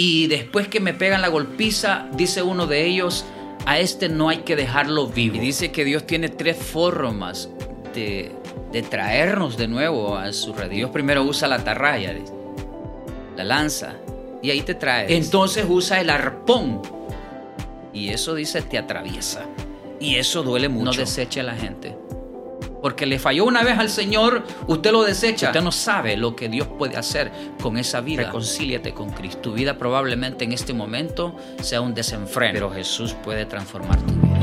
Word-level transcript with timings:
Y 0.00 0.28
después 0.28 0.68
que 0.68 0.78
me 0.78 0.94
pegan 0.94 1.22
la 1.22 1.28
golpiza, 1.28 2.06
dice 2.12 2.40
uno 2.40 2.68
de 2.68 2.86
ellos, 2.86 3.24
a 3.66 3.80
este 3.80 4.08
no 4.08 4.28
hay 4.28 4.38
que 4.38 4.54
dejarlo 4.54 5.08
vivo. 5.08 5.34
Y 5.34 5.40
dice 5.40 5.72
que 5.72 5.84
Dios 5.84 6.06
tiene 6.06 6.28
tres 6.28 6.56
formas 6.56 7.50
de, 7.96 8.30
de 8.70 8.82
traernos 8.82 9.56
de 9.56 9.66
nuevo 9.66 10.16
a 10.16 10.32
su 10.32 10.52
red. 10.52 10.70
Dios 10.70 10.90
primero 10.90 11.24
usa 11.24 11.48
la 11.48 11.56
atarraya, 11.56 12.14
la 13.36 13.42
lanza, 13.42 13.96
y 14.40 14.50
ahí 14.50 14.60
te 14.60 14.76
trae. 14.76 15.16
Entonces 15.16 15.66
usa 15.68 16.00
el 16.00 16.10
arpón. 16.10 16.80
Y 17.92 18.10
eso 18.10 18.36
dice 18.36 18.62
te 18.62 18.78
atraviesa. 18.78 19.46
Y 19.98 20.14
eso 20.14 20.44
duele 20.44 20.68
mucho. 20.68 20.84
No 20.84 20.92
deseche 20.92 21.40
a 21.40 21.42
la 21.42 21.56
gente. 21.56 21.96
Porque 22.80 23.06
le 23.06 23.18
falló 23.18 23.44
una 23.44 23.64
vez 23.64 23.76
al 23.78 23.88
Señor, 23.88 24.44
usted 24.68 24.92
lo 24.92 25.02
desecha. 25.02 25.48
Usted 25.48 25.62
no 25.62 25.72
sabe 25.72 26.16
lo 26.16 26.36
que 26.36 26.48
Dios 26.48 26.68
puede 26.68 26.96
hacer 26.96 27.32
con 27.60 27.76
esa 27.76 28.00
vida. 28.00 28.24
Reconcíliate 28.24 28.94
con 28.94 29.10
Cristo. 29.10 29.40
Tu 29.40 29.52
vida 29.52 29.78
probablemente 29.78 30.44
en 30.44 30.52
este 30.52 30.72
momento 30.72 31.36
sea 31.60 31.80
un 31.80 31.92
desenfreno, 31.94 32.52
pero 32.52 32.70
Jesús 32.70 33.14
puede 33.14 33.46
transformar 33.46 34.00
tu 34.00 34.14
vida. 34.14 34.38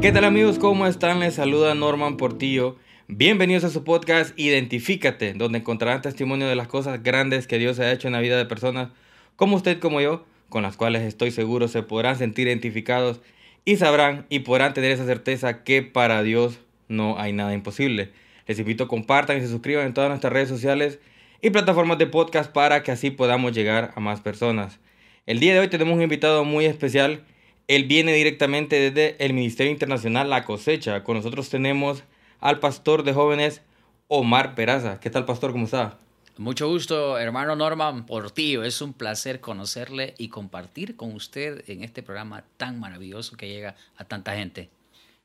¿Qué 0.00 0.12
tal 0.12 0.24
amigos? 0.24 0.58
¿Cómo 0.60 0.86
están? 0.86 1.18
Les 1.18 1.34
saluda 1.34 1.74
Norman 1.74 2.16
Portillo. 2.16 2.76
Bienvenidos 3.08 3.64
a 3.64 3.70
su 3.70 3.82
podcast 3.82 4.38
Identifícate, 4.38 5.32
donde 5.32 5.58
encontrarán 5.58 6.02
testimonio 6.02 6.46
de 6.46 6.54
las 6.54 6.68
cosas 6.68 7.02
grandes 7.02 7.48
que 7.48 7.58
Dios 7.58 7.80
ha 7.80 7.90
hecho 7.90 8.06
en 8.06 8.12
la 8.12 8.20
vida 8.20 8.36
de 8.36 8.46
personas 8.46 8.90
como 9.34 9.56
usted, 9.56 9.80
como 9.80 10.00
yo, 10.00 10.24
con 10.48 10.62
las 10.62 10.76
cuales 10.76 11.02
estoy 11.02 11.32
seguro 11.32 11.66
se 11.66 11.82
podrán 11.82 12.16
sentir 12.16 12.46
identificados 12.46 13.20
y 13.66 13.76
sabrán 13.76 14.24
y 14.30 14.38
podrán 14.38 14.72
tener 14.72 14.92
esa 14.92 15.04
certeza 15.04 15.64
que 15.64 15.82
para 15.82 16.22
Dios 16.22 16.60
no 16.88 17.18
hay 17.18 17.32
nada 17.32 17.52
imposible. 17.52 18.12
Les 18.46 18.58
invito 18.60 18.84
a 18.84 18.88
compartan 18.88 19.36
y 19.36 19.40
se 19.40 19.48
suscriban 19.48 19.86
en 19.86 19.92
todas 19.92 20.08
nuestras 20.08 20.32
redes 20.32 20.48
sociales 20.48 21.00
y 21.42 21.50
plataformas 21.50 21.98
de 21.98 22.06
podcast 22.06 22.50
para 22.50 22.84
que 22.84 22.92
así 22.92 23.10
podamos 23.10 23.52
llegar 23.52 23.92
a 23.96 24.00
más 24.00 24.20
personas. 24.20 24.78
El 25.26 25.40
día 25.40 25.52
de 25.52 25.58
hoy 25.58 25.68
tenemos 25.68 25.96
un 25.96 26.02
invitado 26.02 26.44
muy 26.44 26.64
especial. 26.64 27.24
Él 27.66 27.84
viene 27.84 28.14
directamente 28.14 28.78
desde 28.78 29.16
el 29.22 29.32
Ministerio 29.32 29.72
Internacional 29.72 30.30
La 30.30 30.44
Cosecha. 30.44 31.02
Con 31.02 31.16
nosotros 31.16 31.50
tenemos 31.50 32.04
al 32.38 32.60
pastor 32.60 33.02
de 33.02 33.14
jóvenes 33.14 33.62
Omar 34.06 34.54
Peraza. 34.54 35.00
¿Qué 35.00 35.10
tal, 35.10 35.24
pastor? 35.24 35.50
¿Cómo 35.50 35.64
está? 35.64 35.98
Mucho 36.38 36.68
gusto, 36.68 37.18
hermano 37.18 37.56
Norman 37.56 38.04
Portillo. 38.04 38.62
Es 38.62 38.82
un 38.82 38.92
placer 38.92 39.40
conocerle 39.40 40.14
y 40.18 40.28
compartir 40.28 40.94
con 40.94 41.14
usted 41.14 41.64
en 41.66 41.82
este 41.82 42.02
programa 42.02 42.44
tan 42.58 42.78
maravilloso 42.78 43.38
que 43.38 43.48
llega 43.48 43.74
a 43.96 44.04
tanta 44.04 44.36
gente. 44.36 44.68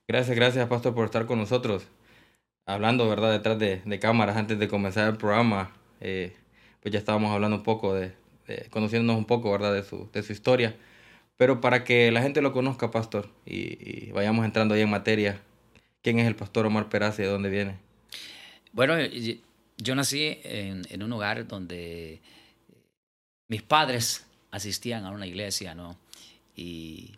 Gracias, 0.08 0.38
gracias, 0.38 0.68
Pastor, 0.70 0.96
por 0.96 1.06
estar 1.06 1.26
con 1.26 1.38
nosotros. 1.38 1.84
Hablando, 2.66 3.10
¿verdad?, 3.10 3.32
detrás 3.32 3.60
de, 3.60 4.00
cámaras 4.00 4.38
antes 4.38 4.58
de 4.58 4.70
comenzar 4.70 5.10
el 5.10 5.18
programa, 5.18 5.74
eh, 6.00 6.34
pues 6.80 6.94
ya 6.94 7.00
estábamos 7.00 7.32
hablando 7.32 7.58
un 7.58 7.64
poco 7.64 7.94
de, 7.94 8.14
conociéndonos 8.70 9.18
un 9.18 9.26
poco, 9.26 9.52
¿verdad?, 9.52 9.74
de 9.74 9.84
su, 9.84 10.10
de 10.14 10.24
su 10.24 10.32
historia. 10.32 10.78
Pero 11.36 11.60
para 11.60 11.84
que 11.84 12.10
la 12.12 12.22
gente 12.22 12.42
lo 12.42 12.54
conozca, 12.54 12.90
Pastor, 12.90 13.28
y, 13.46 14.08
y 14.08 14.12
vayamos 14.14 14.46
entrando 14.46 14.76
ahí 14.76 14.82
en 14.82 14.90
materia, 14.90 15.42
¿quién 16.02 16.20
es 16.20 16.28
el 16.28 16.38
Pastor 16.38 16.66
Omar 16.66 16.88
Peraza 16.88 17.22
y 17.22 17.26
de 17.26 17.32
dónde 17.32 17.50
viene? 17.50 17.76
Bueno, 18.72 18.96
yo 19.82 19.96
nací 19.96 20.40
en, 20.44 21.04
un 21.04 21.14
hogar 21.14 21.48
donde 21.48 22.22
mis 23.48 23.62
padres 23.64 24.26
asistían 24.52 25.06
a 25.06 25.12
una 25.12 25.26
iglesia, 25.26 25.74
¿no? 25.76 25.98
Y, 26.56 27.16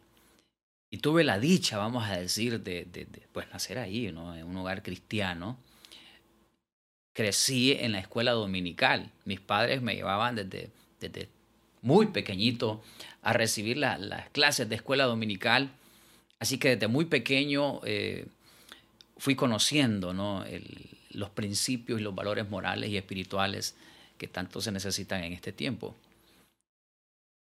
tuve 1.02 1.24
la 1.26 1.40
dicha, 1.40 1.78
vamos 1.78 2.08
a 2.08 2.18
decir, 2.18 2.62
de, 2.62 2.88
pues, 3.34 3.52
nacer 3.52 3.78
ahí, 3.78 4.12
¿no? 4.12 4.36
En 4.36 4.46
un 4.46 4.56
hogar 4.58 4.84
cristiano. 4.84 5.58
Crecí 7.14 7.74
en 7.74 7.92
la 7.92 8.00
escuela 8.00 8.32
dominical. 8.32 9.12
Mis 9.26 9.42
padres 9.42 9.82
me 9.82 9.96
llevaban 9.96 10.36
desde, 10.36 10.70
desde 11.02 11.28
muy 11.82 12.08
pequeñito 12.08 12.82
a 13.22 13.34
recibir 13.34 13.78
las 13.78 14.30
clases 14.30 14.70
de 14.70 14.76
escuela 14.76 15.04
dominical. 15.04 15.72
Así 16.40 16.58
que 16.58 16.76
desde 16.76 16.88
muy 16.88 17.06
pequeño 17.06 17.82
eh, 17.84 18.26
fui 19.18 19.36
conociendo 19.36 20.14
¿no? 20.14 20.46
Los 21.14 21.30
principios 21.30 22.00
y 22.00 22.04
los 22.04 22.16
valores 22.16 22.50
morales 22.50 22.90
y 22.90 22.98
espirituales 22.98 23.76
que 24.18 24.28
tanto 24.28 24.62
se 24.62 24.72
necesitan 24.72 25.24
en 25.24 25.34
este 25.34 25.52
tiempo. 25.52 25.96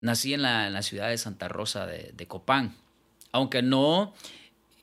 Nací 0.01 0.33
en 0.33 0.43
la, 0.43 0.81
ciudad 0.81 1.09
de 1.09 1.17
Santa 1.17 1.47
Rosa 1.47 1.85
de, 1.85 2.27
Copán, 2.27 2.75
aunque 3.31 3.61
no 3.61 4.13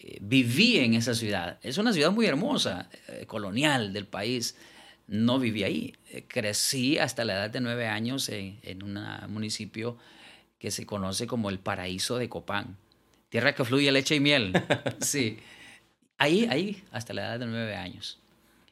eh, 0.00 0.18
viví 0.20 0.78
en 0.78 0.94
esa 0.94 1.14
ciudad. 1.14 1.58
Es 1.62 1.78
una 1.78 1.92
ciudad 1.92 2.10
muy 2.10 2.26
hermosa, 2.26 2.90
eh, 3.08 3.24
colonial 3.26 3.92
del 3.92 4.06
país. 4.06 4.56
No 5.06 5.38
viví 5.38 5.62
ahí. 5.62 5.94
Eh, 6.10 6.24
crecí 6.28 6.98
hasta 6.98 7.24
la 7.24 7.34
edad 7.34 7.50
de 7.50 7.60
nueve 7.60 7.86
años 7.86 8.28
en, 8.28 8.58
en 8.62 8.82
un 8.82 8.98
municipio 9.28 9.96
que 10.58 10.70
se 10.70 10.84
conoce 10.84 11.26
como 11.26 11.48
el 11.48 11.60
paraíso 11.60 12.18
de 12.18 12.28
Copán. 12.28 12.76
Tierra 13.30 13.54
que 13.54 13.64
fluye 13.64 13.90
leche 13.90 14.16
y 14.16 14.20
miel. 14.20 14.52
Sí. 15.00 15.38
Ahí, 16.18 16.46
ahí, 16.50 16.82
hasta 16.92 17.12
la 17.14 17.22
edad 17.22 17.40
de 17.40 17.46
nueve 17.46 17.76
años 17.76 18.18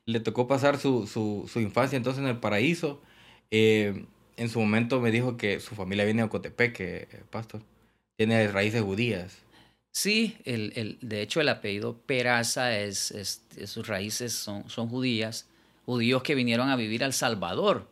le 0.06 0.20
tocó 0.20 0.47
pasar 0.47 0.78
su, 0.78 1.06
su, 1.06 1.60
infancia 1.60 1.97
entonces 1.97 2.22
en 2.22 2.28
el 2.28 2.38
paraíso. 2.38 3.00
Eh, 3.50 4.06
en 4.37 4.48
su 4.48 4.60
momento 4.60 5.00
me 5.00 5.10
dijo 5.10 5.37
que 5.37 5.60
su 5.60 5.75
familia 5.75 6.04
viene 6.04 6.22
de 6.22 6.26
Ocotepeque, 6.26 7.09
eh, 7.10 7.22
pastor. 7.31 7.62
Tiene 8.16 8.48
raíces 8.48 8.82
judías. 8.82 9.38
Sí, 9.93 10.37
el, 10.44 10.72
el, 10.75 10.98
de 11.00 11.22
hecho 11.22 11.41
el 11.41 11.48
apellido 11.48 11.97
Peraza 11.98 12.76
es, 12.78 13.14
sus 13.66 13.87
raíces 13.87 14.32
son, 14.32 14.69
son 14.69 14.88
judías, 14.88 15.48
judíos 15.87 16.22
que 16.22 16.34
vinieron 16.34 16.69
a 16.69 16.76
vivir 16.76 17.04
al 17.04 17.12
Salvador. 17.12 17.88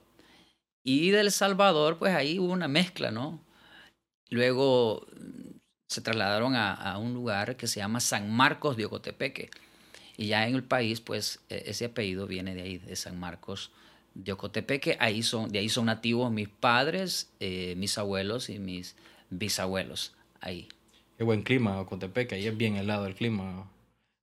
Y 0.85 1.11
del 1.11 1.31
Salvador, 1.31 1.99
pues 1.99 2.13
ahí 2.13 2.41
hubo 2.41 2.53
una 2.53 2.67
mezcla, 2.67 3.13
¿no? 3.13 3.41
Luego 4.31 5.07
se 5.89 6.01
trasladaron 6.01 6.57
a, 6.57 6.75
a 6.75 6.99
un 6.99 7.15
lugar 7.15 7.57
que 7.57 7.69
se 7.69 7.79
llama 7.79 8.01
San 8.01 8.33
Marcos 8.33 8.77
de 8.77 8.87
Ocotepeque 8.87 9.51
y 10.17 10.27
ya 10.27 10.47
en 10.47 10.55
el 10.55 10.63
país, 10.63 11.01
pues 11.01 11.41
e, 11.49 11.65
ese 11.67 11.87
apellido 11.87 12.27
viene 12.27 12.55
de 12.55 12.63
ahí, 12.63 12.79
de 12.79 12.97
San 12.97 13.19
Marcos 13.19 13.71
de 14.15 14.33
Ocotepeque. 14.33 14.97
Ahí 15.01 15.23
son, 15.23 15.51
de 15.51 15.59
ahí 15.59 15.69
son 15.69 15.87
nativos 15.87 16.31
mis 16.31 16.49
padres, 16.49 17.31
eh, 17.41 17.75
mis 17.77 17.97
abuelos 17.99 18.51
y 18.51 18.59
mis 18.59 18.97
bisabuelos. 19.31 20.15
Ahí. 20.41 20.69
Qué 21.17 21.25
buen 21.25 21.43
clima, 21.43 21.81
Ocotepeque. 21.81 22.35
Ahí 22.35 22.47
es 22.47 22.57
bien 22.57 22.77
helado 22.77 23.07
el 23.07 23.15
clima. 23.15 23.71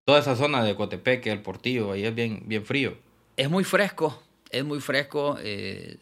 Toda 0.06 0.20
esa 0.20 0.36
zona 0.36 0.64
de 0.64 0.72
Ocotepeque, 0.72 1.32
el 1.32 1.42
Portillo, 1.42 1.92
ahí 1.92 2.06
es 2.06 2.16
bien, 2.16 2.44
bien 2.46 2.66
frío. 2.66 2.98
Es 3.38 3.50
muy 3.50 3.64
fresco, 3.64 4.22
es 4.50 4.66
muy 4.66 4.82
fresco. 4.82 5.38
Eh, 5.42 5.98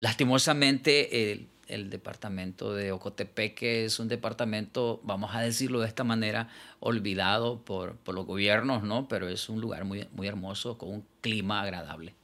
lastimosamente, 0.00 1.48
el 1.68 1.90
departamento 1.90 2.74
de 2.74 2.92
Ocotepeque 2.92 3.84
es 3.84 3.98
un 3.98 4.08
departamento, 4.08 5.00
vamos 5.04 5.34
a 5.34 5.40
decirlo 5.40 5.80
de 5.80 5.88
esta 5.88 6.04
manera, 6.04 6.48
olvidado 6.80 7.64
por, 7.64 7.96
por 7.96 8.14
los 8.14 8.26
gobiernos, 8.26 8.82
¿no? 8.82 9.08
Pero 9.08 9.28
es 9.28 9.48
un 9.48 9.60
lugar 9.60 9.84
muy, 9.84 10.08
muy 10.12 10.26
hermoso, 10.26 10.78
con 10.78 10.90
un 10.90 11.06
clima 11.20 11.62
agradable. 11.62 12.14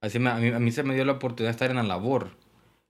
Así 0.00 0.18
a, 0.18 0.34
mí, 0.34 0.70
se 0.70 0.82
me 0.82 0.94
dio 0.94 1.04
la 1.04 1.12
oportunidad 1.12 1.50
de 1.50 1.52
estar 1.52 1.70
en 1.70 1.76
la 1.76 1.82
labor. 1.82 2.30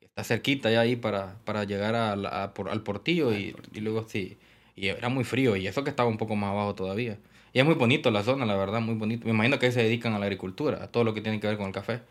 Está 0.00 0.24
cerquita 0.24 0.70
ya 0.70 0.80
ahí 0.80 0.96
para, 0.96 1.38
para 1.44 1.64
llegar 1.64 1.94
a, 1.94 2.54
por, 2.54 2.68
al 2.70 2.82
portillo, 2.82 3.32
y, 3.32 3.54
y, 3.72 3.80
luego 3.80 4.06
sí. 4.08 4.38
Y 4.74 4.88
era 4.88 5.08
muy 5.08 5.24
frío 5.24 5.56
y 5.56 5.66
eso 5.66 5.84
que 5.84 5.90
estaba 5.90 6.08
un 6.08 6.18
poco 6.18 6.36
más 6.36 6.50
abajo 6.50 6.74
todavía. 6.74 7.18
Y 7.52 7.60
es 7.60 7.64
muy 7.64 7.74
bonito 7.74 8.10
la 8.10 8.22
zona, 8.22 8.46
la 8.46 8.56
verdad, 8.56 8.80
muy 8.80 8.94
bonito. 8.94 9.24
Me 9.24 9.32
imagino 9.32 9.58
que 9.58 9.72
se 9.72 9.82
dedican 9.82 10.12
a 10.14 10.18
la 10.18 10.26
agricultura, 10.26 10.84
a 10.84 10.88
todo 10.88 11.04
lo 11.04 11.14
que 11.14 11.20
tiene 11.20 11.40
que 11.40 11.46
ver 11.46 11.56
con 11.56 11.66
el 11.66 11.72
café 11.72 12.02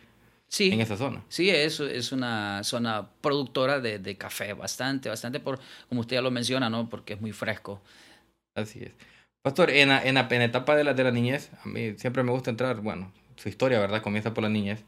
sí, 0.47 0.71
en 0.71 0.81
esa 0.81 0.97
zona. 0.97 1.23
Sí, 1.29 1.49
es, 1.49 1.79
es 1.79 2.11
una 2.11 2.63
zona 2.63 3.09
productora 3.21 3.79
de, 3.79 3.99
de, 3.99 4.17
café, 4.17 4.53
bastante, 4.53 5.09
bastante, 5.09 5.39
por, 5.39 5.59
como 5.89 6.01
usted 6.01 6.15
ya 6.17 6.21
lo 6.21 6.31
menciona, 6.31 6.69
¿no? 6.69 6.89
Porque 6.89 7.13
es 7.13 7.21
muy 7.21 7.31
fresco. 7.31 7.81
Así 8.55 8.83
es. 8.83 8.91
Pastor, 9.43 9.69
en 9.69 9.89
la, 9.89 10.03
en 10.03 10.15
la, 10.15 10.27
etapa 10.43 10.75
de 10.75 10.83
la, 10.83 10.93
de 10.93 11.03
la 11.03 11.11
niñez, 11.11 11.51
a 11.63 11.67
mí 11.67 11.93
siempre 11.97 12.23
me 12.23 12.31
gusta 12.31 12.49
entrar, 12.49 12.81
bueno, 12.81 13.13
su 13.37 13.49
historia, 13.49 13.79
¿verdad? 13.79 14.01
Comienza 14.01 14.33
por 14.33 14.43
la 14.43 14.49
niñez. 14.49 14.83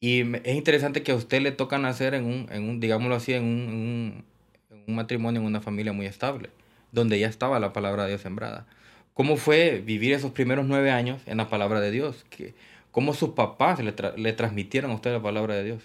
Y 0.00 0.20
es 0.44 0.56
interesante 0.56 1.02
que 1.02 1.12
a 1.12 1.14
usted 1.14 1.40
le 1.40 1.52
toca 1.52 1.78
nacer 1.78 2.14
en 2.14 2.24
un, 2.24 2.48
en 2.50 2.68
un 2.68 2.80
digámoslo 2.80 3.14
así, 3.14 3.32
en 3.32 3.44
un, 3.44 3.60
en 3.60 3.74
un, 3.74 4.24
en 4.70 4.84
un 4.88 4.94
matrimonio, 4.96 5.40
en 5.40 5.46
una 5.46 5.60
familia 5.60 5.92
muy 5.92 6.06
estable, 6.06 6.50
donde 6.92 7.18
ya 7.18 7.28
estaba 7.28 7.60
la 7.60 7.72
palabra 7.72 8.04
de 8.04 8.10
Dios 8.10 8.22
sembrada. 8.22 8.66
¿Cómo 9.14 9.36
fue 9.36 9.82
vivir 9.84 10.12
esos 10.12 10.32
primeros 10.32 10.66
nueve 10.66 10.90
años 10.90 11.22
en 11.26 11.38
la 11.38 11.48
palabra 11.48 11.80
de 11.80 11.90
Dios? 11.90 12.26
Que, 12.28 12.54
¿Cómo 12.96 13.12
sus 13.12 13.32
papás 13.34 13.78
le, 13.80 13.94
le, 14.16 14.32
transmitieron 14.32 14.90
a 14.90 14.94
usted 14.94 15.12
la 15.12 15.20
palabra 15.20 15.54
de 15.54 15.64
Dios? 15.64 15.82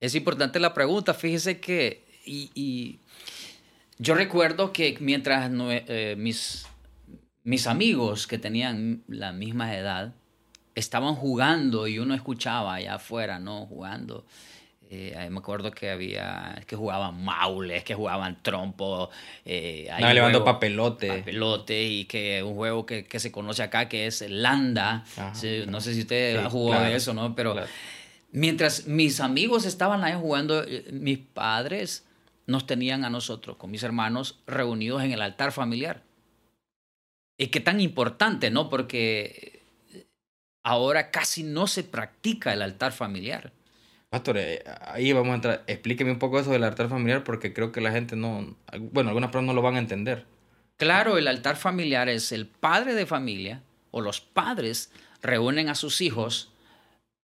Es 0.00 0.14
importante 0.14 0.58
la 0.58 0.72
pregunta. 0.72 1.12
Fíjese 1.12 1.60
que 1.60 2.06
y, 2.24 3.00
yo 3.98 4.14
recuerdo 4.14 4.72
que 4.72 4.96
mientras 4.98 5.50
eh, 5.52 6.14
mis, 6.16 6.66
mis 7.44 7.66
amigos 7.66 8.26
que 8.26 8.38
tenían 8.38 9.02
la 9.08 9.34
misma 9.34 9.76
edad 9.76 10.14
estaban 10.74 11.16
jugando 11.16 11.86
y 11.86 11.98
uno 11.98 12.14
escuchaba 12.14 12.76
allá 12.76 12.94
afuera, 12.94 13.38
¿no? 13.38 13.66
Jugando. 13.66 14.24
Eh, 14.90 15.28
me 15.30 15.38
acuerdo 15.38 15.70
que 15.70 15.90
había, 15.90 16.62
que 16.66 16.74
jugaban 16.74 17.22
maules, 17.22 17.84
que 17.84 17.94
jugaban 17.94 18.42
trompo. 18.42 19.10
Eh, 19.44 19.90
levando 20.12 20.44
papelote. 20.44 21.08
Papelote 21.18 21.84
y 21.84 22.04
que 22.06 22.42
un 22.42 22.54
juego 22.54 22.86
que, 22.86 23.04
que 23.04 23.20
se 23.20 23.30
conoce 23.30 23.62
acá 23.62 23.88
que 23.88 24.06
es 24.06 24.22
Landa. 24.28 25.04
no 25.66 25.80
sé 25.80 25.94
si 25.94 26.00
usted 26.00 26.36
ha 26.36 26.48
jugado 26.48 26.86
eso, 26.86 27.12
¿no? 27.12 27.34
Pero 27.34 27.54
Mientras 28.30 28.86
mis 28.86 29.20
amigos 29.20 29.64
estaban 29.64 30.04
ahí 30.04 30.14
jugando, 30.14 30.62
eh, 30.62 30.86
mis 30.92 31.18
padres 31.18 32.04
nos 32.46 32.66
tenían 32.66 33.04
a 33.04 33.10
nosotros, 33.10 33.56
con 33.56 33.70
mis 33.70 33.82
hermanos, 33.82 34.40
reunidos 34.46 35.02
en 35.02 35.12
el 35.12 35.22
altar 35.22 35.52
familiar. 35.52 36.02
Y 37.38 37.48
qué 37.48 37.60
tan 37.60 37.80
importante, 37.80 38.50
¿no? 38.50 38.68
Porque 38.68 39.62
ahora 40.62 41.10
casi 41.10 41.42
no 41.42 41.66
se 41.66 41.84
practica 41.84 42.52
el 42.52 42.62
altar 42.62 42.92
familiar. 42.92 43.52
Pastor, 44.10 44.38
eh, 44.38 44.64
ahí 44.80 45.12
vamos 45.12 45.32
a 45.32 45.34
entrar. 45.34 45.64
Explíqueme 45.66 46.10
un 46.10 46.18
poco 46.18 46.40
eso 46.40 46.50
del 46.50 46.64
altar 46.64 46.88
familiar 46.88 47.24
porque 47.24 47.52
creo 47.52 47.72
que 47.72 47.80
la 47.80 47.92
gente 47.92 48.16
no, 48.16 48.56
bueno, 48.92 49.10
algunas 49.10 49.30
personas 49.30 49.48
no 49.48 49.52
lo 49.54 49.62
van 49.62 49.76
a 49.76 49.80
entender. 49.80 50.24
Claro, 50.76 51.18
el 51.18 51.28
altar 51.28 51.56
familiar 51.56 52.08
es 52.08 52.32
el 52.32 52.46
padre 52.46 52.94
de 52.94 53.04
familia 53.04 53.62
o 53.90 54.00
los 54.00 54.20
padres 54.20 54.90
reúnen 55.20 55.68
a 55.68 55.74
sus 55.74 56.00
hijos 56.00 56.52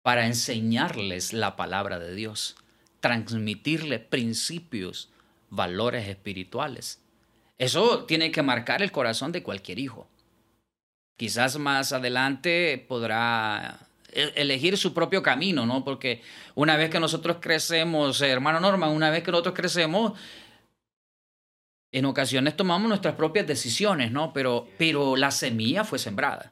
para 0.03 0.25
enseñarles 0.27 1.33
la 1.33 1.55
palabra 1.55 1.99
de 1.99 2.15
Dios, 2.15 2.55
transmitirles 2.99 3.99
principios, 3.99 5.11
valores 5.49 6.07
espirituales. 6.07 7.01
Eso 7.57 8.05
tiene 8.05 8.31
que 8.31 8.41
marcar 8.41 8.81
el 8.81 8.91
corazón 8.91 9.31
de 9.33 9.43
cualquier 9.43 9.79
hijo. 9.79 10.07
Quizás 11.17 11.57
más 11.57 11.91
adelante 11.91 12.85
podrá 12.87 13.88
elegir 14.13 14.77
su 14.77 14.93
propio 14.93 15.21
camino, 15.21 15.65
¿no? 15.65 15.83
Porque 15.83 16.21
una 16.55 16.77
vez 16.77 16.89
que 16.89 16.99
nosotros 16.99 17.37
crecemos, 17.39 18.21
hermano 18.21 18.59
Norman, 18.59 18.89
una 18.91 19.09
vez 19.09 19.23
que 19.23 19.31
nosotros 19.31 19.55
crecemos, 19.55 20.13
en 21.91 22.05
ocasiones 22.05 22.55
tomamos 22.55 22.87
nuestras 22.87 23.15
propias 23.15 23.47
decisiones, 23.47 24.11
¿no? 24.11 24.33
Pero, 24.33 24.67
pero 24.77 25.15
la 25.15 25.31
semilla 25.31 25.83
fue 25.83 25.99
sembrada. 25.99 26.51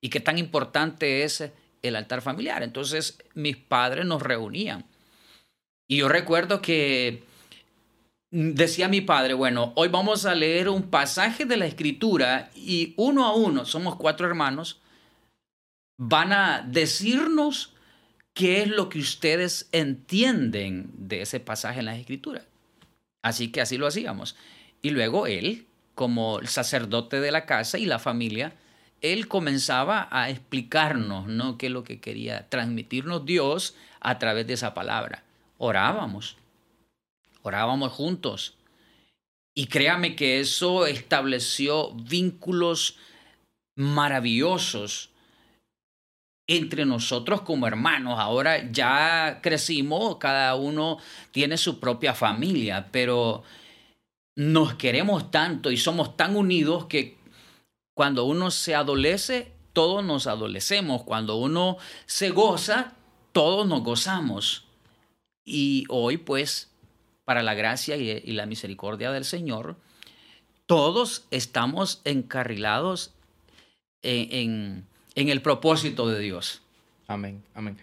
Y 0.00 0.08
qué 0.08 0.20
tan 0.20 0.38
importante 0.38 1.24
es 1.24 1.50
el 1.82 1.96
altar 1.96 2.22
familiar. 2.22 2.62
Entonces 2.62 3.18
mis 3.34 3.56
padres 3.56 4.06
nos 4.06 4.22
reunían. 4.22 4.84
Y 5.88 5.98
yo 5.98 6.08
recuerdo 6.08 6.62
que 6.62 7.24
decía 8.30 8.88
mi 8.88 9.02
padre, 9.02 9.34
bueno, 9.34 9.72
hoy 9.76 9.88
vamos 9.88 10.24
a 10.24 10.34
leer 10.34 10.68
un 10.68 10.84
pasaje 10.84 11.44
de 11.44 11.58
la 11.58 11.66
escritura 11.66 12.50
y 12.54 12.94
uno 12.96 13.26
a 13.26 13.34
uno, 13.34 13.66
somos 13.66 13.96
cuatro 13.96 14.26
hermanos, 14.26 14.80
van 16.04 16.32
a 16.32 16.62
decirnos 16.62 17.74
qué 18.34 18.62
es 18.62 18.68
lo 18.68 18.88
que 18.88 18.98
ustedes 18.98 19.68
entienden 19.70 20.90
de 20.94 21.22
ese 21.22 21.38
pasaje 21.38 21.78
en 21.78 21.84
la 21.84 21.96
escritura. 21.96 22.44
Así 23.22 23.52
que 23.52 23.60
así 23.60 23.78
lo 23.78 23.86
hacíamos. 23.86 24.34
Y 24.82 24.90
luego 24.90 25.28
él, 25.28 25.66
como 25.94 26.40
el 26.40 26.48
sacerdote 26.48 27.20
de 27.20 27.30
la 27.30 27.46
casa 27.46 27.78
y 27.78 27.86
la 27.86 28.00
familia, 28.00 28.56
él 29.00 29.28
comenzaba 29.28 30.08
a 30.10 30.28
explicarnos 30.28 31.28
¿no? 31.28 31.56
qué 31.56 31.66
es 31.66 31.72
lo 31.72 31.84
que 31.84 32.00
quería 32.00 32.48
transmitirnos 32.48 33.24
Dios 33.24 33.76
a 34.00 34.18
través 34.18 34.48
de 34.48 34.54
esa 34.54 34.74
palabra. 34.74 35.22
Orábamos, 35.58 36.36
orábamos 37.42 37.92
juntos. 37.92 38.56
Y 39.54 39.66
créame 39.66 40.16
que 40.16 40.40
eso 40.40 40.86
estableció 40.86 41.92
vínculos 41.94 42.96
maravillosos 43.76 45.11
entre 46.56 46.84
nosotros 46.84 47.42
como 47.42 47.66
hermanos. 47.66 48.18
Ahora 48.18 48.70
ya 48.70 49.40
crecimos, 49.42 50.16
cada 50.16 50.54
uno 50.54 50.98
tiene 51.30 51.56
su 51.56 51.80
propia 51.80 52.14
familia, 52.14 52.88
pero 52.90 53.42
nos 54.36 54.74
queremos 54.74 55.30
tanto 55.30 55.70
y 55.70 55.76
somos 55.76 56.16
tan 56.16 56.36
unidos 56.36 56.86
que 56.86 57.16
cuando 57.94 58.24
uno 58.24 58.50
se 58.50 58.74
adolece, 58.74 59.52
todos 59.72 60.04
nos 60.04 60.26
adolecemos. 60.26 61.04
Cuando 61.04 61.36
uno 61.36 61.78
se 62.06 62.30
goza, 62.30 62.94
todos 63.32 63.66
nos 63.66 63.82
gozamos. 63.82 64.66
Y 65.44 65.84
hoy, 65.88 66.18
pues, 66.18 66.70
para 67.24 67.42
la 67.42 67.54
gracia 67.54 67.96
y, 67.96 68.32
la 68.32 68.46
misericordia 68.46 69.10
del 69.10 69.24
Señor, 69.24 69.76
todos 70.66 71.26
estamos 71.30 72.00
encarrilados 72.04 73.14
en, 74.02 74.86
el 75.14 75.42
propósito 75.42 76.08
de 76.08 76.18
Dios. 76.20 76.62
Amén, 77.06 77.42
amén. 77.54 77.76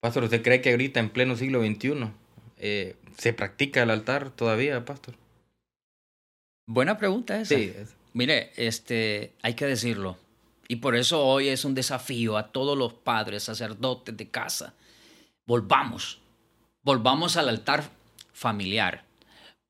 Pastor, 0.00 0.24
¿usted 0.24 0.42
cree 0.42 0.60
que 0.60 0.70
ahorita 0.70 1.00
en 1.00 1.10
pleno 1.10 1.36
siglo 1.36 1.64
XXI 1.64 2.10
eh, 2.58 2.96
se 3.16 3.32
practica 3.32 3.82
el 3.82 3.90
altar 3.90 4.30
todavía, 4.30 4.84
pastor? 4.84 5.14
Buena 6.66 6.98
pregunta 6.98 7.40
esa. 7.40 7.54
Sí. 7.56 7.72
Mire, 8.12 8.52
este, 8.56 9.32
hay 9.42 9.54
que 9.54 9.66
decirlo. 9.66 10.16
Y 10.68 10.76
por 10.76 10.96
eso 10.96 11.24
hoy 11.24 11.48
es 11.48 11.64
un 11.64 11.74
desafío 11.74 12.36
a 12.36 12.48
todos 12.52 12.76
los 12.78 12.92
padres, 12.94 13.44
sacerdotes 13.44 14.16
de 14.16 14.28
casa. 14.28 14.74
Volvamos, 15.46 16.20
volvamos 16.82 17.36
al 17.36 17.48
altar 17.48 17.90
familiar. 18.32 19.04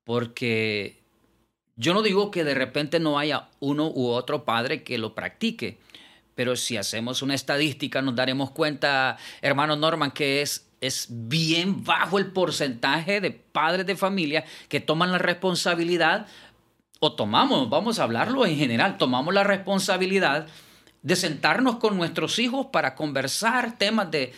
Porque 0.05 0.99
yo 1.77 1.95
no 1.95 2.03
digo 2.03 2.31
que 2.31 2.45
de 2.45 2.55
repente 2.55 3.01
no 3.01 3.19
haya 3.19 3.49
uno 3.61 3.91
u 3.91 4.09
otro 4.09 4.45
padre 4.45 4.83
que 4.83 4.99
lo 4.99 5.15
practique. 5.15 5.79
Pero 6.35 6.57
si 6.57 6.77
hacemos 6.77 7.23
una 7.23 7.35
estadística 7.35 8.03
nos 8.03 8.17
daremos 8.17 8.51
cuenta, 8.51 9.17
hermano 9.41 9.77
Norman, 9.77 10.11
que 10.11 10.43
es, 10.43 10.69
es 10.81 11.07
bien 11.09 11.85
bajo 11.85 12.19
el 12.19 12.27
porcentaje 12.27 13.21
de 13.21 13.31
padres 13.31 13.87
de 13.87 13.97
familia 13.97 14.45
que 14.69 14.81
toman 14.81 15.13
la 15.13 15.19
responsabilidad 15.19 16.27
o 17.01 17.13
tomamos, 17.13 17.69
vamos 17.71 17.99
a 17.99 18.05
hablarlo 18.05 18.47
en 18.47 18.57
general, 18.57 18.99
tomamos 18.99 19.35
la 19.35 19.45
responsabilidad 19.45 20.47
de 21.03 21.17
sentarnos 21.17 21.77
con 21.77 21.97
nuestros 21.97 22.39
hijos 22.39 22.69
para 22.73 22.95
conversar 22.95 23.77
temas 23.77 24.11
de, 24.11 24.33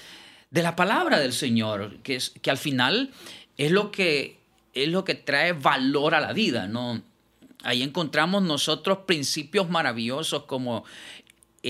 la 0.51 0.75
palabra 0.75 1.21
del 1.21 1.33
Señor, 1.33 1.99
que, 2.03 2.17
es, 2.17 2.31
que 2.43 2.51
al 2.51 2.59
final 2.59 3.13
es 3.57 3.71
lo 3.71 3.93
que, 3.93 4.41
es 4.75 4.89
lo 4.89 5.05
que 5.05 5.15
trae 5.15 5.53
valor 5.53 6.15
a 6.15 6.21
la 6.21 6.33
vida, 6.33 6.67
¿no? 6.67 7.01
Ahí 7.63 7.83
encontramos 7.83 8.43
nosotros 8.43 8.99
principios 9.07 9.71
maravillosos 9.71 10.45
como 10.45 10.85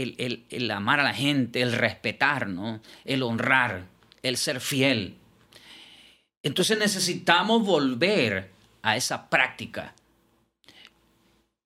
el, 0.03 0.45
el, 0.49 0.71
amar 0.71 1.01
a 1.01 1.05
la 1.05 1.15
gente, 1.15 1.63
el 1.63 1.73
respetar, 1.73 2.49
¿no? 2.49 2.81
El 3.05 3.23
honrar, 3.23 3.87
el 4.23 4.37
ser 4.37 4.61
fiel. 4.61 5.17
Entonces 6.43 6.79
necesitamos 6.79 7.65
volver 7.65 8.51
a 8.83 8.97
esa 8.97 9.29
práctica 9.29 9.95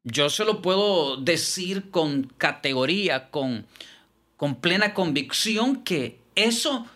yo 0.04 0.30
se 0.30 0.44
lo 0.44 0.62
puedo 0.62 1.16
decir 1.16 1.90
con 1.90 2.24
categoría, 2.24 3.30
con, 3.30 3.66
con 4.36 4.56
plena 4.56 4.94
convicción 4.94 5.82
que 5.82 6.20
eso, 6.34 6.86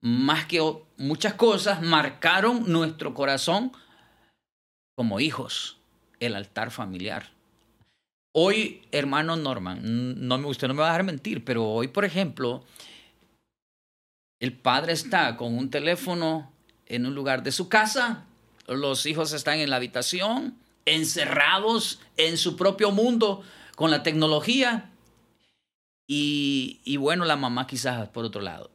más 0.00 0.46
que 0.46 0.60
muchas 0.96 1.34
cosas, 1.34 1.82
marcaron 1.82 2.70
nuestro 2.72 3.14
corazón 3.14 3.72
como 4.94 5.20
hijos, 5.20 5.78
el 6.20 6.34
altar 6.34 6.70
familiar. 6.70 7.30
Hoy, 8.34 8.82
hermano 8.92 9.36
Norman, 9.36 9.80
no, 10.26 10.36
usted 10.48 10.66
no 10.66 10.74
me 10.74 10.80
va 10.80 10.88
a 10.88 10.92
dejar 10.92 11.04
mentir, 11.04 11.44
pero 11.44 11.68
hoy, 11.68 11.88
por 11.88 12.06
ejemplo, 12.06 12.64
el 14.40 14.54
padre 14.54 14.94
está 14.94 15.36
con 15.36 15.56
un 15.56 15.68
teléfono 15.68 16.50
en 16.86 17.04
un 17.04 17.14
lugar 17.14 17.42
de 17.42 17.52
su 17.52 17.68
casa, 17.68 18.24
los 18.66 19.04
hijos 19.04 19.34
están 19.34 19.58
en 19.58 19.68
la 19.68 19.76
habitación, 19.76 20.56
encerrados 20.86 22.00
en 22.16 22.38
su 22.38 22.56
propio 22.56 22.90
mundo 22.90 23.42
con 23.76 23.90
la 23.90 24.02
tecnología. 24.02 24.90
Y, 26.06 26.80
y, 26.84 26.96
bueno, 26.96 27.24
la 27.24 27.36
mamá 27.36 27.66
quizás 27.66 28.08
por 28.08 28.24
otro 28.24 28.40
lado. 28.40 28.70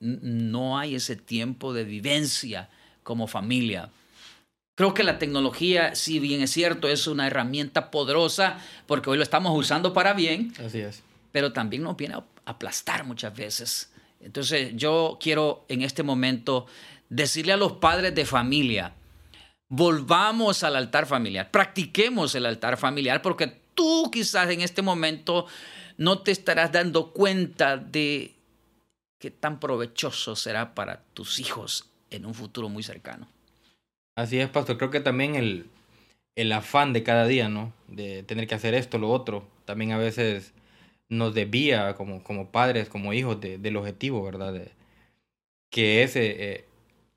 No 0.00 0.78
hay 0.78 0.96
ese 0.96 1.16
tiempo 1.16 1.72
de 1.72 1.84
vivencia 1.84 2.70
como 3.02 3.26
familia. 3.26 3.90
Creo 4.74 4.94
que 4.94 5.02
la 5.02 5.18
tecnología, 5.18 5.94
si 5.94 6.18
bien 6.18 6.40
es 6.40 6.50
cierto, 6.50 6.88
es 6.88 7.06
una 7.06 7.26
herramienta 7.26 7.90
poderosa 7.90 8.58
porque 8.86 9.10
hoy 9.10 9.18
lo 9.18 9.22
estamos 9.22 9.56
usando 9.56 9.92
para 9.92 10.14
bien. 10.14 10.52
Así 10.64 10.80
es. 10.80 11.02
Pero 11.30 11.52
también 11.52 11.82
nos 11.82 11.96
viene 11.96 12.14
a 12.14 12.24
aplastar 12.46 13.04
muchas 13.04 13.34
veces. 13.34 13.92
Entonces 14.20 14.72
yo 14.74 15.18
quiero 15.20 15.66
en 15.68 15.82
este 15.82 16.02
momento 16.02 16.66
decirle 17.08 17.52
a 17.52 17.56
los 17.56 17.72
padres 17.72 18.14
de 18.14 18.24
familia, 18.24 18.94
volvamos 19.68 20.62
al 20.64 20.76
altar 20.76 21.06
familiar, 21.06 21.50
practiquemos 21.50 22.34
el 22.34 22.46
altar 22.46 22.78
familiar, 22.78 23.20
porque 23.20 23.48
tú 23.74 24.10
quizás 24.10 24.48
en 24.50 24.62
este 24.62 24.80
momento 24.80 25.46
no 25.98 26.20
te 26.20 26.30
estarás 26.30 26.72
dando 26.72 27.12
cuenta 27.12 27.76
de 27.76 28.34
qué 29.18 29.30
tan 29.30 29.60
provechoso 29.60 30.34
será 30.36 30.74
para 30.74 31.02
tus 31.12 31.38
hijos 31.38 31.90
en 32.10 32.24
un 32.24 32.34
futuro 32.34 32.68
muy 32.68 32.82
cercano. 32.82 33.28
Así 34.16 34.38
es, 34.40 34.48
pastor. 34.50 34.78
Creo 34.78 34.90
que 34.90 35.00
también 35.00 35.34
el, 35.36 35.70
el 36.36 36.52
afán 36.52 36.92
de 36.92 37.02
cada 37.02 37.26
día, 37.26 37.48
¿no? 37.48 37.72
De 37.88 38.22
tener 38.22 38.46
que 38.46 38.54
hacer 38.54 38.74
esto, 38.74 38.98
lo 38.98 39.10
otro, 39.10 39.46
también 39.64 39.92
a 39.92 39.98
veces 39.98 40.54
nos 41.08 41.34
desvía 41.34 41.94
como, 41.94 42.22
como 42.24 42.50
padres, 42.50 42.88
como 42.88 43.12
hijos 43.14 43.40
del 43.40 43.76
objetivo, 43.76 44.22
¿verdad? 44.24 44.52
De, 44.54 44.72
que 45.70 46.02
ese, 46.02 46.52
eh, 46.52 46.64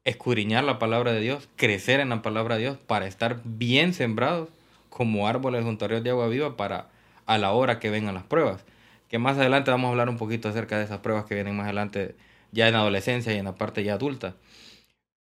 escudriñar 0.05 0.63
la 0.63 0.79
palabra 0.79 1.11
de 1.13 1.19
Dios, 1.19 1.49
crecer 1.57 1.99
en 1.99 2.09
la 2.09 2.21
palabra 2.21 2.55
de 2.55 2.61
Dios 2.61 2.77
para 2.77 3.07
estar 3.07 3.41
bien 3.43 3.93
sembrados 3.93 4.49
como 4.89 5.27
árboles 5.27 5.63
junto 5.65 5.85
a 5.85 5.87
ríos 5.89 6.03
de 6.03 6.11
agua 6.11 6.27
viva 6.29 6.55
para 6.57 6.89
a 7.25 7.37
la 7.37 7.51
hora 7.51 7.79
que 7.79 7.89
vengan 7.89 8.15
las 8.15 8.23
pruebas. 8.23 8.63
Que 9.09 9.19
más 9.19 9.37
adelante 9.37 9.71
vamos 9.71 9.87
a 9.89 9.91
hablar 9.91 10.09
un 10.09 10.17
poquito 10.17 10.49
acerca 10.49 10.77
de 10.77 10.85
esas 10.85 10.99
pruebas 10.99 11.25
que 11.25 11.35
vienen 11.35 11.55
más 11.57 11.65
adelante 11.65 12.15
ya 12.51 12.67
en 12.69 12.75
adolescencia 12.75 13.33
y 13.33 13.37
en 13.37 13.45
la 13.45 13.55
parte 13.55 13.83
ya 13.83 13.95
adulta. 13.95 14.35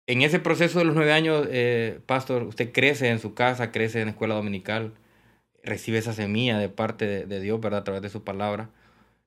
En 0.09 0.23
ese 0.23 0.39
proceso 0.39 0.79
de 0.79 0.85
los 0.85 0.95
nueve 0.95 1.11
años, 1.11 1.47
eh, 1.51 1.99
pastor, 2.07 2.41
usted 2.41 2.71
crece 2.71 3.09
en 3.09 3.19
su 3.19 3.35
casa, 3.35 3.71
crece 3.71 3.99
en 3.99 4.05
la 4.05 4.11
escuela 4.13 4.33
dominical, 4.33 4.95
recibe 5.63 5.99
esa 5.99 6.13
semilla 6.13 6.57
de 6.57 6.67
parte 6.67 7.27
de, 7.27 7.39
Dios, 7.39 7.61
¿verdad? 7.61 7.81
A 7.81 7.83
través 7.83 8.01
de 8.01 8.09
su 8.09 8.23
palabra. 8.23 8.71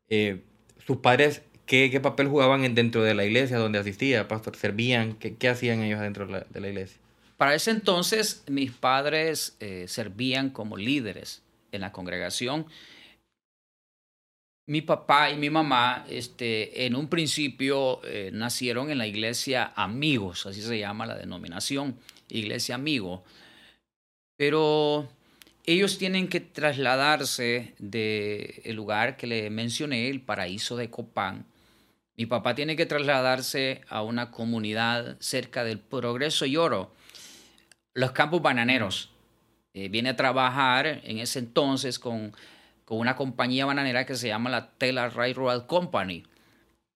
Eh, 0.08 0.42
¿Sus 0.84 0.96
padres 0.96 1.42
qué, 1.66 2.00
papel 2.02 2.26
jugaban 2.26 2.74
dentro 2.74 3.04
de 3.04 3.14
la 3.14 3.24
iglesia 3.24 3.58
donde 3.58 3.78
asistía, 3.78 4.26
pastor? 4.26 4.56
¿Servían? 4.56 5.12
¿Qué, 5.12 5.48
hacían 5.48 5.84
ellos 5.84 6.00
dentro 6.00 6.26
de 6.26 6.32
la, 6.32 6.46
de 6.50 6.60
la, 6.60 6.68
iglesia? 6.70 6.98
Para 7.36 7.54
ese 7.54 7.70
entonces, 7.70 8.42
mis 8.48 8.72
padres 8.72 9.56
eh, 9.60 9.84
servían 9.86 10.50
como 10.50 10.76
líderes 10.76 11.44
en 11.70 11.82
la 11.82 11.92
congregación 11.92 12.66
mi 14.66 14.80
papá 14.80 15.30
y 15.30 15.36
mi 15.36 15.50
mamá, 15.50 16.04
este, 16.08 16.86
en 16.86 16.94
un 16.94 17.08
principio 17.08 18.00
eh, 18.04 18.30
nacieron 18.32 18.90
en 18.90 18.98
la 18.98 19.06
iglesia 19.06 19.72
Amigos, 19.74 20.46
así 20.46 20.62
se 20.62 20.78
llama 20.78 21.06
la 21.06 21.16
denominación, 21.16 21.98
Iglesia 22.28 22.76
Amigo. 22.76 23.24
Pero 24.36 25.08
ellos 25.64 25.98
tienen 25.98 26.28
que 26.28 26.40
trasladarse 26.40 27.74
del 27.78 28.74
lugar 28.74 29.16
que 29.16 29.26
le 29.26 29.50
mencioné, 29.50 30.08
el 30.08 30.20
paraíso 30.20 30.76
de 30.76 30.90
Copán. 30.90 31.46
Mi 32.16 32.26
papá 32.26 32.54
tiene 32.54 32.76
que 32.76 32.86
trasladarse 32.86 33.82
a 33.88 34.02
una 34.02 34.30
comunidad 34.30 35.16
cerca 35.20 35.64
del 35.64 35.78
Progreso 35.78 36.46
y 36.46 36.56
Oro, 36.56 36.92
los 37.94 38.12
campos 38.12 38.42
bananeros. 38.42 39.10
Eh, 39.74 39.88
viene 39.88 40.10
a 40.10 40.16
trabajar 40.16 41.00
en 41.04 41.18
ese 41.18 41.38
entonces 41.38 41.98
con 41.98 42.34
una 42.96 43.16
compañía 43.16 43.66
bananera 43.66 44.06
que 44.06 44.14
se 44.14 44.28
llama 44.28 44.50
la 44.50 44.70
Taylor 44.72 45.14
Railroad 45.14 45.66
Company. 45.66 46.24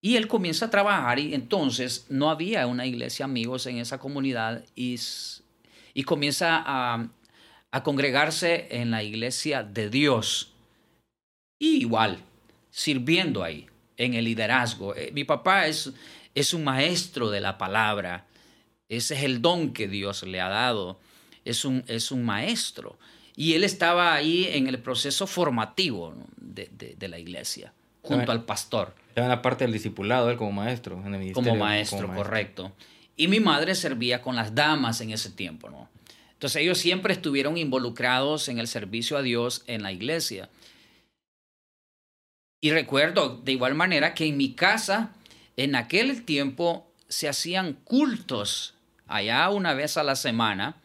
Y 0.00 0.16
él 0.16 0.28
comienza 0.28 0.66
a 0.66 0.70
trabajar 0.70 1.18
y 1.18 1.34
entonces 1.34 2.06
no 2.08 2.30
había 2.30 2.66
una 2.66 2.86
iglesia 2.86 3.24
amigos 3.24 3.66
en 3.66 3.78
esa 3.78 3.98
comunidad 3.98 4.64
y, 4.74 5.00
y 5.94 6.02
comienza 6.04 6.62
a, 6.64 7.08
a 7.72 7.82
congregarse 7.82 8.68
en 8.70 8.90
la 8.90 9.02
iglesia 9.02 9.62
de 9.62 9.90
Dios. 9.90 10.52
Y 11.58 11.78
igual, 11.78 12.18
sirviendo 12.70 13.42
ahí, 13.42 13.66
en 13.96 14.14
el 14.14 14.24
liderazgo. 14.26 14.94
Eh, 14.94 15.10
mi 15.12 15.24
papá 15.24 15.66
es, 15.66 15.92
es 16.34 16.54
un 16.54 16.64
maestro 16.64 17.30
de 17.30 17.40
la 17.40 17.58
palabra. 17.58 18.26
Ese 18.88 19.14
es 19.14 19.22
el 19.24 19.42
don 19.42 19.72
que 19.72 19.88
Dios 19.88 20.22
le 20.22 20.40
ha 20.40 20.48
dado. 20.48 21.00
Es 21.44 21.64
un, 21.64 21.84
es 21.86 22.10
un 22.10 22.24
maestro. 22.24 22.98
Y 23.36 23.52
él 23.52 23.64
estaba 23.64 24.14
ahí 24.14 24.48
en 24.50 24.66
el 24.66 24.78
proceso 24.78 25.26
formativo 25.26 26.14
de, 26.38 26.70
de, 26.96 27.08
la 27.08 27.18
iglesia, 27.18 27.74
junto 28.00 28.32
al 28.32 28.44
pastor. 28.44 28.94
Estaba 29.10 29.26
en 29.26 29.30
la 29.30 29.42
parte 29.42 29.64
del 29.64 29.74
discipulado, 29.74 30.30
él 30.30 30.38
como 30.38 30.52
maestro, 30.52 31.00
en 31.04 31.14
el 31.14 31.32
Como 31.34 31.54
maestro, 31.54 32.12
correcto. 32.14 32.72
Y 33.14 33.28
mi 33.28 33.38
madre 33.38 33.74
servía 33.74 34.22
con 34.22 34.36
las 34.36 34.54
damas 34.54 35.02
en 35.02 35.10
ese 35.10 35.30
tiempo, 35.30 35.68
¿no? 35.68 35.88
Entonces 36.32 36.62
ellos 36.62 36.78
siempre 36.78 37.12
estuvieron 37.12 37.56
involucrados 37.56 38.48
en 38.48 38.58
el 38.58 38.68
servicio 38.68 39.16
a 39.18 39.22
Dios 39.22 39.64
en 39.66 39.82
la 39.82 39.92
iglesia. 39.92 40.48
Y 42.60 42.70
recuerdo 42.70 43.40
de 43.42 43.52
igual 43.52 43.74
manera 43.74 44.14
que 44.14 44.26
en 44.26 44.36
mi 44.36 44.52
casa, 44.52 45.12
en 45.56 45.74
aquel 45.74 46.24
tiempo, 46.24 46.90
se 47.08 47.28
hacían 47.28 47.74
cultos 47.84 48.74
allá 49.06 49.48
una 49.50 49.74
vez 49.74 49.96
a 49.96 50.02
la 50.02 50.16
semana 50.16 50.76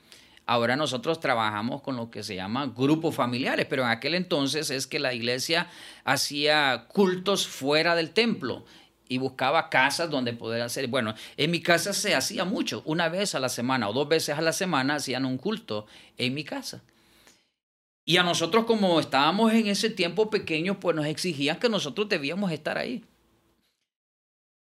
Ahora 0.46 0.76
nosotros 0.76 1.20
trabajamos 1.20 1.82
con 1.82 1.96
lo 1.96 2.10
que 2.10 2.24
se 2.24 2.36
llama 2.36 2.74
grupos 2.76 3.16
familiares, 3.16 3.68
pero 3.70 3.84
en 3.84 3.90
aquel 3.90 4.16
entonces 4.16 4.70
es 4.70 4.88
que 4.88 5.00
la 5.00 5.14
iglesia 5.14 5.68
hacía 6.04 6.88
cultos 6.90 7.48
fuera 7.48 7.96
del 7.96 8.12
templo 8.12 8.66
y 9.08 9.18
buscaba 9.18 9.70
casas 9.70 10.10
donde 10.10 10.34
poder 10.34 10.62
hacer. 10.62 10.88
Bueno, 10.88 11.14
en 11.38 11.52
mi 11.52 11.62
casa 11.62 11.94
se 11.94 12.16
hacía 12.16 12.46
mucho, 12.46 12.82
una 12.86 13.10
vez 13.10 13.36
a 13.36 13.40
la 13.40 13.50
semana 13.50 13.90
o 13.90 13.94
dos 13.94 14.08
veces 14.08 14.38
a 14.38 14.42
la 14.42 14.54
semana 14.54 14.96
hacían 14.96 15.26
un 15.26 15.38
culto 15.38 15.86
en 16.18 16.34
mi 16.34 16.44
casa. 16.44 16.82
Y 18.06 18.18
a 18.18 18.24
nosotros 18.24 18.66
como 18.66 19.00
estábamos 19.00 19.54
en 19.54 19.68
ese 19.68 19.90
tiempo 19.90 20.30
pequeño, 20.30 20.80
pues 20.80 20.96
nos 20.96 21.06
exigían 21.06 21.60
que 21.60 21.70
nosotros 21.70 22.10
debíamos 22.10 22.52
estar 22.52 22.78
ahí. 22.78 23.04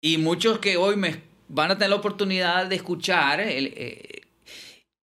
Y 0.01 0.19
muchos 0.19 0.59
que 0.59 0.77
hoy 0.77 0.97
me 0.97 1.23
van 1.49 1.71
a 1.71 1.75
tener 1.75 1.91
la 1.91 1.97
oportunidad 1.97 2.67
de 2.67 2.77
escuchar 2.77 3.41
el, 3.41 3.73
eh, 3.77 4.16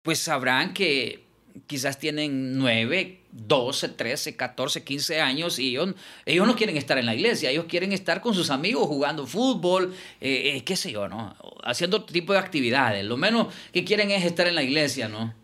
pues 0.08 0.20
sabrán 0.20 0.72
que 0.72 1.20
quizás 1.66 1.98
tienen 1.98 2.56
9, 2.56 3.18
12, 3.30 3.90
13, 3.90 4.36
14, 4.36 4.82
15 4.82 5.20
años 5.20 5.58
y 5.58 5.68
ellos, 5.68 5.94
ellos 6.24 6.46
no 6.46 6.56
quieren 6.56 6.78
estar 6.78 6.96
en 6.96 7.04
la 7.04 7.14
iglesia, 7.14 7.50
ellos 7.50 7.66
quieren 7.68 7.92
estar 7.92 8.22
con 8.22 8.32
sus 8.32 8.48
amigos 8.48 8.86
jugando 8.86 9.26
fútbol, 9.26 9.92
eh, 10.22 10.56
eh, 10.56 10.64
qué 10.64 10.76
sé 10.76 10.92
yo, 10.92 11.10
¿no? 11.10 11.36
Haciendo 11.62 11.98
otro 11.98 12.10
tipo 12.10 12.32
de 12.32 12.38
actividades. 12.38 13.04
Lo 13.04 13.18
menos 13.18 13.48
que 13.70 13.84
quieren 13.84 14.10
es 14.10 14.24
estar 14.24 14.46
en 14.46 14.54
la 14.54 14.62
iglesia, 14.62 15.10
¿no? 15.10 15.34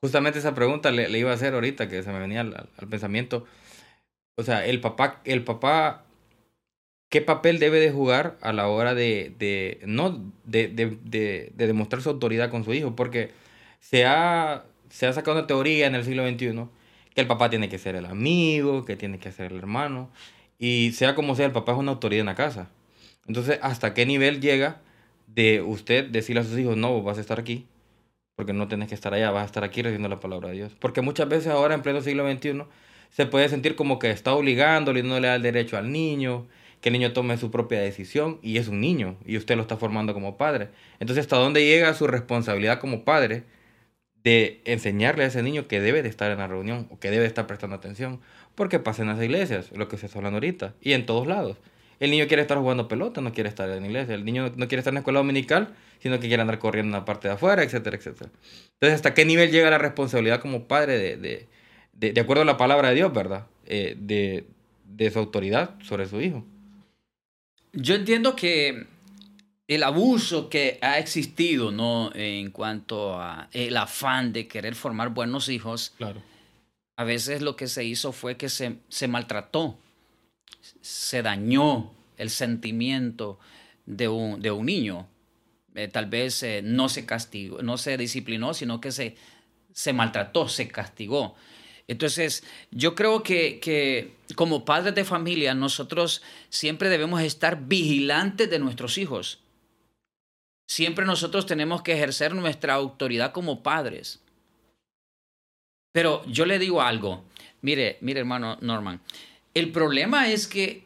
Justamente 0.00 0.38
esa 0.38 0.54
pregunta 0.54 0.92
le, 0.92 1.18
iba 1.18 1.32
a 1.32 1.34
hacer 1.34 1.54
ahorita 1.54 1.88
que 1.88 2.04
se 2.04 2.12
me 2.12 2.20
venía 2.20 2.42
al, 2.42 2.88
pensamiento. 2.88 3.44
O 4.38 4.44
sea, 4.44 4.64
el 4.64 4.80
papá, 4.80 5.20
el 5.24 5.42
papá, 5.42 6.04
¿qué 7.10 7.22
papel 7.22 7.58
debe 7.58 7.80
de 7.80 7.90
jugar 7.90 8.38
a 8.40 8.52
la 8.52 8.68
hora 8.68 8.94
de, 8.94 9.80
no, 9.84 10.32
de, 10.44 10.68
de, 10.68 11.50
de 11.52 11.66
demostrar 11.66 12.02
su 12.02 12.10
autoridad 12.10 12.50
con 12.50 12.62
su 12.62 12.72
hijo? 12.72 12.94
Porque 12.94 13.44
se 13.80 14.04
ha, 14.06 14.64
se 14.90 15.06
ha 15.06 15.12
sacado 15.12 15.38
una 15.38 15.46
teoría 15.46 15.86
en 15.86 15.94
el 15.94 16.04
siglo 16.04 16.28
XXI 16.28 16.68
que 17.16 17.22
el 17.22 17.26
papá 17.26 17.48
tiene 17.48 17.70
que 17.70 17.78
ser 17.78 17.96
el 17.96 18.04
amigo, 18.04 18.84
que 18.84 18.94
tiene 18.94 19.18
que 19.18 19.32
ser 19.32 19.50
el 19.50 19.58
hermano, 19.58 20.10
y 20.58 20.92
sea 20.92 21.14
como 21.14 21.34
sea, 21.34 21.46
el 21.46 21.52
papá 21.52 21.72
es 21.72 21.78
una 21.78 21.92
autoridad 21.92 22.20
en 22.20 22.26
la 22.26 22.34
casa. 22.34 22.68
Entonces, 23.26 23.58
¿hasta 23.62 23.94
qué 23.94 24.04
nivel 24.04 24.40
llega 24.40 24.82
de 25.26 25.62
usted 25.62 26.04
decirle 26.10 26.42
a 26.42 26.44
sus 26.44 26.58
hijos, 26.58 26.76
no, 26.76 27.02
vas 27.02 27.16
a 27.16 27.22
estar 27.22 27.40
aquí, 27.40 27.66
porque 28.36 28.52
no 28.52 28.68
tienes 28.68 28.88
que 28.88 28.94
estar 28.94 29.14
allá, 29.14 29.30
vas 29.30 29.44
a 29.44 29.46
estar 29.46 29.64
aquí 29.64 29.80
recibiendo 29.80 30.10
la 30.10 30.20
palabra 30.20 30.50
de 30.50 30.56
Dios? 30.56 30.72
Porque 30.78 31.00
muchas 31.00 31.26
veces 31.26 31.48
ahora, 31.48 31.74
en 31.74 31.80
pleno 31.80 32.02
siglo 32.02 32.30
XXI, 32.30 32.64
se 33.10 33.24
puede 33.24 33.48
sentir 33.48 33.76
como 33.76 33.98
que 33.98 34.10
está 34.10 34.34
obligando, 34.34 34.92
no 34.92 35.18
le 35.18 35.28
da 35.28 35.36
el 35.36 35.42
derecho 35.42 35.78
al 35.78 35.90
niño, 35.90 36.46
que 36.82 36.90
el 36.90 36.92
niño 36.92 37.14
tome 37.14 37.38
su 37.38 37.50
propia 37.50 37.80
decisión, 37.80 38.38
y 38.42 38.58
es 38.58 38.68
un 38.68 38.82
niño, 38.82 39.16
y 39.24 39.38
usted 39.38 39.56
lo 39.56 39.62
está 39.62 39.78
formando 39.78 40.12
como 40.12 40.36
padre. 40.36 40.68
Entonces, 41.00 41.24
¿hasta 41.24 41.36
dónde 41.36 41.64
llega 41.64 41.94
su 41.94 42.06
responsabilidad 42.06 42.78
como 42.78 43.04
padre? 43.04 43.44
De 44.26 44.60
enseñarle 44.64 45.22
a 45.22 45.28
ese 45.28 45.40
niño 45.40 45.68
que 45.68 45.80
debe 45.80 46.02
de 46.02 46.08
estar 46.08 46.32
en 46.32 46.38
la 46.38 46.48
reunión 46.48 46.88
o 46.90 46.98
que 46.98 47.12
debe 47.12 47.26
estar 47.26 47.46
prestando 47.46 47.76
atención. 47.76 48.18
Porque 48.56 48.80
pasa 48.80 49.02
en 49.02 49.08
las 49.08 49.22
iglesias, 49.22 49.70
lo 49.70 49.86
que 49.86 49.98
se 49.98 50.06
está 50.06 50.18
hablando 50.18 50.38
ahorita, 50.38 50.74
y 50.80 50.94
en 50.94 51.06
todos 51.06 51.28
lados. 51.28 51.58
El 52.00 52.10
niño 52.10 52.26
quiere 52.26 52.42
estar 52.42 52.58
jugando 52.58 52.88
pelota, 52.88 53.20
no 53.20 53.32
quiere 53.32 53.48
estar 53.48 53.70
en 53.70 53.82
la 53.82 53.86
iglesia. 53.86 54.16
El 54.16 54.24
niño 54.24 54.52
no 54.56 54.66
quiere 54.66 54.80
estar 54.80 54.90
en 54.90 54.96
la 54.96 55.00
escuela 55.00 55.20
dominical, 55.20 55.76
sino 56.00 56.18
que 56.18 56.26
quiere 56.26 56.40
andar 56.40 56.58
corriendo 56.58 56.88
en 56.88 57.00
la 57.00 57.04
parte 57.04 57.28
de 57.28 57.34
afuera, 57.34 57.62
etcétera, 57.62 57.96
etcétera. 57.96 58.30
Entonces, 58.72 58.96
¿hasta 58.96 59.14
qué 59.14 59.24
nivel 59.24 59.52
llega 59.52 59.70
la 59.70 59.78
responsabilidad 59.78 60.40
como 60.40 60.64
padre 60.66 60.98
de, 60.98 61.16
de, 61.16 61.46
de, 61.92 62.12
de 62.12 62.20
acuerdo 62.20 62.42
a 62.42 62.46
la 62.46 62.56
palabra 62.56 62.88
de 62.88 62.96
Dios, 62.96 63.12
verdad? 63.12 63.46
Eh, 63.66 63.94
de, 63.96 64.44
de 64.84 65.10
su 65.12 65.20
autoridad 65.20 65.76
sobre 65.82 66.06
su 66.06 66.20
hijo. 66.20 66.44
Yo 67.72 67.94
entiendo 67.94 68.34
que 68.34 68.86
el 69.68 69.82
abuso 69.82 70.48
que 70.48 70.78
ha 70.80 70.98
existido, 70.98 71.72
¿no? 71.72 72.12
En 72.14 72.50
cuanto 72.50 73.20
a 73.20 73.48
el 73.52 73.76
afán 73.76 74.32
de 74.32 74.46
querer 74.46 74.74
formar 74.74 75.10
buenos 75.10 75.48
hijos. 75.48 75.92
Claro. 75.96 76.22
A 76.96 77.04
veces 77.04 77.42
lo 77.42 77.56
que 77.56 77.66
se 77.66 77.84
hizo 77.84 78.12
fue 78.12 78.36
que 78.36 78.48
se, 78.48 78.78
se 78.88 79.08
maltrató, 79.08 79.76
se 80.80 81.22
dañó 81.22 81.92
el 82.16 82.30
sentimiento 82.30 83.38
de 83.84 84.08
un, 84.08 84.40
de 84.40 84.50
un 84.50 84.66
niño. 84.66 85.06
Eh, 85.74 85.88
tal 85.88 86.06
vez 86.06 86.42
eh, 86.42 86.62
no 86.64 86.88
se 86.88 87.04
castigó, 87.04 87.60
no 87.60 87.76
se 87.76 87.98
disciplinó, 87.98 88.54
sino 88.54 88.80
que 88.80 88.92
se, 88.92 89.16
se 89.72 89.92
maltrató, 89.92 90.48
se 90.48 90.68
castigó. 90.68 91.34
Entonces, 91.88 92.44
yo 92.70 92.94
creo 92.94 93.22
que, 93.22 93.60
que, 93.60 94.14
como 94.34 94.64
padres 94.64 94.94
de 94.94 95.04
familia, 95.04 95.54
nosotros 95.54 96.22
siempre 96.48 96.88
debemos 96.88 97.20
estar 97.20 97.66
vigilantes 97.66 98.48
de 98.48 98.58
nuestros 98.58 98.96
hijos. 98.96 99.40
Siempre 100.68 101.06
nosotros 101.06 101.46
tenemos 101.46 101.82
que 101.82 101.92
ejercer 101.92 102.34
nuestra 102.34 102.74
autoridad 102.74 103.32
como 103.32 103.62
padres. 103.62 104.20
Pero 105.92 106.24
yo 106.26 106.44
le 106.44 106.58
digo 106.58 106.82
algo, 106.82 107.24
mire, 107.62 107.98
mire 108.00 108.20
hermano 108.20 108.58
Norman, 108.60 109.00
el 109.54 109.72
problema 109.72 110.28
es 110.28 110.46
que 110.46 110.84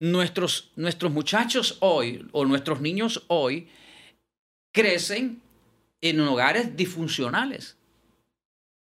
nuestros, 0.00 0.72
nuestros 0.74 1.12
muchachos 1.12 1.76
hoy 1.80 2.26
o 2.32 2.44
nuestros 2.44 2.80
niños 2.80 3.24
hoy 3.28 3.68
crecen 4.72 5.40
en 6.00 6.20
hogares 6.20 6.76
disfuncionales. 6.76 7.76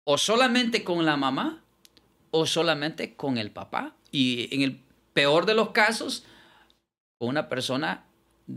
O 0.06 0.18
solamente 0.18 0.84
con 0.84 1.06
la 1.06 1.16
mamá 1.16 1.62
o 2.32 2.46
solamente 2.46 3.16
con 3.16 3.38
el 3.38 3.52
papá. 3.52 3.96
Y 4.12 4.54
en 4.56 4.64
el 4.64 4.82
peor 5.14 5.46
de 5.46 5.54
los 5.54 5.70
casos, 5.70 6.26
con 7.20 7.30
una 7.30 7.48
persona 7.48 8.06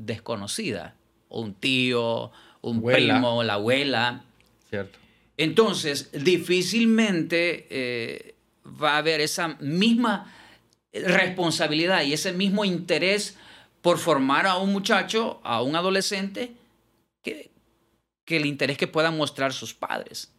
desconocida, 0.05 0.95
un 1.29 1.55
tío, 1.55 2.31
un 2.61 2.83
primo, 2.83 3.43
la 3.43 3.55
abuela. 3.55 4.25
Cierto. 4.69 4.99
Entonces, 5.37 6.11
difícilmente 6.13 7.67
eh, 7.71 8.35
va 8.83 8.95
a 8.95 8.99
haber 8.99 9.21
esa 9.21 9.49
misma 9.61 10.33
responsabilidad 10.93 12.03
y 12.03 12.13
ese 12.13 12.33
mismo 12.33 12.65
interés 12.65 13.37
por 13.83 13.99
formar 13.99 14.47
a 14.47 14.57
un 14.57 14.73
muchacho, 14.73 15.41
a 15.45 15.63
un 15.63 15.77
adolescente, 15.77 16.55
que, 17.23 17.51
que 18.25 18.39
el 18.39 18.47
interés 18.47 18.79
que 18.79 18.87
puedan 18.87 19.17
mostrar 19.17 19.53
sus 19.53 19.75
padres. 19.75 20.33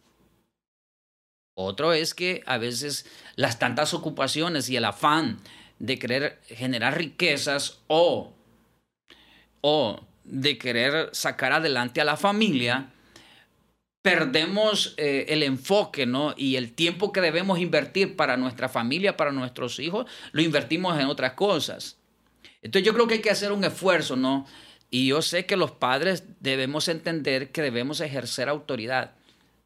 Otro 1.54 1.92
es 1.92 2.14
que 2.14 2.42
a 2.46 2.58
veces 2.58 3.06
las 3.34 3.58
tantas 3.58 3.94
ocupaciones 3.94 4.68
y 4.68 4.76
el 4.76 4.84
afán 4.84 5.38
de 5.78 5.98
querer 5.98 6.40
generar 6.46 6.96
riquezas 6.96 7.80
o, 7.86 8.32
o 9.60 10.00
de 10.24 10.58
querer 10.58 11.10
sacar 11.12 11.52
adelante 11.52 12.00
a 12.00 12.04
la 12.04 12.16
familia, 12.16 12.90
perdemos 14.02 14.94
eh, 14.96 15.26
el 15.28 15.42
enfoque 15.42 16.06
¿no? 16.06 16.34
y 16.36 16.56
el 16.56 16.72
tiempo 16.72 17.12
que 17.12 17.20
debemos 17.20 17.58
invertir 17.58 18.16
para 18.16 18.36
nuestra 18.36 18.68
familia, 18.68 19.16
para 19.16 19.32
nuestros 19.32 19.78
hijos, 19.80 20.06
lo 20.32 20.42
invertimos 20.42 20.98
en 20.98 21.06
otras 21.06 21.32
cosas. 21.32 21.98
Entonces 22.62 22.86
yo 22.86 22.94
creo 22.94 23.06
que 23.06 23.14
hay 23.14 23.20
que 23.20 23.30
hacer 23.30 23.52
un 23.52 23.64
esfuerzo, 23.64 24.16
¿no? 24.16 24.46
Y 24.90 25.08
yo 25.08 25.22
sé 25.22 25.46
que 25.46 25.56
los 25.56 25.70
padres 25.70 26.24
debemos 26.40 26.88
entender 26.88 27.52
que 27.52 27.62
debemos 27.62 28.00
ejercer 28.00 28.48
autoridad 28.48 29.12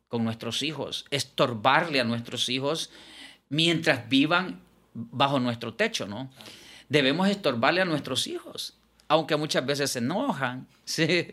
con 0.08 0.24
nuestros 0.24 0.62
hijos, 0.62 1.06
estorbarle 1.10 2.00
a 2.00 2.04
nuestros 2.04 2.48
hijos 2.48 2.90
mientras 3.48 4.08
vivan 4.08 4.60
bajo 4.94 5.40
nuestro 5.40 5.74
techo, 5.74 6.06
¿no? 6.06 6.30
Debemos 6.88 7.28
estorbarle 7.28 7.80
a 7.80 7.86
nuestros 7.86 8.26
hijos, 8.26 8.74
aunque 9.08 9.36
muchas 9.36 9.64
veces 9.66 9.90
se 9.90 9.98
enojan. 9.98 10.66
Sí. 10.84 11.28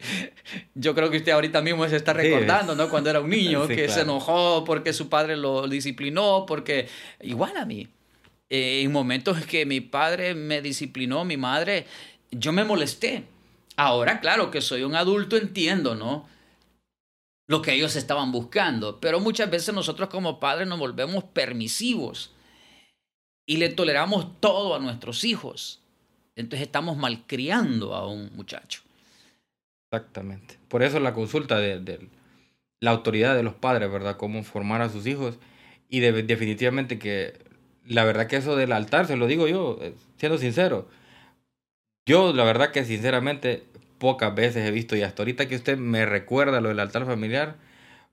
Yo 0.75 0.93
creo 0.95 1.09
que 1.09 1.17
usted 1.17 1.31
ahorita 1.31 1.61
mismo 1.61 1.85
se 1.89 1.95
está 1.97 2.13
recordando, 2.13 2.75
¿no? 2.75 2.89
Cuando 2.89 3.09
era 3.09 3.19
un 3.19 3.29
niño, 3.31 3.67
que 3.67 3.89
se 3.89 4.01
enojó 4.01 4.63
porque 4.63 4.93
su 4.93 5.09
padre 5.09 5.35
lo 5.35 5.67
disciplinó, 5.67 6.45
porque 6.47 6.87
igual 7.21 7.57
a 7.57 7.65
mí. 7.65 7.87
Eh, 8.49 8.81
en 8.83 8.91
momentos 8.91 9.43
que 9.45 9.65
mi 9.65 9.81
padre 9.81 10.35
me 10.35 10.61
disciplinó, 10.61 11.25
mi 11.25 11.35
madre, 11.35 11.87
yo 12.31 12.53
me 12.53 12.63
molesté. 12.63 13.23
Ahora, 13.75 14.19
claro 14.21 14.49
que 14.51 14.61
soy 14.61 14.83
un 14.83 14.95
adulto, 14.95 15.35
entiendo, 15.35 15.95
¿no? 15.95 16.27
lo 17.49 17.63
que 17.63 17.73
ellos 17.73 17.95
estaban 17.95 18.31
buscando. 18.31 18.99
Pero 18.99 19.19
muchas 19.19 19.49
veces 19.49 19.73
nosotros 19.73 20.07
como 20.09 20.39
padres 20.39 20.67
nos 20.67 20.77
volvemos 20.77 21.23
permisivos 21.23 22.31
y 23.47 23.57
le 23.57 23.69
toleramos 23.69 24.39
todo 24.39 24.75
a 24.75 24.79
nuestros 24.79 25.23
hijos. 25.23 25.78
Entonces 26.39 26.65
estamos 26.65 26.95
malcriando 26.95 27.93
a 27.93 28.07
un 28.07 28.31
muchacho. 28.33 28.81
Exactamente. 29.91 30.57
Por 30.69 30.83
eso 30.83 30.99
la 31.01 31.13
consulta 31.13 31.59
de, 31.59 32.07
la 32.79 32.91
autoridad 32.91 33.35
de 33.35 33.43
los 33.43 33.55
padres, 33.55 33.91
¿verdad? 33.91 34.15
Cómo 34.15 34.43
formar 34.43 34.81
a 34.81 34.87
sus 34.87 35.05
hijos. 35.05 35.37
Y 35.89 35.99
definitivamente 35.99 36.97
que 36.97 37.33
la 37.85 38.05
verdad 38.05 38.27
que 38.27 38.37
eso 38.37 38.55
del 38.55 38.71
altar, 38.71 39.05
se 39.05 39.17
lo 39.17 39.27
digo 39.27 39.49
yo, 39.49 39.79
eh, 39.81 39.93
siendo 40.17 40.37
sincero. 40.37 40.87
Yo 42.05 42.31
la 42.31 42.45
verdad 42.45 42.71
que 42.71 42.85
sinceramente 42.85 43.63
pocas 43.97 44.33
veces 44.33 44.65
he 44.65 44.71
visto 44.71 44.95
y 44.95 45.01
hasta 45.01 45.23
ahorita 45.23 45.49
que 45.49 45.57
usted 45.57 45.77
me 45.77 46.05
recuerda 46.05 46.61
lo 46.61 46.69
del 46.69 46.79
altar 46.79 47.05
familiar, 47.05 47.57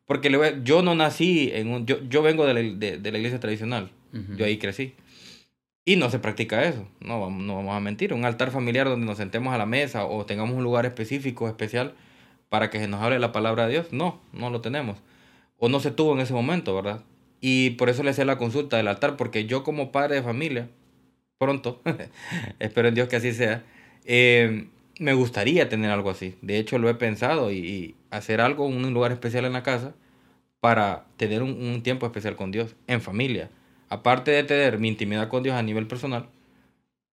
porque 0.05 0.37
yo 0.65 0.83
no 0.83 0.97
nací 0.97 1.53
en 1.55 1.69
un, 1.69 1.87
yo, 1.87 2.03
yo 2.09 2.23
vengo 2.23 2.45
de 2.45 2.55
la, 2.55 2.61
de, 2.61 3.13
la 3.13 3.19
iglesia 3.19 3.39
tradicional, 3.39 3.93
yo 4.37 4.47
ahí 4.47 4.59
crecí. 4.59 4.95
Y 5.87 5.97
no 5.97 6.11
se 6.11 6.19
practica 6.19 6.65
eso, 6.65 6.87
no, 7.01 7.31
no 7.31 7.57
vamos 7.57 7.75
a 7.75 7.81
mentir. 7.81 8.13
Un 8.13 8.27
altar 8.27 8.51
familiar 8.51 8.89
donde 8.89 9.07
nos 9.07 9.17
sentemos 9.17 9.55
a 9.55 9.59
la 9.59 9.67
mesa 9.67 10.05
o 10.05 10.27
tengamos 10.27 10.57
un 10.57 10.65
lugar 10.65 10.85
específico, 10.85 11.49
especial, 11.49 11.95
para 12.49 12.71
que 12.71 12.79
se 12.79 12.89
nos 12.89 13.01
hable 13.01 13.19
la 13.19 13.33
palabra 13.33 13.67
de 13.67 13.73
Dios, 13.73 13.93
no, 13.93 14.21
no 14.33 14.51
lo 14.51 14.61
tenemos. 14.61 14.99
O 15.59 15.69
no 15.69 15.81
se 15.81 15.93
tuvo 15.93 16.13
en 16.13 16.21
ese 16.21 16.35
momento, 16.35 16.75
¿verdad? 16.75 17.03
Y 17.41 17.71
por 17.71 17.89
eso 17.89 18.03
le 18.03 18.11
hacía 18.11 18.25
la 18.25 18.37
consulta 18.37 18.77
del 18.77 18.89
altar, 18.89 19.17
porque 19.17 19.47
yo 19.47 19.63
como 19.63 19.93
padre 19.93 20.17
de 20.17 20.23
familia, 20.23 20.69
pronto, 21.39 21.81
espero 22.59 22.89
en 22.89 22.95
Dios 22.95 23.09
que 23.09 23.17
así 23.17 23.33
sea, 23.33 23.65
eh, 24.05 24.67
me 24.99 25.15
gustaría 25.15 25.69
tener 25.69 25.91
algo 25.91 26.11
así. 26.11 26.37
De 26.43 26.59
hecho, 26.59 26.79
lo 26.79 26.89
he 26.89 26.95
pensado 26.95 27.53
y, 27.53 27.95
hacer 28.11 28.41
algo, 28.41 28.67
un 28.67 28.93
lugar 28.95 29.13
especial 29.13 29.45
en 29.45 29.53
la 29.53 29.63
casa 29.63 29.95
para 30.61 31.05
tener 31.17 31.43
un, 31.43 31.83
tiempo 31.83 32.07
especial 32.07 32.35
con 32.35 32.51
Dios, 32.51 32.75
en 32.87 33.01
familia. 33.01 33.51
Aparte 33.89 34.31
de 34.31 34.43
tener 34.45 34.79
mi 34.79 34.89
intimidad 34.89 35.29
con 35.29 35.43
Dios 35.43 35.55
a 35.55 35.63
nivel 35.63 35.87
personal, 35.87 36.29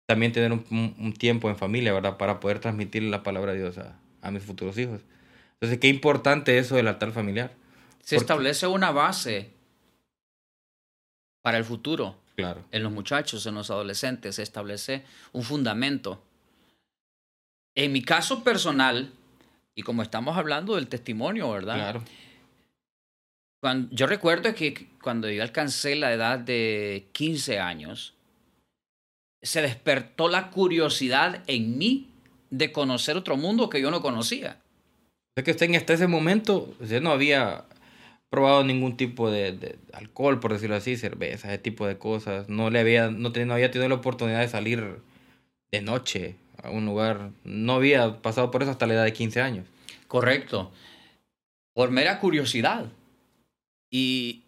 también 0.06 0.32
tener 0.32 0.52
un, 0.52 1.14
tiempo 1.18 1.50
en 1.50 1.56
familia, 1.56 1.94
¿verdad? 1.94 2.18
Para 2.18 2.40
poder 2.40 2.60
transmitir 2.60 3.04
la 3.04 3.24
palabra 3.24 3.54
de 3.54 3.60
Dios 3.60 3.78
a, 4.22 4.32
mis 4.32 4.44
futuros 4.44 4.78
hijos. 4.78 5.02
Entonces, 5.54 5.80
qué 5.80 5.88
importante 5.88 6.58
eso 6.58 6.76
del 6.76 6.88
altar 6.88 7.12
familiar. 7.12 7.52
Se 8.02 8.16
establece 8.16 8.68
una 8.68 8.92
base 8.92 9.52
para 11.42 11.58
el 11.58 11.64
futuro. 11.64 12.18
Claro. 12.36 12.64
En 12.72 12.84
los 12.84 12.92
muchachos, 12.92 13.46
en 13.46 13.56
los 13.56 13.70
adolescentes, 13.70 14.36
se 14.36 14.44
establece 14.44 15.04
un 15.32 15.44
fundamento 15.44 16.22
en 17.76 17.92
mi 17.92 18.02
caso 18.02 18.44
personal, 18.44 19.12
y 19.76 19.82
como 19.82 20.04
estamos 20.04 20.38
hablando 20.38 20.76
del 20.76 20.88
testimonio, 20.88 21.52
¿verdad? 21.52 21.76
Claro. 21.76 22.04
Cuando, 23.64 23.96
yo 23.96 24.08
recuerdo 24.08 24.54
que 24.54 24.90
cuando 25.02 25.30
yo 25.30 25.42
alcancé 25.42 25.96
la 25.96 26.12
edad 26.12 26.38
de 26.38 27.08
15 27.14 27.60
años, 27.60 28.14
se 29.42 29.62
despertó 29.62 30.28
la 30.28 30.50
curiosidad 30.50 31.42
en 31.48 31.78
mí 31.78 32.10
de 32.50 32.74
conocer 32.74 33.16
otro 33.16 33.38
mundo 33.38 33.70
que 33.70 33.80
yo 33.80 33.90
no 33.90 34.02
conocía. 34.02 34.60
Es 35.38 35.46
que 35.46 35.52
usted 35.52 35.74
hasta 35.76 35.94
ese 35.94 36.08
momento, 36.08 36.76
usted 36.82 37.02
no 37.02 37.12
había 37.12 37.64
probado 38.30 38.66
ningún 38.66 38.98
tipo 38.98 39.32
de, 39.32 39.80
alcohol, 39.94 40.42
por 40.42 40.52
decirlo 40.52 40.76
así, 40.76 40.98
cerveza, 40.98 41.48
ese 41.48 41.58
tipo 41.58 41.88
de 41.88 41.98
cosas. 41.98 42.50
No 42.50 42.70
le 42.70 42.82
había, 42.82 43.12
no, 43.12 43.30
no 43.30 43.54
había 43.54 43.72
tenido 43.72 43.88
la 43.88 43.96
oportunidad 43.96 44.42
de 44.42 44.50
salir 44.50 45.00
de 45.72 45.82
noche 45.82 46.36
a 46.62 46.70
un 46.70 46.86
lugar. 46.86 47.32
No 47.46 47.76
había 47.76 48.22
pasado 48.22 48.52
por 48.52 48.62
eso 48.62 48.72
hasta 48.72 48.88
la 48.88 48.96
edad 48.96 49.06
de 49.06 49.14
15 49.14 49.40
años. 49.40 49.68
Correcto. 50.10 50.70
Por 51.74 51.92
mera 51.92 52.20
curiosidad. 52.20 52.92
Y 53.96 54.42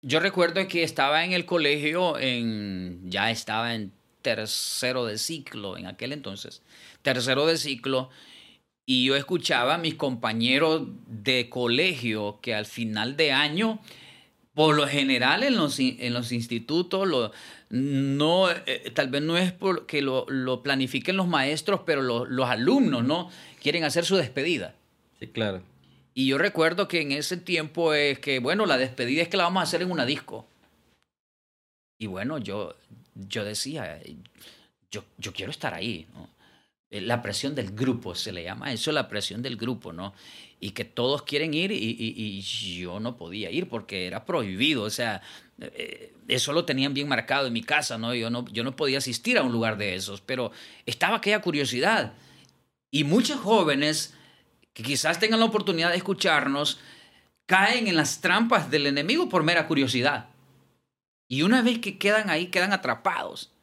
yo 0.00 0.18
recuerdo 0.18 0.66
que 0.66 0.82
estaba 0.82 1.26
en 1.26 1.34
el 1.34 1.44
colegio, 1.44 2.18
en, 2.18 3.02
ya 3.04 3.30
estaba 3.30 3.74
en 3.74 3.92
tercero 4.22 5.04
de 5.04 5.18
ciclo 5.18 5.76
en 5.76 5.86
aquel 5.86 6.14
entonces, 6.14 6.62
tercero 7.02 7.44
de 7.44 7.58
ciclo, 7.58 8.08
y 8.86 9.04
yo 9.04 9.14
escuchaba 9.14 9.74
a 9.74 9.78
mis 9.78 9.96
compañeros 9.96 10.88
de 11.06 11.50
colegio 11.50 12.38
que 12.40 12.54
al 12.54 12.64
final 12.64 13.18
de 13.18 13.32
año, 13.32 13.78
por 14.54 14.74
lo 14.74 14.88
general 14.88 15.42
en 15.42 15.56
los, 15.56 15.78
en 15.78 16.14
los 16.14 16.32
institutos, 16.32 17.06
lo, 17.06 17.30
no, 17.68 18.50
eh, 18.50 18.90
tal 18.94 19.10
vez 19.10 19.20
no 19.20 19.36
es 19.36 19.52
porque 19.52 20.00
lo, 20.00 20.24
lo 20.30 20.62
planifiquen 20.62 21.18
los 21.18 21.28
maestros, 21.28 21.80
pero 21.84 22.00
los 22.00 22.48
alumnos, 22.48 23.04
¿no? 23.04 23.28
Quieren 23.60 23.84
hacer 23.84 24.06
su 24.06 24.16
despedida. 24.16 24.74
Sí, 25.20 25.26
claro. 25.26 25.73
Y 26.14 26.28
yo 26.28 26.38
recuerdo 26.38 26.86
que 26.86 27.00
en 27.00 27.12
ese 27.12 27.36
tiempo 27.36 27.92
es 27.92 28.20
que, 28.20 28.38
bueno, 28.38 28.66
la 28.66 28.78
despedida 28.78 29.22
es 29.22 29.28
que 29.28 29.36
la 29.36 29.44
vamos 29.44 29.60
a 29.60 29.64
hacer 29.64 29.82
en 29.82 29.90
una 29.90 30.06
disco. 30.06 30.46
Y 31.98 32.06
bueno, 32.06 32.38
yo, 32.38 32.76
yo 33.14 33.44
decía, 33.44 34.00
yo, 34.90 35.04
yo 35.18 35.32
quiero 35.32 35.50
estar 35.50 35.74
ahí. 35.74 36.06
Eh, 36.90 37.00
la 37.00 37.20
presión 37.22 37.56
del 37.56 37.72
grupo, 37.72 38.14
se 38.14 38.30
le 38.30 38.44
llama 38.44 38.72
eso 38.72 38.92
la 38.92 39.08
presión 39.08 39.42
del 39.42 39.56
grupo, 39.56 39.92
¿no? 39.92 40.14
Y 40.60 40.70
que 40.70 40.84
todos 40.84 41.22
quieren 41.22 41.52
ir 41.52 41.72
y, 41.72 41.76
y, 41.76 42.40
yo 42.40 43.00
no 43.00 43.16
podía 43.16 43.50
ir 43.50 43.68
porque 43.68 44.06
era 44.06 44.24
prohibido, 44.24 44.84
o 44.84 44.90
sea, 44.90 45.20
eh, 45.60 46.14
eso 46.28 46.52
lo 46.52 46.64
tenían 46.64 46.94
bien 46.94 47.08
marcado 47.08 47.48
en 47.48 47.52
mi 47.52 47.62
casa, 47.62 47.98
¿no? 47.98 48.14
Yo, 48.14 48.30
¿no? 48.30 48.46
yo 48.52 48.62
no 48.62 48.76
podía 48.76 48.98
asistir 48.98 49.36
a 49.36 49.42
un 49.42 49.50
lugar 49.50 49.76
de 49.76 49.96
esos, 49.96 50.20
pero 50.20 50.52
estaba 50.86 51.16
aquella 51.16 51.40
curiosidad. 51.40 52.12
Y 52.92 53.02
muchos 53.02 53.40
jóvenes 53.40 54.14
que 54.74 54.82
quizás 54.82 55.18
tengan 55.18 55.40
la 55.40 55.46
oportunidad 55.46 55.90
de 55.90 55.96
escucharnos 55.96 56.78
caen 57.46 57.86
en 57.86 57.96
las 57.96 58.20
trampas 58.20 58.70
del 58.70 58.86
enemigo 58.86 59.28
por 59.30 59.42
mera 59.42 59.66
curiosidad. 59.66 60.28
Y 61.28 61.42
una 61.42 61.62
vez 61.62 61.78
que 61.78 61.96
quedan 61.98 62.28
ahí, 62.28 62.48
quedan 62.48 62.74
atrapados 62.74 63.54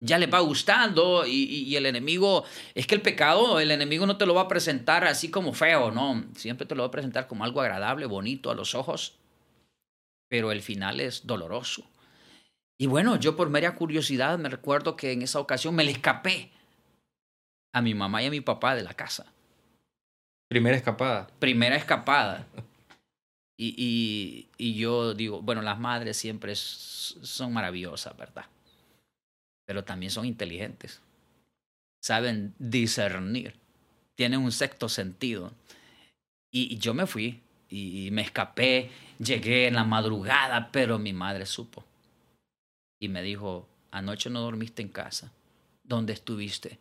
ya 0.00 0.18
les 0.18 0.32
va 0.32 0.40
gustando 0.40 1.26
y, 1.26 1.74
el 1.74 1.86
enemigo, 1.86 2.44
es 2.74 2.86
que 2.86 2.94
el 2.94 3.02
pecado, 3.02 3.58
el 3.58 3.70
enemigo 3.70 4.06
no 4.06 4.16
te 4.16 4.26
lo 4.26 4.34
va 4.34 4.42
a 4.42 4.48
presentar 4.48 5.04
así 5.04 5.30
como 5.30 5.52
feo, 5.52 5.90
no, 5.90 6.24
siempre 6.36 6.66
te 6.66 6.74
lo 6.74 6.82
va 6.82 6.88
a 6.88 6.92
presentar 6.92 7.26
como 7.26 7.44
algo 7.44 7.60
agradable, 7.60 8.06
bonito 8.06 8.50
a 8.50 8.54
los 8.54 8.74
ojos, 8.74 9.18
pero 10.28 10.52
el 10.52 10.62
final 10.62 11.00
es 11.00 11.26
doloroso. 11.26 11.84
Y 12.80 12.86
bueno, 12.86 13.16
yo 13.16 13.34
por 13.34 13.50
mera 13.50 13.74
curiosidad 13.74 14.38
me 14.38 14.48
recuerdo 14.48 14.94
que 14.94 15.10
en 15.12 15.22
esa 15.22 15.40
ocasión 15.40 15.74
me 15.74 15.82
le 15.82 15.90
escapé 15.90 16.52
a 17.72 17.82
mi 17.82 17.94
mamá 17.94 18.22
y 18.22 18.26
a 18.26 18.30
mi 18.30 18.40
papá 18.40 18.76
de 18.76 18.84
la 18.84 18.94
casa. 18.94 19.32
Primera 20.48 20.76
escapada. 20.76 21.28
Primera 21.38 21.76
escapada. 21.76 22.46
Y, 23.60 23.74
y, 23.76 24.48
y 24.56 24.74
yo 24.74 25.14
digo, 25.14 25.42
bueno, 25.42 25.62
las 25.62 25.80
madres 25.80 26.16
siempre 26.16 26.54
son 26.54 27.52
maravillosas, 27.52 28.16
¿verdad? 28.16 28.44
pero 29.68 29.84
también 29.84 30.10
son 30.10 30.24
inteligentes. 30.24 31.02
Saben 32.02 32.54
discernir. 32.58 33.54
Tienen 34.14 34.40
un 34.40 34.50
sexto 34.50 34.88
sentido. 34.88 35.52
Y, 36.50 36.78
yo 36.78 36.94
me 36.94 37.06
fui 37.06 37.42
y, 37.68 38.08
me 38.10 38.22
escapé. 38.22 38.90
Llegué 39.18 39.66
en 39.66 39.74
la 39.74 39.84
madrugada, 39.84 40.72
pero 40.72 40.98
mi 40.98 41.12
madre 41.12 41.44
supo. 41.44 41.84
Y 42.98 43.08
me 43.08 43.20
dijo, 43.20 43.68
anoche 43.90 44.30
no 44.30 44.40
dormiste 44.40 44.80
en 44.80 44.88
casa. 44.88 45.30
¿dónde 45.84 46.14
estuviste? 46.14 46.78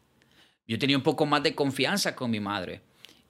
Yo 0.65 0.79
tenía 0.79 0.95
un 0.95 1.03
poco 1.03 1.25
más 1.25 1.43
de 1.43 1.55
confianza 1.55 2.15
con 2.15 2.31
mi 2.31 2.39
madre 2.39 2.81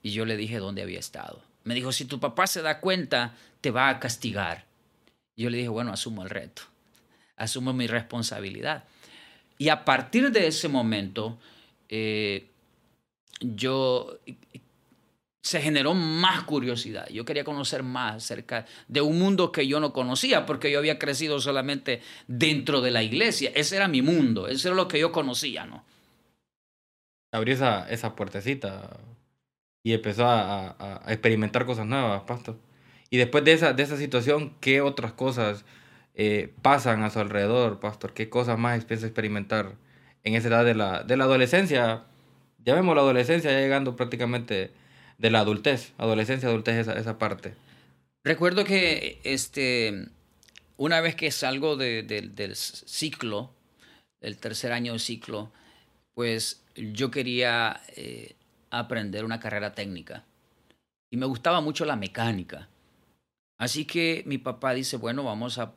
y 0.08 0.12
yo 0.12 0.26
le 0.26 0.38
dije 0.38 0.60
dónde 0.60 0.82
había 0.82 1.00
estado. 1.00 1.42
Me 1.66 1.76
dijo, 1.76 1.92
si 1.92 2.06
tu 2.06 2.18
papá 2.22 2.48
se 2.48 2.62
da 2.62 2.80
cuenta, 2.80 3.36
te 3.60 3.72
va 3.72 3.90
a 3.90 4.00
castigar. 4.00 4.66
Yo 5.36 5.50
le 5.50 5.58
dije, 5.58 5.70
bueno, 5.70 5.92
asumo 5.92 6.24
el 6.24 6.30
reto, 6.30 6.62
asumo 7.36 7.74
mi 7.74 7.88
responsabilidad. 7.88 8.86
Y 9.58 9.68
a 9.68 9.84
partir 9.84 10.32
de 10.32 10.48
ese 10.48 10.70
momento, 10.70 11.38
eh, 11.90 12.48
yo 13.42 14.18
se 15.42 15.62
generó 15.62 15.94
más 15.94 16.44
curiosidad. 16.44 17.10
Yo 17.10 17.26
quería 17.26 17.44
conocer 17.44 17.84
más 17.84 18.16
acerca 18.16 18.66
de 18.88 19.02
un 19.02 19.20
mundo 19.20 19.52
que 19.52 19.68
yo 19.68 19.82
no 19.82 19.92
conocía, 19.92 20.46
porque 20.46 20.72
yo 20.72 20.80
había 20.80 20.98
crecido 20.98 21.42
solamente 21.42 22.02
dentro 22.28 22.80
de 22.80 22.92
la 22.92 23.04
iglesia. 23.04 23.52
Ese 23.54 23.76
era 23.76 23.90
mi 23.90 24.02
mundo, 24.02 24.48
eso 24.48 24.70
era 24.70 24.76
lo 24.78 24.88
que 24.88 25.00
yo 25.00 25.12
conocía, 25.12 25.66
¿no? 25.66 25.84
Abrió 27.34 27.54
esa, 27.54 27.90
esa 27.90 28.16
puertecita 28.16 28.98
y 29.88 29.94
empezó 29.94 30.26
a, 30.28 31.02
experimentar 31.08 31.66
cosas 31.66 31.86
nuevas, 31.86 32.24
pastor. 32.24 32.58
Y 33.10 33.16
después 33.16 33.46
de 33.46 33.54
esa, 33.54 33.72
de 33.72 33.84
esa 33.84 33.96
situación, 33.96 34.54
¿qué 34.60 34.82
otras 34.82 35.14
cosas 35.14 35.64
eh, 36.14 36.54
pasan 36.62 37.04
a 37.04 37.10
su 37.10 37.20
alrededor, 37.20 37.80
pastor? 37.80 38.14
¿Qué 38.14 38.30
cosas 38.30 38.60
más 38.60 38.78
empieza 38.78 39.06
a 39.06 39.08
experimentar 39.08 39.76
en 40.26 40.36
esa 40.36 40.50
edad 40.50 40.66
de 40.66 40.76
la, 40.76 41.04
de 41.04 41.16
la 41.16 41.24
adolescencia? 41.24 42.04
Ya 42.66 42.76
vemos 42.76 42.96
la 42.96 43.02
adolescencia 43.02 43.50
ya 43.50 43.62
llegando 43.62 43.96
prácticamente 43.96 44.72
de 45.20 45.32
la 45.32 45.40
adultez, 45.40 45.94
adolescencia, 45.98 46.50
adultez, 46.50 46.76
esa, 46.76 47.00
esa 47.00 47.18
parte. 47.18 47.54
Recuerdo 48.26 48.66
que 48.66 49.22
este, 49.24 50.10
una 50.76 51.00
vez 51.00 51.16
que 51.16 51.32
salgo 51.32 51.78
del 51.78 52.56
ciclo, 52.58 53.54
el 54.20 54.38
tercer 54.38 54.74
año 54.74 54.92
del 54.92 55.00
ciclo, 55.00 55.54
pues 56.14 56.62
yo 56.76 57.10
quería 57.10 57.80
eh, 57.96 58.36
aprender 58.70 59.26
una 59.26 59.40
carrera 59.40 59.74
técnica 59.74 60.24
y 61.10 61.18
me 61.18 61.26
gustaba 61.26 61.62
mucho 61.62 61.86
la 61.86 61.96
mecánica. 61.96 62.70
Así 63.58 63.86
que 63.86 64.24
mi 64.26 64.38
papá 64.38 64.74
dice, 64.74 64.98
bueno, 64.98 65.24
vamos 65.24 65.58
a, 65.58 65.74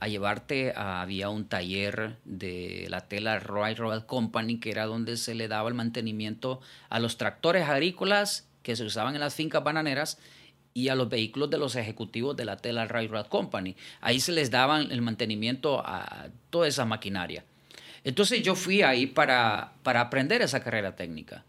a 0.00 0.08
llevarte 0.08 0.72
a, 0.74 1.02
había 1.02 1.28
un 1.28 1.48
taller 1.48 2.16
de 2.24 2.86
la 2.88 3.02
tela 3.02 3.38
Royal 3.38 4.06
Company, 4.06 4.58
que 4.58 4.70
era 4.70 4.86
donde 4.86 5.16
se 5.16 5.34
le 5.34 5.48
daba 5.48 5.68
el 5.68 5.74
mantenimiento 5.74 6.60
a 6.88 6.98
los 6.98 7.18
tractores 7.18 7.68
agrícolas 7.68 8.48
que 8.62 8.76
se 8.76 8.84
usaban 8.84 9.14
en 9.14 9.20
las 9.20 9.34
fincas 9.34 9.62
bananeras 9.62 10.18
y 10.74 10.88
a 10.88 10.94
los 10.94 11.08
vehículos 11.08 11.50
de 11.50 11.58
los 11.58 11.76
ejecutivos 11.76 12.36
de 12.36 12.46
la 12.46 12.56
Tela 12.56 12.86
Railroad 12.86 13.26
Company. 13.26 13.76
Ahí 14.00 14.20
se 14.20 14.32
les 14.32 14.50
daban 14.50 14.90
el 14.90 15.02
mantenimiento 15.02 15.82
a 15.84 16.28
toda 16.50 16.66
esa 16.66 16.84
maquinaria. 16.84 17.44
Entonces 18.04 18.42
yo 18.42 18.54
fui 18.54 18.82
ahí 18.82 19.06
para, 19.06 19.74
para 19.82 20.00
aprender 20.00 20.42
esa 20.42 20.60
carrera 20.60 20.96
técnica. 20.96 21.44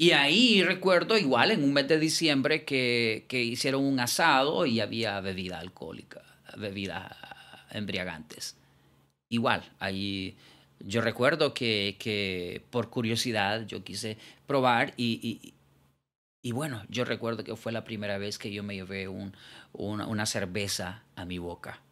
Y 0.00 0.12
ahí 0.12 0.62
recuerdo 0.62 1.18
igual 1.18 1.50
en 1.50 1.62
un 1.62 1.74
mes 1.74 1.86
de 1.86 1.98
diciembre 1.98 2.64
que, 2.64 3.26
que 3.28 3.42
hicieron 3.42 3.84
un 3.84 4.00
asado 4.00 4.64
y 4.64 4.80
había 4.80 5.20
bebida 5.20 5.58
alcohólica, 5.58 6.22
bebidas 6.56 7.14
embriagantes. 7.70 8.56
Igual, 9.28 9.62
ahí 9.78 10.38
yo 10.78 11.02
recuerdo 11.02 11.52
que, 11.52 11.96
que, 11.98 12.62
por 12.70 12.88
curiosidad 12.88 13.66
yo 13.66 13.84
quise 13.84 14.16
probar 14.46 14.94
y, 14.96 15.52
y 16.42 16.52
bueno, 16.52 16.82
yo 16.88 17.04
recuerdo 17.04 17.44
que 17.44 17.54
fue 17.54 17.70
la 17.70 17.84
primera 17.84 18.16
vez 18.16 18.38
que 18.38 18.50
yo 18.50 18.62
me 18.62 18.76
llevé 18.76 19.06
un, 19.06 19.36
una, 19.74 20.24
cerveza 20.24 21.04
a 21.14 21.26
mi 21.26 21.36
boca. 21.36 21.82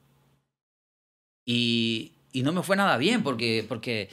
Y, 1.45 2.13
y, 2.33 2.43
no 2.43 2.53
me 2.53 2.63
fue 2.63 2.77
nada 2.77 2.97
bien 2.97 3.23
porque, 3.23 3.67
porque 3.69 4.09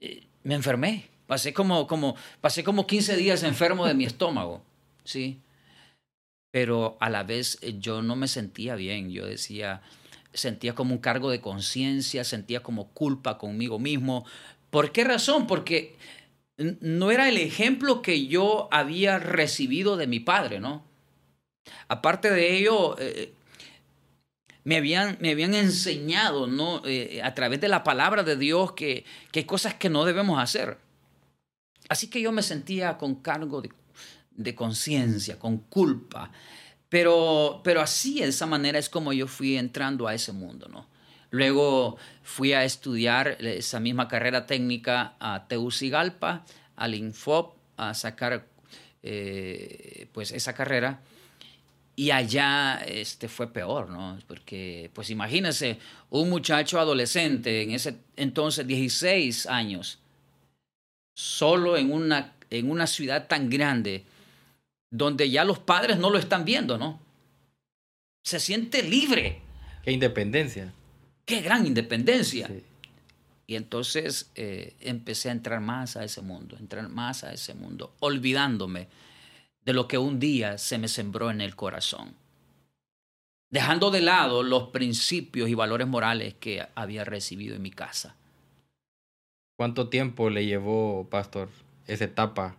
eh, 0.00 0.26
me 0.42 0.54
enfermé. 0.54 1.11
Pasé 1.26 1.52
como, 1.52 1.86
como, 1.86 2.16
pasé 2.40 2.64
como 2.64 2.86
15 2.86 3.16
días 3.16 3.42
enfermo 3.42 3.86
de 3.86 3.94
mi 3.94 4.04
estómago, 4.04 4.62
¿sí? 5.04 5.40
Pero 6.50 6.96
a 7.00 7.08
la 7.08 7.22
vez 7.22 7.58
eh, 7.62 7.76
yo 7.78 8.02
no 8.02 8.16
me 8.16 8.28
sentía 8.28 8.74
bien. 8.74 9.10
Yo 9.10 9.26
decía, 9.26 9.82
sentía 10.32 10.74
como 10.74 10.94
un 10.94 11.00
cargo 11.00 11.30
de 11.30 11.40
conciencia, 11.40 12.24
sentía 12.24 12.62
como 12.62 12.88
culpa 12.88 13.38
conmigo 13.38 13.78
mismo. 13.78 14.24
¿Por 14.70 14.92
qué 14.92 15.04
razón? 15.04 15.46
Porque 15.46 15.96
no 16.56 17.10
era 17.10 17.28
el 17.28 17.38
ejemplo 17.38 18.02
que 18.02 18.26
yo 18.26 18.68
había 18.70 19.18
recibido 19.18 19.96
de 19.96 20.06
mi 20.06 20.20
padre, 20.20 20.60
¿no? 20.60 20.84
Aparte 21.88 22.30
de 22.30 22.56
ello, 22.56 22.96
eh, 22.98 23.32
me, 24.64 24.76
habían, 24.76 25.16
me 25.20 25.30
habían 25.30 25.54
enseñado, 25.54 26.46
¿no? 26.46 26.82
Eh, 26.84 27.20
a 27.22 27.34
través 27.34 27.60
de 27.60 27.68
la 27.68 27.84
palabra 27.84 28.22
de 28.22 28.36
Dios 28.36 28.72
que, 28.72 29.04
que, 29.30 29.40
hay 29.40 29.44
cosas 29.44 29.74
que 29.74 29.88
no 29.88 30.04
debemos 30.04 30.40
hacer. 30.42 30.78
Así 31.92 32.08
que 32.08 32.22
yo 32.22 32.32
me 32.32 32.42
sentía 32.42 32.96
con 32.96 33.16
cargo 33.16 33.60
de, 33.60 34.54
conciencia, 34.54 35.38
con 35.38 35.58
culpa. 35.58 36.32
Pero, 36.88 37.60
pero 37.62 37.82
así, 37.82 38.20
de 38.20 38.28
esa 38.28 38.46
manera 38.46 38.78
es 38.78 38.88
como 38.88 39.12
yo 39.12 39.26
fui 39.26 39.58
entrando 39.58 40.08
a 40.08 40.14
ese 40.14 40.32
mundo, 40.32 40.68
¿no? 40.68 40.86
Luego 41.28 41.98
fui 42.22 42.54
a 42.54 42.64
estudiar 42.64 43.36
esa 43.44 43.78
misma 43.78 44.08
carrera 44.08 44.46
técnica 44.46 45.16
a 45.20 45.46
Teucigalpa, 45.48 46.46
al 46.76 46.94
Infop, 46.94 47.56
a 47.76 47.92
sacar 47.92 48.46
eh, 49.02 50.08
pues 50.12 50.32
esa 50.32 50.54
carrera. 50.54 51.02
Y 51.94 52.10
allá 52.10 52.82
este, 52.86 53.28
fue 53.28 53.52
peor, 53.52 53.90
¿no? 53.90 54.18
Porque, 54.26 54.90
pues 54.94 55.10
imagínense, 55.10 55.78
un 56.08 56.30
muchacho 56.30 56.80
adolescente, 56.80 57.60
en 57.60 57.72
ese 57.72 57.98
entonces 58.16 58.66
16 58.66 59.44
años, 59.44 59.98
solo 61.14 61.76
en 61.76 61.92
una, 61.92 62.34
en 62.50 62.70
una 62.70 62.86
ciudad 62.86 63.28
tan 63.28 63.50
grande, 63.50 64.04
donde 64.90 65.30
ya 65.30 65.44
los 65.44 65.58
padres 65.58 65.98
no 65.98 66.10
lo 66.10 66.18
están 66.18 66.44
viendo, 66.44 66.78
¿no? 66.78 67.00
Se 68.24 68.38
siente 68.38 68.82
libre. 68.82 69.40
Qué 69.84 69.92
independencia 69.92 70.72
qué 71.24 71.40
gran 71.40 71.66
independencia. 71.66 72.50
Y 73.46 73.56
entonces 73.56 74.30
eh, 74.34 74.74
empecé 74.80 75.28
a 75.28 75.32
entrar 75.32 75.60
más 75.60 75.96
a 75.96 76.04
ese 76.04 76.22
mundo, 76.22 76.56
entrar 76.58 76.88
más 76.88 77.24
a 77.24 77.32
ese 77.32 77.54
mundo, 77.54 77.94
olvidándome 78.00 78.88
de 79.64 79.72
lo 79.72 79.88
que 79.88 79.98
un 79.98 80.18
día 80.18 80.58
se 80.58 80.78
me 80.78 80.88
sembró 80.88 81.30
en 81.30 81.40
el 81.40 81.54
corazón, 81.54 82.14
dejando 83.50 83.90
de 83.90 84.00
lado 84.00 84.42
los 84.42 84.68
principios 84.68 85.48
y 85.48 85.54
valores 85.54 85.86
morales 85.86 86.34
que 86.34 86.66
había 86.74 87.04
recibido 87.04 87.56
en 87.56 87.62
mi 87.62 87.70
casa. 87.70 88.16
¿Cuánto 89.62 89.88
tiempo 89.88 90.28
le 90.28 90.44
llevó, 90.44 91.06
pastor, 91.08 91.48
esa 91.86 92.02
etapa 92.02 92.56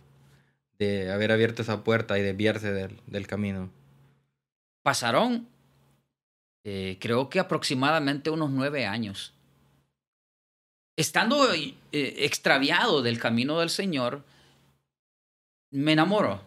de 0.78 1.12
haber 1.12 1.32
abierto 1.32 1.60
esa 1.60 1.84
puerta 1.84 2.18
y 2.18 2.22
desviarse 2.22 2.72
del, 2.72 2.98
del 3.06 3.26
camino? 3.26 3.68
Pasaron 4.82 5.46
eh, 6.64 6.96
creo 6.98 7.28
que 7.28 7.40
aproximadamente 7.40 8.30
unos 8.30 8.48
nueve 8.48 8.86
años. 8.86 9.34
Estando 10.96 11.52
eh, 11.52 11.74
extraviado 11.92 13.02
del 13.02 13.18
camino 13.18 13.60
del 13.60 13.68
Señor, 13.68 14.24
me 15.72 15.92
enamoro. 15.92 16.40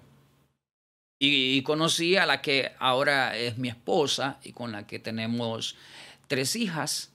Y, 1.19 1.61
conocí 1.61 2.15
a 2.15 2.25
la 2.25 2.41
que 2.41 2.71
ahora 2.79 3.37
es 3.37 3.59
mi 3.59 3.69
esposa 3.69 4.39
y 4.43 4.53
con 4.53 4.71
la 4.71 4.87
que 4.87 4.97
tenemos 4.97 5.75
tres 6.27 6.55
hijas. 6.55 7.11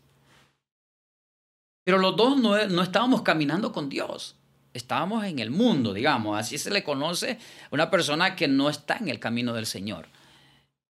Pero 1.84 1.98
los 1.98 2.16
dos 2.16 2.38
no, 2.38 2.66
no 2.66 2.82
estábamos 2.82 3.22
caminando 3.22 3.72
con 3.72 3.88
Dios 3.88 4.36
estábamos 4.74 5.22
en 5.26 5.38
el 5.38 5.50
mundo, 5.50 5.92
digamos, 5.92 6.38
así 6.38 6.56
se 6.56 6.70
le 6.70 6.82
conoce 6.82 7.32
a 7.32 7.68
una 7.72 7.90
persona 7.90 8.36
que 8.36 8.48
no 8.48 8.70
está 8.70 8.96
en 8.96 9.08
el 9.10 9.20
camino 9.20 9.52
del 9.52 9.66
Señor 9.66 10.08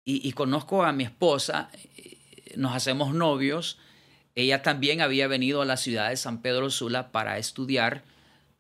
y, 0.05 0.33
conozco 0.33 0.85
a 0.85 0.93
mi 0.93 1.05
esposa, 1.05 1.71
eh, 1.97 2.17
nos 2.57 2.75
hacemos 2.75 3.15
novios. 3.15 3.79
Ella 4.35 4.63
también 4.63 5.01
había 5.01 5.29
venido 5.29 5.63
a 5.63 5.65
la 5.65 5.77
ciudad 5.77 6.11
de 6.11 6.17
San 6.17 6.43
Pedro 6.43 6.71
Sula 6.71 7.13
para 7.13 7.39
estudiar. 7.39 8.03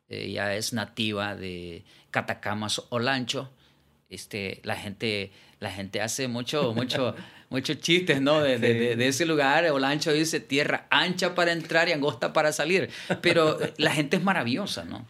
Ella 0.08 0.54
es 0.54 0.72
nativa 0.72 1.34
de 1.34 1.84
Catacamas, 2.10 2.82
Olancho. 2.90 3.50
Este, 4.08 4.60
la 4.62 4.76
gente, 4.76 5.32
la 5.58 5.70
gente 5.70 6.00
hace 6.00 6.28
mucho, 6.28 6.74
mucho, 6.74 7.16
muchos 7.52 7.80
chistes, 7.80 8.20
¿no? 8.20 8.40
De, 8.40 8.58
de, 8.58 9.06
ese 9.06 9.26
lugar, 9.26 9.64
Olancho 9.70 10.12
dice 10.12 10.40
tierra 10.40 10.86
ancha 10.90 11.34
para 11.34 11.52
entrar 11.52 11.88
y 11.88 11.92
angosta 11.92 12.32
para 12.32 12.50
salir. 12.50 12.88
Pero 13.20 13.58
la 13.76 13.92
gente 13.92 14.16
es 14.16 14.22
maravillosa, 14.24 14.84
¿no? 14.84 15.06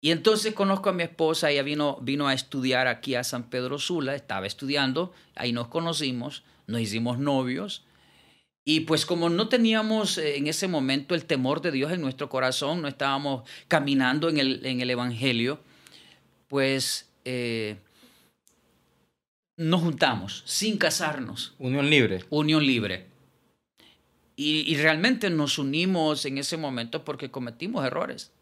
Y 0.00 0.10
entonces 0.10 0.54
conozco 0.54 0.88
a 0.88 0.92
mi 0.92 1.02
esposa, 1.02 1.50
ella 1.50 1.62
vino, 1.62 1.98
vino 2.00 2.26
a 2.26 2.32
estudiar 2.32 2.86
aquí 2.86 3.14
a 3.16 3.24
San 3.24 3.50
Pedro 3.50 3.78
Sula, 3.78 4.14
estaba 4.14 4.46
estudiando, 4.46 5.12
ahí 5.34 5.52
nos 5.52 5.68
conocimos, 5.68 6.44
nos 6.66 6.80
hicimos 6.80 7.18
novios. 7.18 7.84
Y 8.64 8.80
pues 8.80 9.04
como 9.04 9.28
no 9.28 9.48
teníamos 9.48 10.16
eh, 10.18 10.36
en 10.36 10.46
ese 10.46 10.68
momento 10.68 11.14
el 11.14 11.24
temor 11.24 11.60
de 11.60 11.72
Dios 11.72 11.92
en 11.92 12.00
nuestro 12.00 12.28
corazón, 12.28 12.80
no 12.80 12.88
estábamos 12.88 13.48
caminando 13.66 14.28
en 14.28 14.38
el, 14.38 14.64
en 14.64 14.80
el 14.80 14.90
Evangelio, 14.90 15.60
pues 16.48 17.10
eh, 17.24 17.76
nos 19.58 19.82
juntamos 19.82 20.42
sin 20.46 20.78
casarnos. 20.78 21.54
Unión 21.58 21.90
libre. 21.90 22.24
Unión 22.30 22.64
libre. 22.64 23.06
y, 24.36 24.74
realmente 24.76 25.30
nos 25.30 25.58
unimos 25.58 26.24
en 26.24 26.38
ese 26.38 26.56
momento 26.56 27.04
porque 27.04 27.30
cometimos 27.30 27.84
errores. 27.84 28.32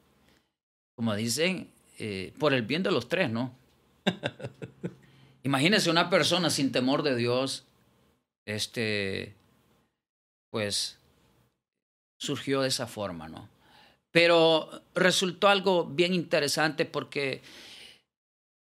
Como 0.95 1.15
dicen, 1.15 1.71
eh, 1.99 2.35
por 2.39 2.53
el 2.53 2.63
bien 2.63 2.83
de 2.83 2.91
los 2.91 3.09
tres, 3.09 3.31
¿no? 3.31 3.55
Imagínese 5.43 5.91
una 5.91 6.11
persona 6.11 6.51
sin 6.51 6.73
temor 6.73 7.03
de 7.03 7.17
Dios, 7.17 7.65
este, 8.47 9.35
pues 10.51 10.99
surgió 12.19 12.61
de 12.61 12.69
esa 12.69 12.87
forma, 12.87 13.29
¿no? 13.29 13.49
Pero 14.11 14.83
resultó 14.95 15.49
algo 15.49 15.87
bien 15.87 16.13
interesante 16.13 16.85
porque 16.85 17.41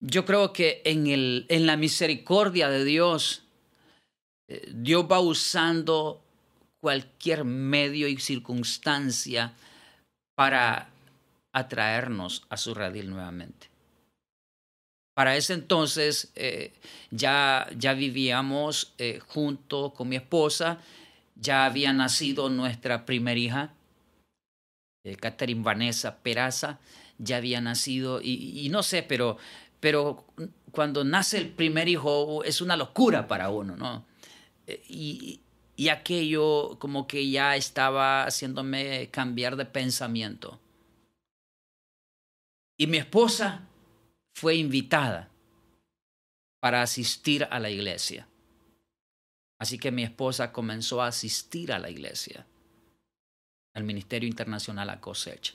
yo 0.01 0.25
creo 0.25 0.53
que 0.53 0.83
en, 0.85 1.07
el, 1.07 1.47
en 1.49 1.67
la 1.67 1.77
misericordia 1.77 2.69
de 2.69 2.85
Dios, 2.85 3.45
eh, 4.49 4.71
Dios 4.73 5.07
va 5.11 5.21
usando 5.21 6.23
cualquier 6.81 7.45
medio 7.45 8.09
y 8.09 8.19
circunstancia 8.19 9.55
para 10.37 10.91
atraernos 11.53 12.45
a 12.49 12.57
su 12.57 12.75
radil 12.75 13.11
nuevamente. 13.11 13.69
Para 15.15 15.37
ese 15.37 15.55
entonces 15.55 16.31
eh, 16.37 16.73
ya, 17.11 17.69
ya 17.77 17.95
vivíamos 17.95 18.95
eh, 18.99 19.19
junto 19.27 19.93
con 19.93 20.09
mi 20.09 20.15
esposa, 20.15 20.79
ya 21.35 21.65
había 21.65 21.93
nacido 21.93 22.49
nuestra 22.49 23.05
primera 23.05 23.39
hija, 23.39 23.75
Catherine 25.21 25.63
Vanessa 25.63 26.19
Peraza, 26.19 26.79
ya 27.19 27.39
había 27.39 27.61
nacido, 27.61 28.21
y, 28.23 28.69
no 28.71 28.83
sé, 28.83 29.03
pero, 29.03 29.39
pero 29.81 30.27
cuando 30.73 31.05
nace 31.05 31.39
el 31.39 31.51
primer 31.51 31.89
hijo 31.89 32.45
es 32.45 32.61
una 32.61 32.77
locura 32.77 33.27
para 33.27 33.51
uno, 33.51 33.77
¿no? 33.77 34.05
Eh, 34.67 34.83
y, 34.89 35.41
aquello 35.91 36.77
como 36.81 37.07
que 37.07 37.31
ya 37.31 37.55
estaba 37.55 38.25
haciéndome 38.25 39.11
cambiar 39.11 39.55
de 39.55 39.65
pensamiento. 39.65 40.61
Y 42.77 42.89
mi 42.89 42.99
esposa 42.99 43.69
fue 44.35 44.57
invitada 44.57 45.31
para 46.61 46.83
asistir 46.83 47.47
a 47.51 47.61
la 47.61 47.71
iglesia. 47.71 48.27
Así 49.61 49.79
que 49.79 49.93
mi 49.93 50.03
esposa 50.03 50.53
comenzó 50.53 51.01
a 51.01 51.07
asistir 51.09 51.73
a 51.73 51.79
la 51.79 51.91
iglesia 51.91 52.45
al 53.75 53.85
Ministerio 53.85 54.29
Internacional 54.29 54.91
a 54.91 55.01
cosecha. 55.01 55.55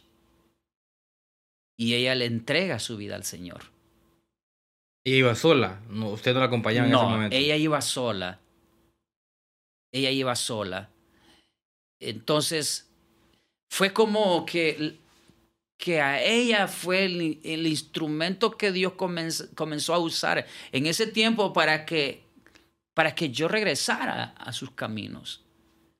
Y 1.77 1.95
ella 1.95 2.15
le 2.15 2.25
entrega 2.25 2.79
su 2.79 2.95
vida 2.95 3.15
al 3.15 3.25
Señor. 3.25 3.72
¿Ella 5.05 5.17
iba 5.17 5.35
sola? 5.35 5.81
No, 5.89 6.09
¿Usted 6.09 6.33
no 6.33 6.39
la 6.39 6.45
acompañaba 6.45 6.87
en 6.87 6.93
ese 6.93 7.03
momento? 7.03 7.35
Ella 7.35 7.55
iba 7.57 7.81
sola. 7.81 8.39
Ella 9.91 10.09
iba 10.11 10.35
sola. 10.35 10.89
Entonces, 11.99 12.89
fue 13.69 13.91
como 13.91 14.45
que, 14.45 14.99
que 15.77 16.01
a 16.01 16.21
ella 16.21 16.67
fue 16.67 17.05
el, 17.05 17.67
instrumento 17.67 18.51
que 18.51 18.71
Dios 18.71 18.93
comenzó 18.93 19.93
a 19.93 19.99
usar 19.99 20.45
en 20.71 20.85
ese 20.85 21.07
tiempo 21.07 21.53
para 21.53 21.85
que, 21.85 22.23
para 22.93 23.15
que 23.15 23.29
yo 23.29 23.47
regresara 23.47 24.35
a 24.37 24.53
sus 24.53 24.71
caminos. 24.71 25.43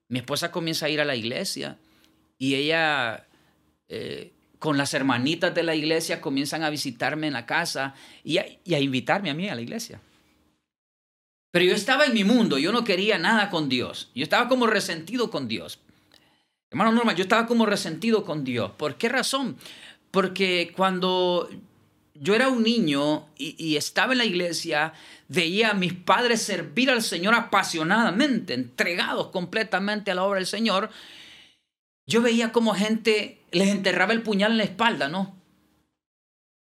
Mi 0.08 0.18
esposa 0.20 0.50
comienza 0.50 0.86
a 0.86 0.90
ir 0.90 1.00
a 1.00 1.04
la 1.04 1.16
iglesia 1.16 1.78
y 2.38 2.54
ella 2.54 3.26
eh, 3.88 4.33
con 4.64 4.78
las 4.78 4.94
hermanitas 4.94 5.54
de 5.54 5.62
la 5.62 5.74
iglesia 5.74 6.22
comienzan 6.22 6.62
a 6.62 6.70
visitarme 6.70 7.26
en 7.26 7.34
la 7.34 7.44
casa 7.44 7.94
y 8.24 8.38
a, 8.38 8.80
invitarme 8.80 9.28
a 9.28 9.34
mí 9.34 9.46
a 9.46 9.54
la 9.54 9.60
iglesia. 9.60 10.00
Pero 11.50 11.66
yo 11.66 11.74
estaba 11.74 12.06
en 12.06 12.14
mi 12.14 12.24
mundo, 12.24 12.56
yo 12.56 12.72
no 12.72 12.82
quería 12.82 13.18
nada 13.18 13.50
con 13.50 13.68
Dios. 13.68 14.10
Yo 14.14 14.22
estaba 14.22 14.48
como 14.48 14.66
resentido 14.66 15.30
con 15.30 15.48
Dios. 15.48 15.80
Hermano 16.70 16.92
Norma, 16.92 17.12
yo 17.12 17.24
estaba 17.24 17.46
como 17.46 17.66
resentido 17.66 18.24
con 18.24 18.42
Dios. 18.42 18.70
¿Por 18.78 18.96
qué 18.96 19.10
razón? 19.10 19.58
Porque 20.10 20.72
cuando 20.74 21.50
yo 22.14 22.34
era 22.34 22.48
un 22.48 22.62
niño 22.62 23.26
y, 23.36 23.62
y, 23.62 23.76
estaba 23.76 24.12
en 24.12 24.18
la 24.18 24.24
iglesia, 24.24 24.94
veía 25.28 25.72
a 25.72 25.74
mis 25.74 25.92
padres 25.92 26.40
servir 26.40 26.88
al 26.88 27.02
Señor 27.02 27.34
apasionadamente, 27.34 28.54
entregados 28.54 29.26
completamente 29.26 30.10
a 30.10 30.14
la 30.14 30.24
obra 30.24 30.38
del 30.38 30.46
Señor 30.46 30.88
yo 32.06 32.22
veía 32.22 32.52
como 32.52 32.74
gente 32.74 33.40
les 33.50 33.68
enterraba 33.68 34.12
el 34.12 34.22
puñal 34.22 34.52
en 34.52 34.58
la 34.58 34.64
espalda, 34.64 35.08
¿no? 35.08 35.34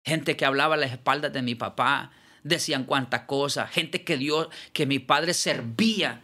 Gente 0.04 0.36
que 0.36 0.44
hablaba 0.44 0.74
a 0.74 0.78
las 0.78 0.92
espaldas 0.92 1.32
de 1.32 1.42
mi 1.42 1.54
papá, 1.54 2.10
decían 2.42 2.84
cuantas 2.84 3.22
cosas, 3.22 3.70
gente 3.70 4.02
que 4.02 4.16
Dios, 4.16 4.48
que 4.72 4.86
mi 4.86 4.98
padre 4.98 5.34
servía, 5.34 6.22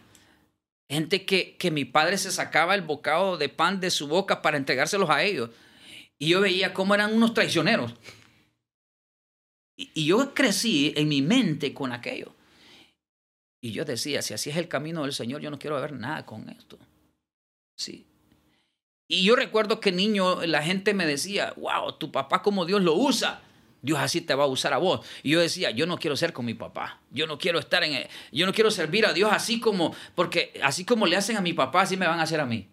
gente 0.89 1.25
que, 1.25 1.55
que 1.57 1.71
mi 1.71 1.85
padre 1.85 2.17
se 2.17 2.31
sacaba 2.31 2.75
el 2.75 2.81
bocado 2.81 3.37
de 3.37 3.49
pan 3.49 3.79
de 3.79 3.91
su 3.91 4.07
boca 4.07 4.41
para 4.41 4.57
entregárselos 4.57 5.09
a 5.09 5.23
ellos. 5.23 5.51
Y 6.19 6.29
yo 6.29 6.41
veía 6.41 6.73
cómo 6.73 6.95
eran 6.95 7.13
unos 7.13 7.33
traicioneros. 7.33 7.93
Y, 9.77 9.91
y 9.93 10.05
yo 10.07 10.33
crecí 10.33 10.91
en 10.95 11.07
mi 11.07 11.21
mente 11.21 11.73
con 11.73 11.91
aquello. 11.91 12.33
Y 13.61 13.71
yo 13.71 13.85
decía, 13.85 14.21
si 14.23 14.33
así 14.33 14.49
es 14.49 14.57
el 14.57 14.67
camino 14.67 15.03
del 15.03 15.13
Señor, 15.13 15.41
yo 15.41 15.51
no 15.51 15.59
quiero 15.59 15.79
ver 15.79 15.93
nada 15.93 16.25
con 16.25 16.49
esto. 16.49 16.79
Sí. 17.77 18.06
Y 19.07 19.23
yo 19.23 19.35
recuerdo 19.35 19.79
que 19.79 19.91
niño 19.91 20.45
la 20.45 20.61
gente 20.61 20.93
me 20.93 21.05
decía, 21.05 21.53
wow, 21.57 21.93
tu 21.93 22.11
papá 22.11 22.41
como 22.41 22.65
Dios 22.65 22.81
lo 22.81 22.93
usa. 22.93 23.41
Dios 23.81 23.99
así 23.99 24.21
te 24.21 24.35
va 24.35 24.43
a 24.43 24.47
usar 24.47 24.73
a 24.73 24.77
vos. 24.77 25.05
Y 25.23 25.31
yo 25.31 25.39
decía, 25.39 25.71
yo 25.71 25.85
no 25.85 25.97
quiero 25.97 26.17
ser 26.17 26.33
con 26.33 26.45
mi 26.45 26.53
papá. 26.53 26.99
Yo 27.11 27.25
no 27.25 27.37
quiero 27.37 27.59
estar 27.59 27.83
en, 27.83 28.05
yo 28.31 28.45
no 28.45 28.53
quiero 28.53 28.71
servir 28.71 29.05
a 29.05 29.13
Dios 29.13 29.31
así 29.31 29.59
como, 29.59 29.95
porque 30.15 30.59
así 30.61 30.83
como 30.83 31.05
le 31.05 31.15
hacen 31.15 31.37
a 31.37 31.41
mi 31.41 31.53
papá, 31.53 31.83
así 31.83 31.95
me 31.95 32.07
van 32.07 32.19
a 32.19 32.23
hacer 32.23 32.39
a 32.39 32.45
mí. 32.45 32.67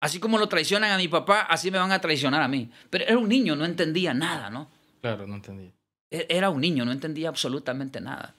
Así 0.00 0.18
como 0.18 0.38
lo 0.38 0.48
traicionan 0.48 0.90
a 0.90 0.96
mi 0.96 1.06
papá, 1.06 1.42
así 1.42 1.70
me 1.70 1.78
van 1.78 1.92
a 1.92 2.00
traicionar 2.00 2.42
a 2.42 2.48
mí. 2.48 2.70
Pero 2.90 3.04
era 3.04 3.18
un 3.18 3.28
niño, 3.28 3.54
no 3.54 3.64
entendía 3.64 4.12
nada, 4.12 4.50
¿no? 4.50 4.68
Claro, 5.00 5.28
no 5.28 5.36
entendía. 5.36 5.70
E, 6.10 6.26
era 6.28 6.50
un 6.50 6.60
niño, 6.60 6.84
no 6.84 6.90
entendía 6.90 7.28
absolutamente 7.28 8.00
nada. 8.00 8.34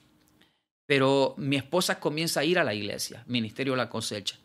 Pero 0.86 1.34
mi 1.38 1.56
esposa 1.56 1.98
comienza 1.98 2.40
a 2.40 2.44
ir 2.44 2.58
a 2.58 2.64
la 2.64 2.74
iglesia, 2.74 3.24
Ministerio 3.26 3.72
de 3.72 3.78
la 3.78 3.88
Cosecha. 3.88 4.36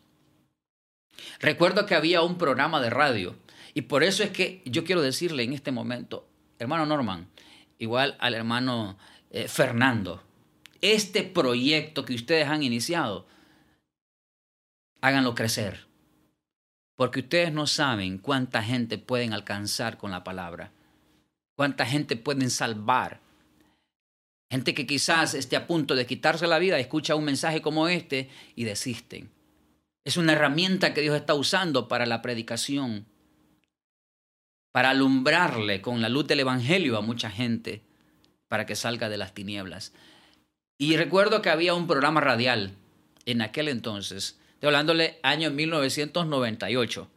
Recuerdo 1.40 1.86
que 1.86 1.94
había 1.94 2.22
un 2.22 2.38
programa 2.38 2.80
de 2.80 2.90
radio 2.90 3.36
y 3.74 3.82
por 3.82 4.02
eso 4.02 4.22
es 4.22 4.30
que 4.30 4.62
yo 4.64 4.84
quiero 4.84 5.02
decirle 5.02 5.42
en 5.42 5.52
este 5.52 5.72
momento, 5.72 6.28
hermano 6.58 6.86
Norman, 6.86 7.28
igual 7.78 8.16
al 8.18 8.34
hermano 8.34 8.98
eh, 9.30 9.48
Fernando, 9.48 10.22
este 10.80 11.22
proyecto 11.22 12.04
que 12.04 12.14
ustedes 12.14 12.48
han 12.48 12.62
iniciado, 12.62 13.26
háganlo 15.00 15.34
crecer. 15.34 15.86
Porque 16.96 17.20
ustedes 17.20 17.52
no 17.52 17.66
saben 17.66 18.18
cuánta 18.18 18.62
gente 18.62 18.98
pueden 18.98 19.32
alcanzar 19.32 19.96
con 19.96 20.10
la 20.10 20.22
palabra, 20.22 20.72
cuánta 21.56 21.86
gente 21.86 22.16
pueden 22.16 22.50
salvar. 22.50 23.20
Gente 24.50 24.74
que 24.74 24.86
quizás 24.86 25.34
esté 25.34 25.56
a 25.56 25.66
punto 25.66 25.94
de 25.94 26.06
quitarse 26.06 26.46
la 26.46 26.58
vida, 26.58 26.78
escucha 26.78 27.14
un 27.14 27.24
mensaje 27.24 27.62
como 27.62 27.88
este 27.88 28.28
y 28.56 28.64
desisten. 28.64 29.30
Es 30.04 30.16
una 30.16 30.32
herramienta 30.32 30.94
que 30.94 31.02
Dios 31.02 31.16
está 31.16 31.34
usando 31.34 31.88
para 31.88 32.06
la 32.06 32.22
predicación, 32.22 33.06
para 34.72 34.90
alumbrarle 34.90 35.82
con 35.82 36.00
la 36.00 36.08
luz 36.08 36.26
del 36.26 36.40
Evangelio 36.40 36.96
a 36.96 37.02
mucha 37.02 37.30
gente, 37.30 37.82
para 38.48 38.66
que 38.66 38.76
salga 38.76 39.08
de 39.08 39.18
las 39.18 39.34
tinieblas. 39.34 39.92
Y 40.78 40.96
recuerdo 40.96 41.42
que 41.42 41.50
había 41.50 41.74
un 41.74 41.86
programa 41.86 42.20
radial 42.20 42.72
en 43.26 43.42
aquel 43.42 43.68
entonces, 43.68 44.38
estoy 44.54 44.68
hablándole 44.68 45.18
año 45.22 45.50
1998 45.50 47.10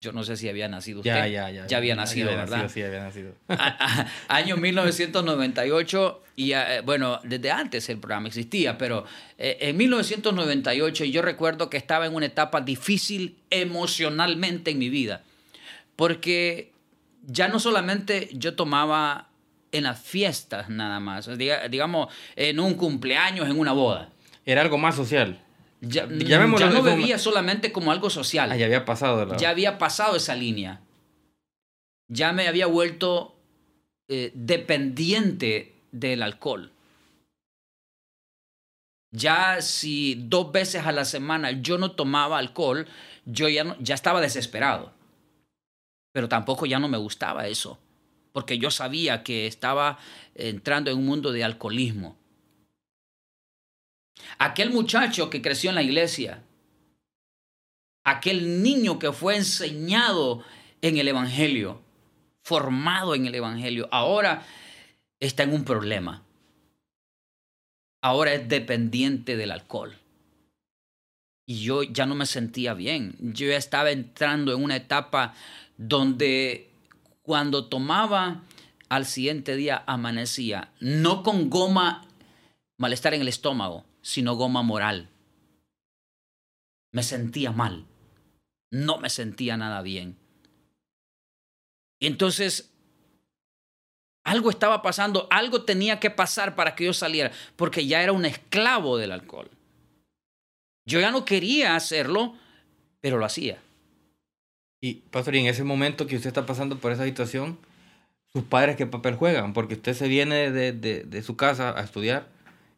yo 0.00 0.12
no 0.12 0.22
sé 0.22 0.36
si 0.36 0.48
había 0.48 0.68
nacido 0.68 1.00
usted. 1.00 1.10
Ya, 1.10 1.26
ya, 1.26 1.50
ya. 1.50 1.66
Ya 1.66 1.76
había 1.76 1.96
nacido, 1.96 2.28
¿verdad? 2.28 2.70
sí, 2.72 2.82
había 2.82 3.02
nacido. 3.02 3.32
año 4.28 4.56
1998 4.56 6.22
y 6.36 6.52
eh, 6.52 6.82
bueno, 6.84 7.18
desde 7.24 7.50
antes 7.50 7.88
el 7.88 7.98
programa 7.98 8.28
existía, 8.28 8.78
pero 8.78 9.04
eh, 9.38 9.58
en 9.60 9.76
1998 9.76 11.04
yo 11.06 11.22
recuerdo 11.22 11.68
que 11.68 11.76
estaba 11.76 12.06
en 12.06 12.14
una 12.14 12.26
etapa 12.26 12.60
difícil 12.60 13.38
emocionalmente 13.50 14.70
en 14.70 14.78
mi 14.78 14.88
vida, 14.88 15.24
porque 15.96 16.70
ya 17.26 17.48
no 17.48 17.58
solamente 17.58 18.28
yo 18.32 18.54
tomaba 18.54 19.30
en 19.72 19.82
las 19.82 20.00
fiestas 20.00 20.68
nada 20.68 21.00
más, 21.00 21.28
digamos, 21.36 22.14
en 22.36 22.60
un 22.60 22.74
cumpleaños, 22.74 23.48
en 23.48 23.58
una 23.58 23.72
boda. 23.72 24.10
Era 24.46 24.62
algo 24.62 24.78
más 24.78 24.94
social. 24.94 25.40
Ya, 25.80 26.06
no 26.06 26.82
bebía 26.82 27.18
solamente 27.18 27.72
como 27.72 27.92
algo 27.92 28.10
social. 28.10 28.50
Ah, 28.50 28.56
ya 28.56 28.66
había 28.66 28.84
pasado. 28.84 29.36
Ya 29.36 29.50
había 29.50 29.78
pasado 29.78 30.16
esa 30.16 30.34
línea. 30.34 30.80
Ya 32.10 32.32
me 32.32 32.48
había 32.48 32.66
vuelto 32.66 33.36
eh, 34.08 34.32
dependiente 34.34 35.74
del 35.92 36.22
alcohol. 36.22 36.72
Ya 39.10 39.62
si 39.62 40.16
dos 40.16 40.52
veces 40.52 40.84
a 40.84 40.92
la 40.92 41.04
semana 41.04 41.50
yo 41.52 41.78
no 41.78 41.92
tomaba 41.92 42.38
alcohol, 42.38 42.86
yo 43.24 43.48
ya, 43.48 43.76
ya 43.80 43.94
estaba 43.94 44.20
desesperado. 44.20 44.92
Pero 46.12 46.28
tampoco 46.28 46.66
ya 46.66 46.78
no 46.78 46.88
me 46.88 46.98
gustaba 46.98 47.46
eso, 47.46 47.78
porque 48.32 48.58
yo 48.58 48.70
sabía 48.70 49.22
que 49.22 49.46
estaba 49.46 49.98
entrando 50.34 50.90
en 50.90 50.98
un 50.98 51.06
mundo 51.06 51.32
de 51.32 51.44
alcoholismo. 51.44 52.17
Aquel 54.38 54.70
muchacho 54.70 55.30
que 55.30 55.42
creció 55.42 55.70
en 55.70 55.76
la 55.76 55.82
iglesia, 55.82 56.42
aquel 58.04 58.62
niño 58.62 58.98
que 58.98 59.12
fue 59.12 59.36
enseñado 59.36 60.44
en 60.80 60.98
el 60.98 61.08
Evangelio, 61.08 61.82
formado 62.42 63.14
en 63.14 63.26
el 63.26 63.34
Evangelio, 63.34 63.88
ahora 63.90 64.46
está 65.20 65.42
en 65.42 65.52
un 65.52 65.64
problema. 65.64 66.22
Ahora 68.00 68.32
es 68.32 68.48
dependiente 68.48 69.36
del 69.36 69.50
alcohol. 69.50 69.98
Y 71.46 71.62
yo 71.62 71.82
ya 71.82 72.06
no 72.06 72.14
me 72.14 72.26
sentía 72.26 72.74
bien. 72.74 73.16
Yo 73.18 73.48
ya 73.48 73.56
estaba 73.56 73.90
entrando 73.90 74.54
en 74.54 74.62
una 74.62 74.76
etapa 74.76 75.34
donde 75.76 76.70
cuando 77.22 77.66
tomaba 77.66 78.42
al 78.88 79.04
siguiente 79.06 79.56
día 79.56 79.82
amanecía, 79.86 80.72
no 80.80 81.22
con 81.22 81.50
goma 81.50 82.06
malestar 82.78 83.14
en 83.14 83.22
el 83.22 83.28
estómago, 83.28 83.84
sino 84.08 84.36
goma 84.36 84.62
moral. 84.62 85.10
Me 86.92 87.02
sentía 87.02 87.52
mal. 87.52 87.84
No 88.70 88.96
me 88.96 89.10
sentía 89.10 89.58
nada 89.58 89.82
bien. 89.82 90.16
Y 92.00 92.06
entonces, 92.06 92.72
algo 94.24 94.48
estaba 94.48 94.80
pasando, 94.80 95.28
algo 95.30 95.64
tenía 95.64 96.00
que 96.00 96.08
pasar 96.08 96.54
para 96.54 96.74
que 96.74 96.86
yo 96.86 96.94
saliera, 96.94 97.32
porque 97.56 97.86
ya 97.86 98.02
era 98.02 98.12
un 98.12 98.24
esclavo 98.24 98.96
del 98.96 99.12
alcohol. 99.12 99.50
Yo 100.86 101.00
ya 101.00 101.10
no 101.10 101.26
quería 101.26 101.76
hacerlo, 101.76 102.34
pero 103.02 103.18
lo 103.18 103.26
hacía. 103.26 103.60
Y, 104.80 104.94
pastor, 105.10 105.34
y 105.34 105.40
en 105.40 105.48
ese 105.48 105.64
momento 105.64 106.06
que 106.06 106.16
usted 106.16 106.28
está 106.28 106.46
pasando 106.46 106.78
por 106.78 106.92
esa 106.92 107.04
situación, 107.04 107.58
sus 108.32 108.44
padres 108.44 108.76
qué 108.76 108.86
papel 108.86 109.16
juegan, 109.16 109.52
porque 109.52 109.74
usted 109.74 109.92
se 109.92 110.08
viene 110.08 110.50
de, 110.50 110.72
de, 110.72 111.22
su 111.22 111.36
casa 111.36 111.78
a 111.78 111.82
estudiar, 111.82 112.26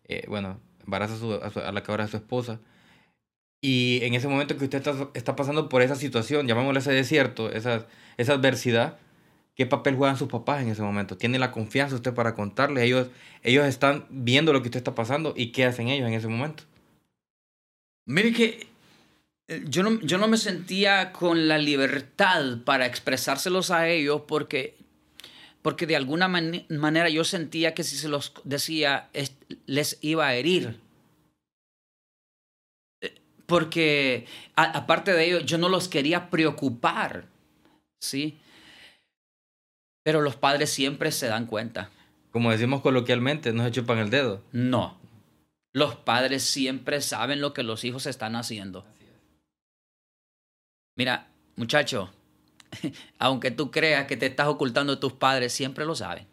eh, 0.08 0.24
bueno, 0.26 0.58
embaraza 0.90 1.14
a, 1.66 1.72
la 1.72 1.82
que 1.82 1.90
ahora 1.92 2.04
es 2.04 2.10
su 2.10 2.16
esposa, 2.16 2.60
y 3.62 4.00
en 4.02 4.14
ese 4.14 4.28
momento 4.28 4.56
que 4.56 4.64
usted 4.64 4.78
está, 4.78 5.10
está 5.14 5.36
pasando 5.36 5.68
por 5.68 5.82
esa 5.82 5.94
situación, 5.94 6.48
llamémosle 6.48 6.80
ese 6.80 6.92
desierto, 6.92 7.50
esa, 7.52 7.86
esa 8.16 8.32
adversidad, 8.32 8.98
¿qué 9.54 9.66
papel 9.66 9.96
juegan 9.96 10.16
sus 10.16 10.28
papás 10.28 10.62
en 10.62 10.68
ese 10.68 10.82
momento? 10.82 11.16
¿Tiene 11.16 11.38
la 11.38 11.52
confianza 11.52 11.94
usted 11.94 12.14
para 12.14 12.34
contarle? 12.34 12.84
Ellos, 12.84 13.10
ellos 13.42 13.66
están 13.66 14.06
viendo 14.08 14.52
lo 14.52 14.62
que 14.62 14.68
usted 14.68 14.78
está 14.78 14.94
pasando 14.94 15.34
y 15.36 15.52
qué 15.52 15.66
hacen 15.66 15.88
ellos 15.88 16.08
en 16.08 16.14
ese 16.14 16.28
momento. 16.28 16.64
Mire 18.06 18.32
que 18.32 18.66
eh, 19.48 19.62
yo 19.68 19.82
no, 19.82 20.00
yo 20.00 20.16
no 20.16 20.26
me 20.26 20.38
sentía 20.38 21.12
con 21.12 21.46
la 21.46 21.58
libertad 21.58 22.58
para 22.64 22.86
expresárselos 22.86 23.70
a 23.70 23.88
ellos 23.88 24.22
porque 24.26 24.79
porque 25.62 25.86
de 25.86 25.96
alguna 25.96 26.28
manera 26.28 27.08
yo 27.08 27.24
sentía 27.24 27.74
que 27.74 27.84
si 27.84 27.96
se 27.96 28.08
los 28.08 28.32
decía 28.44 29.10
les 29.66 29.98
iba 30.00 30.26
a 30.26 30.34
herir. 30.34 30.80
Eh, 33.02 33.20
porque 33.46 34.26
aparte 34.56 35.12
de 35.12 35.26
ello, 35.26 35.40
yo 35.40 35.58
no 35.58 35.68
los 35.68 35.88
quería 35.88 36.30
preocupar, 36.30 37.26
¿sí? 38.00 38.38
Pero 40.02 40.22
los 40.22 40.36
padres 40.36 40.70
siempre 40.70 41.12
se 41.12 41.26
dan 41.26 41.46
cuenta. 41.46 41.90
Como 42.30 42.50
decimos 42.50 42.80
coloquialmente, 42.80 43.52
no 43.52 43.64
se 43.64 43.72
chupan 43.72 43.98
el 43.98 44.10
dedo. 44.10 44.42
No. 44.52 44.98
Los 45.74 45.94
padres 45.96 46.42
siempre 46.42 47.00
saben 47.00 47.40
lo 47.40 47.52
que 47.52 47.62
los 47.62 47.84
hijos 47.84 48.06
están 48.06 48.34
haciendo. 48.34 48.86
Mira, 50.96 51.28
muchacho, 51.56 52.12
aunque 53.18 53.50
tú 53.50 53.70
creas 53.70 54.06
que 54.06 54.16
te 54.16 54.26
estás 54.26 54.48
ocultando 54.48 54.94
de 54.94 55.00
tus 55.00 55.12
padres, 55.12 55.52
siempre 55.52 55.84
lo 55.84 55.94
saben. 55.94 56.26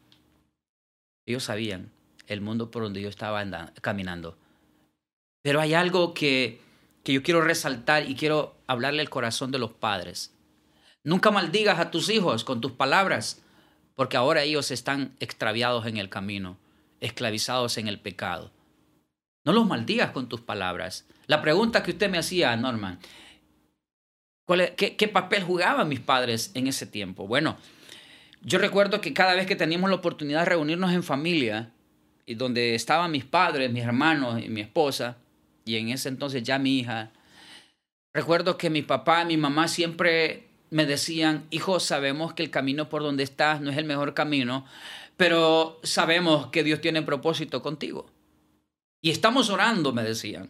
Ellos 1.25 1.43
sabían 1.43 1.91
el 2.27 2.41
mundo 2.41 2.71
por 2.71 2.83
donde 2.83 3.01
yo 3.01 3.09
estaba 3.09 3.43
caminando. 3.81 4.37
Pero 5.41 5.61
hay 5.61 5.73
algo 5.73 6.13
que, 6.13 6.61
que 7.03 7.13
yo 7.13 7.23
quiero 7.23 7.41
resaltar 7.41 8.09
y 8.09 8.15
quiero 8.15 8.55
hablarle 8.67 9.01
al 9.01 9.09
corazón 9.09 9.51
de 9.51 9.59
los 9.59 9.71
padres. 9.71 10.33
Nunca 11.03 11.31
maldigas 11.31 11.79
a 11.79 11.91
tus 11.91 12.09
hijos 12.09 12.43
con 12.43 12.59
tus 12.59 12.73
palabras, 12.73 13.41
porque 13.95 14.17
ahora 14.17 14.43
ellos 14.43 14.71
están 14.71 15.15
extraviados 15.19 15.85
en 15.85 15.97
el 15.97 16.09
camino, 16.09 16.57
esclavizados 16.99 17.77
en 17.77 17.87
el 17.87 17.99
pecado. 17.99 18.51
No 19.45 19.53
los 19.53 19.65
maldigas 19.65 20.11
con 20.11 20.27
tus 20.27 20.41
palabras. 20.41 21.07
La 21.25 21.41
pregunta 21.41 21.81
que 21.81 21.91
usted 21.91 22.09
me 22.09 22.17
hacía, 22.17 22.55
Norman, 22.57 22.99
qué, 24.75 25.07
papel 25.07 25.43
jugaban 25.43 25.89
mis 25.89 25.99
padres 25.99 26.51
en 26.53 26.67
ese 26.67 26.85
tiempo? 26.85 27.27
Bueno, 27.27 27.57
yo 28.41 28.59
recuerdo 28.59 29.01
que 29.01 29.13
cada 29.13 29.35
vez 29.35 29.45
que 29.45 29.55
teníamos 29.55 29.89
la 29.89 29.97
oportunidad 29.97 30.39
de 30.39 30.45
reunirnos 30.45 30.93
en 30.93 31.03
familia, 31.03 31.71
y 32.25 32.35
donde 32.35 32.75
estaban 32.75 33.11
mis 33.11 33.25
padres, 33.25 33.71
mis 33.71 33.83
hermanos 33.83 34.43
y 34.43 34.49
mi 34.49 34.61
esposa, 34.61 35.17
y 35.65 35.77
en 35.77 35.89
ese 35.89 36.09
entonces 36.09 36.43
ya 36.43 36.59
mi 36.59 36.79
hija, 36.79 37.11
recuerdo 38.13 38.57
que 38.57 38.69
mi 38.69 38.81
papá 38.81 39.23
y 39.23 39.27
mi 39.27 39.37
mamá 39.37 39.67
siempre 39.67 40.47
me 40.69 40.85
decían, 40.85 41.45
hijo, 41.49 41.79
sabemos 41.79 42.33
que 42.33 42.43
el 42.43 42.51
camino 42.51 42.89
por 42.89 43.01
donde 43.01 43.23
estás 43.23 43.61
no 43.61 43.71
es 43.71 43.77
el 43.77 43.85
mejor 43.85 44.13
camino, 44.13 44.65
pero 45.15 45.79
sabemos 45.83 46.47
que 46.47 46.63
Dios 46.63 46.81
tiene 46.81 47.01
propósito 47.01 47.61
contigo. 47.61 48.09
Y 49.01 49.11
estamos 49.11 49.49
orando, 49.49 49.93
me 49.93 50.03
decían, 50.03 50.49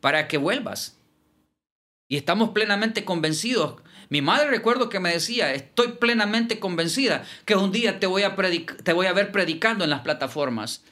para 0.00 0.28
que 0.28 0.38
vuelvas. 0.38 0.97
Y 2.08 2.16
estamos 2.16 2.50
plenamente 2.50 3.04
convencidos. 3.04 3.82
Mi 4.08 4.22
madre 4.22 4.48
recuerdo 4.48 4.88
que 4.88 5.00
me 5.00 5.12
decía, 5.12 5.52
estoy 5.52 5.92
plenamente 5.92 6.58
convencida 6.58 7.24
que 7.44 7.54
un 7.54 7.70
día 7.70 8.00
te 8.00 8.06
voy 8.06 8.22
a, 8.22 8.34
te 8.34 8.92
voy 8.94 9.06
a 9.06 9.12
ver 9.12 9.30
predicando 9.30 9.84
en 9.84 9.90
las 9.90 10.00
plataformas 10.00 10.82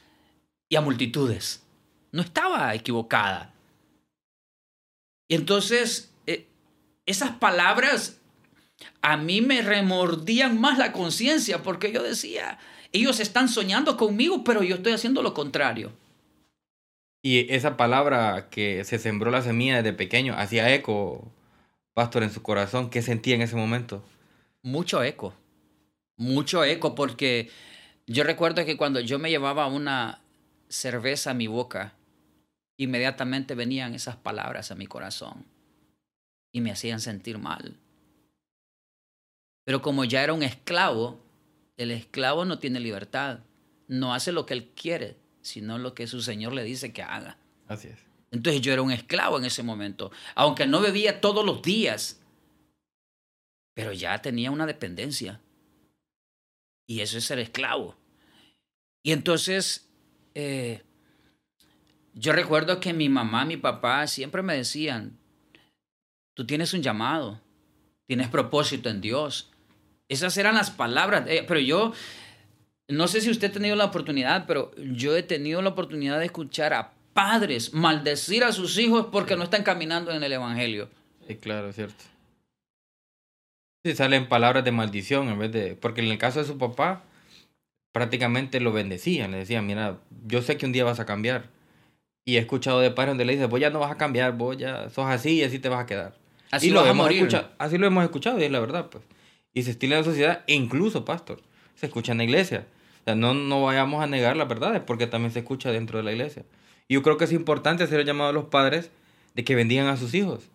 y 0.69 0.75
a 0.75 0.81
multitudes. 0.81 1.63
No 2.11 2.21
estaba 2.21 2.73
equivocada. 2.75 3.53
Y 5.27 5.35
entonces, 5.35 6.13
eh, 6.27 6.47
esas 7.05 7.31
palabras 7.31 8.19
a 9.01 9.17
mí 9.17 9.41
me 9.41 9.61
remordían 9.63 10.61
más 10.61 10.77
la 10.77 10.91
conciencia 10.91 11.63
porque 11.63 11.91
yo 11.91 12.03
decía, 12.03 12.59
ellos 12.91 13.19
están 13.19 13.49
soñando 13.49 13.97
conmigo, 13.97 14.43
pero 14.43 14.61
yo 14.61 14.75
estoy 14.75 14.93
haciendo 14.93 15.23
lo 15.23 15.33
contrario. 15.33 15.91
Y 17.21 17.51
esa 17.53 17.77
palabra 17.77 18.49
que 18.49 18.83
se 18.83 18.99
sembró 18.99 19.31
la 19.31 19.41
semilla 19.41 19.81
desde 19.81 19.93
pequeño, 19.93 20.33
hacía 20.37 20.73
eco, 20.73 21.31
pastor, 21.93 22.23
en 22.23 22.31
su 22.31 22.41
corazón. 22.41 22.89
¿Qué 22.89 23.01
sentía 23.01 23.35
en 23.35 23.41
ese 23.41 23.55
momento? 23.55 24.03
Mucho 24.63 25.03
eco. 25.03 25.33
Mucho 26.17 26.63
eco, 26.63 26.95
porque 26.95 27.49
yo 28.05 28.23
recuerdo 28.23 28.65
que 28.65 28.77
cuando 28.77 28.99
yo 28.99 29.19
me 29.19 29.29
llevaba 29.29 29.67
una 29.67 30.21
cerveza 30.69 31.31
a 31.31 31.33
mi 31.33 31.47
boca, 31.47 31.93
inmediatamente 32.77 33.55
venían 33.55 33.93
esas 33.93 34.15
palabras 34.15 34.71
a 34.71 34.75
mi 34.75 34.87
corazón 34.87 35.45
y 36.51 36.61
me 36.61 36.71
hacían 36.71 36.99
sentir 36.99 37.37
mal. 37.37 37.77
Pero 39.65 39.81
como 39.81 40.05
ya 40.05 40.23
era 40.23 40.33
un 40.33 40.43
esclavo, 40.43 41.19
el 41.75 41.91
esclavo 41.91 42.45
no 42.45 42.59
tiene 42.59 42.79
libertad, 42.79 43.39
no 43.87 44.13
hace 44.13 44.31
lo 44.31 44.45
que 44.45 44.53
él 44.53 44.69
quiere, 44.69 45.17
sino 45.47 45.77
lo 45.77 45.93
que 45.93 46.07
su 46.07 46.21
Señor 46.21 46.53
le 46.53 46.63
dice 46.63 46.93
que 46.93 47.01
haga. 47.01 47.37
Así 47.67 47.87
es. 47.87 47.99
Entonces 48.31 48.61
yo 48.61 48.73
era 48.73 48.81
un 48.81 48.91
esclavo 48.91 49.37
en 49.37 49.45
ese 49.45 49.63
momento, 49.63 50.11
aunque 50.35 50.67
no 50.67 50.81
bebía 50.81 51.21
todos 51.21 51.45
los 51.45 51.61
días, 51.61 52.21
pero 53.73 53.93
ya 53.93 54.21
tenía 54.21 54.51
una 54.51 54.65
dependencia. 54.65 55.39
Y 56.89 57.01
eso 57.01 57.17
es 57.17 57.25
ser 57.25 57.39
esclavo. 57.39 57.95
Y 59.03 59.11
entonces, 59.11 59.89
eh, 60.35 60.81
yo 62.13 62.33
recuerdo 62.33 62.79
que 62.79 62.93
mi 62.93 63.07
mamá, 63.07 63.45
mi 63.45 63.57
papá 63.57 64.07
siempre 64.07 64.41
me 64.41 64.55
decían, 64.55 65.17
tú 66.33 66.45
tienes 66.45 66.73
un 66.73 66.81
llamado, 66.81 67.41
tienes 68.07 68.27
propósito 68.27 68.89
en 68.89 68.99
Dios. 68.99 69.51
Esas 70.09 70.35
eran 70.37 70.55
las 70.55 70.71
palabras, 70.71 71.25
eh, 71.27 71.45
pero 71.47 71.59
yo 71.59 71.93
no 72.89 73.07
sé 73.07 73.21
si 73.21 73.29
usted 73.29 73.49
ha 73.49 73.53
tenido 73.53 73.75
la 73.75 73.85
oportunidad, 73.85 74.45
pero 74.47 74.71
yo 74.77 75.15
he 75.15 75.23
tenido 75.23 75.61
la 75.61 75.69
oportunidad 75.69 76.19
de 76.19 76.25
escuchar 76.25 76.73
a 76.73 76.93
padres 77.13 77.73
maldecir 77.73 78.43
a 78.43 78.51
sus 78.51 78.77
hijos 78.77 79.07
porque 79.11 79.35
no 79.35 79.43
están 79.43 79.63
caminando 79.63 80.11
en 80.11 80.23
el 80.23 80.31
Evangelio. 80.31 80.89
Sí, 81.27 81.35
claro, 81.35 81.69
es 81.69 81.75
cierto. 81.75 82.03
Sí, 83.83 83.95
salen 83.95 84.29
palabras 84.29 84.63
de 84.63 84.71
maldición 84.71 85.27
en 85.29 85.39
vez 85.39 85.51
de... 85.51 85.75
Porque 85.75 86.01
en 86.01 86.07
el 86.07 86.17
caso 86.17 86.39
de 86.39 86.45
su 86.45 86.57
papá, 86.57 87.03
prácticamente 87.91 88.59
lo 88.59 88.71
bendecían. 88.71 89.31
Le 89.31 89.37
decían, 89.37 89.65
mira, 89.65 89.99
yo 90.25 90.41
sé 90.41 90.57
que 90.57 90.65
un 90.65 90.71
día 90.71 90.83
vas 90.83 90.99
a 90.99 91.05
cambiar. 91.05 91.49
Y 92.25 92.37
he 92.37 92.39
escuchado 92.39 92.79
de 92.79 92.91
padres 92.91 93.11
donde 93.11 93.25
le 93.25 93.33
dicen, 93.33 93.49
vos 93.49 93.59
ya 93.59 93.69
no 93.69 93.79
vas 93.79 93.91
a 93.91 93.97
cambiar, 93.97 94.37
vos 94.37 94.57
ya 94.57 94.89
sos 94.89 95.07
así 95.07 95.35
y 95.35 95.43
así 95.43 95.59
te 95.59 95.69
vas 95.69 95.83
a 95.83 95.85
quedar. 95.85 96.15
Así 96.51 96.69
lo, 96.69 96.85
hemos 96.85 97.09
escuchado, 97.09 97.49
así 97.57 97.77
lo 97.77 97.87
hemos 97.87 98.03
escuchado 98.03 98.39
y 98.39 98.43
es 98.43 98.51
la 98.51 98.59
verdad, 98.59 98.89
pues. 98.89 99.03
Y 99.53 99.63
se 99.63 99.71
estila 99.71 99.95
en 99.95 100.01
la 100.01 100.05
sociedad, 100.05 100.43
e 100.47 100.53
incluso, 100.53 101.03
pastor, 101.03 101.41
se 101.75 101.87
escucha 101.87 102.11
en 102.11 102.19
la 102.19 102.23
iglesia 102.25 102.65
no, 103.15 103.33
no 103.33 103.63
vayamos 103.63 104.03
a 104.03 104.07
negar 104.07 104.35
la 104.37 104.45
verdad, 104.45 104.85
porque 104.85 105.07
también 105.07 105.31
se 105.31 105.39
escucha 105.39 105.71
dentro 105.71 105.97
de 105.97 106.03
la 106.03 106.11
iglesia. 106.11 106.43
Y 106.87 106.95
yo 106.95 107.03
creo 107.03 107.17
que 107.17 107.25
es 107.25 107.31
importante 107.31 107.83
hacer 107.83 107.99
el 107.99 108.05
llamado 108.05 108.29
a 108.29 108.33
los 108.33 108.45
padres 108.45 108.91
de 109.33 109.43
que 109.43 109.55
bendigan 109.55 109.87
a 109.87 109.97
sus 109.97 110.13
hijos. 110.13 110.49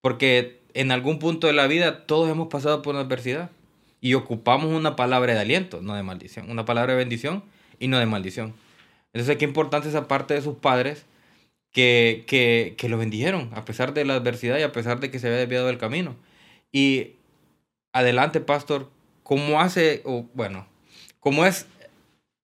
Porque 0.00 0.60
en 0.74 0.92
algún 0.92 1.18
punto 1.18 1.46
de 1.46 1.52
la 1.52 1.66
vida 1.66 2.06
todos 2.06 2.30
hemos 2.30 2.48
pasado 2.48 2.82
por 2.82 2.94
una 2.94 3.04
adversidad. 3.04 3.50
Y 4.00 4.14
ocupamos 4.14 4.66
una 4.66 4.94
palabra 4.94 5.34
de 5.34 5.40
aliento, 5.40 5.80
no 5.82 5.94
de 5.94 6.02
maldición. 6.02 6.50
Una 6.50 6.64
palabra 6.64 6.92
de 6.92 6.98
bendición 6.98 7.42
y 7.78 7.88
no 7.88 7.98
de 7.98 8.06
maldición. 8.06 8.54
Entonces, 9.12 9.36
qué 9.36 9.44
importante 9.44 9.88
esa 9.88 10.06
parte 10.06 10.34
de 10.34 10.42
sus 10.42 10.56
padres 10.56 11.06
que, 11.72 12.24
que, 12.26 12.74
que 12.76 12.88
lo 12.88 12.98
bendijeron, 12.98 13.50
a 13.54 13.64
pesar 13.64 13.94
de 13.94 14.04
la 14.04 14.14
adversidad 14.14 14.58
y 14.58 14.62
a 14.62 14.72
pesar 14.72 15.00
de 15.00 15.10
que 15.10 15.18
se 15.18 15.26
había 15.26 15.38
desviado 15.38 15.66
del 15.66 15.78
camino. 15.78 16.16
Y 16.72 17.12
adelante, 17.92 18.40
pastor, 18.40 18.90
¿cómo 19.22 19.60
hace, 19.60 20.02
o 20.04 20.26
bueno, 20.34 20.66
cómo 21.20 21.46
es 21.46 21.66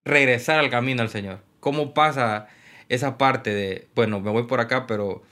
regresar 0.04 0.58
al 0.58 0.70
camino 0.70 1.02
al 1.02 1.08
Señor? 1.08 1.40
¿Cómo 1.60 1.94
pasa 1.94 2.48
esa 2.88 3.18
parte 3.18 3.54
de, 3.54 3.88
bueno, 3.94 4.20
me 4.20 4.30
voy 4.30 4.44
por 4.44 4.60
acá, 4.60 4.86
pero 4.86 5.22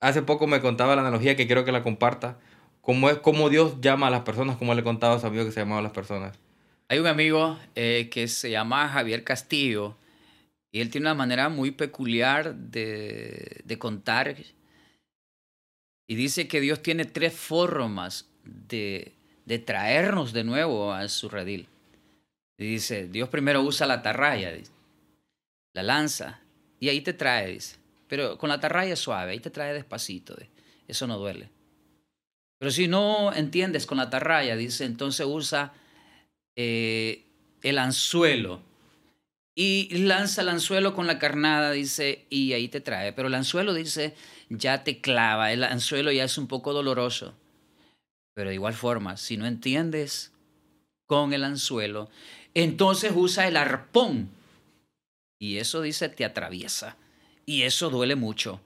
hace 0.00 0.22
poco 0.22 0.46
me 0.46 0.60
contaba 0.60 0.94
la 0.96 1.02
analogía 1.02 1.36
que 1.36 1.46
quiero 1.46 1.64
que 1.64 1.72
la 1.72 1.82
comparta, 1.82 2.38
cómo 2.80 3.10
es 3.10 3.18
cómo 3.18 3.50
Dios 3.50 3.80
llama 3.80 4.06
a 4.06 4.10
las 4.10 4.22
personas, 4.22 4.56
como 4.56 4.74
le 4.74 4.82
contaba 4.82 5.16
a 5.16 5.20
su 5.20 5.26
amigo 5.26 5.44
que 5.44 5.52
se 5.52 5.60
llamaba 5.60 5.80
a 5.80 5.82
las 5.82 5.92
personas. 5.92 6.38
Hay 6.88 6.98
un 6.98 7.06
amigo 7.06 7.58
eh, 7.74 8.08
que 8.10 8.28
se 8.28 8.50
llama 8.50 8.88
Javier 8.88 9.24
Castillo 9.24 9.96
y 10.70 10.80
él 10.80 10.90
tiene 10.90 11.06
una 11.06 11.14
manera 11.14 11.48
muy 11.48 11.70
peculiar 11.70 12.54
de, 12.54 13.62
de 13.64 13.78
contar 13.78 14.36
y 16.06 16.14
dice 16.14 16.48
que 16.48 16.60
Dios 16.60 16.82
tiene 16.82 17.04
tres 17.06 17.32
formas 17.32 18.28
de, 18.44 19.12
de 19.46 19.58
traernos 19.58 20.32
de 20.32 20.44
nuevo 20.44 20.92
a 20.92 21.08
su 21.08 21.28
redil. 21.28 21.68
Dice, 22.58 23.08
Dios 23.08 23.28
primero 23.28 23.62
usa 23.62 23.86
la 23.86 23.94
atarraya, 23.94 24.52
la 25.74 25.82
lanza, 25.82 26.40
y 26.78 26.88
ahí 26.88 27.00
te 27.00 27.12
trae, 27.12 27.48
dice. 27.48 27.76
Pero 28.08 28.38
con 28.38 28.48
la 28.48 28.56
atarraya 28.56 28.96
suave, 28.96 29.32
ahí 29.32 29.40
te 29.40 29.50
trae 29.50 29.74
despacito, 29.74 30.36
eso 30.86 31.06
no 31.06 31.18
duele. 31.18 31.50
Pero 32.58 32.70
si 32.70 32.88
no 32.88 33.32
entiendes 33.34 33.86
con 33.86 33.98
la 33.98 34.04
atarraya, 34.04 34.56
dice, 34.56 34.84
entonces 34.84 35.26
usa 35.28 35.72
eh, 36.56 37.26
el 37.62 37.78
anzuelo. 37.78 38.62
Y 39.56 39.98
lanza 39.98 40.42
el 40.42 40.48
anzuelo 40.48 40.94
con 40.94 41.06
la 41.06 41.18
carnada, 41.18 41.72
dice, 41.72 42.26
y 42.28 42.52
ahí 42.54 42.68
te 42.68 42.80
trae. 42.80 43.12
Pero 43.12 43.28
el 43.28 43.34
anzuelo, 43.34 43.72
dice, 43.74 44.14
ya 44.48 44.82
te 44.82 45.00
clava. 45.00 45.52
El 45.52 45.62
anzuelo 45.62 46.10
ya 46.10 46.24
es 46.24 46.38
un 46.38 46.48
poco 46.48 46.72
doloroso. 46.72 47.34
Pero 48.34 48.48
de 48.48 48.54
igual 48.54 48.74
forma, 48.74 49.16
si 49.16 49.36
no 49.36 49.46
entiendes 49.46 50.32
con 51.06 51.32
el 51.32 51.44
anzuelo, 51.44 52.10
entonces 52.54 53.12
usa 53.14 53.46
el 53.48 53.56
arpón. 53.56 54.30
Y 55.38 55.58
eso, 55.58 55.82
dice, 55.82 56.08
te 56.08 56.24
atraviesa. 56.24 56.96
Y 57.44 57.62
eso 57.62 57.90
duele 57.90 58.14
mucho. 58.14 58.60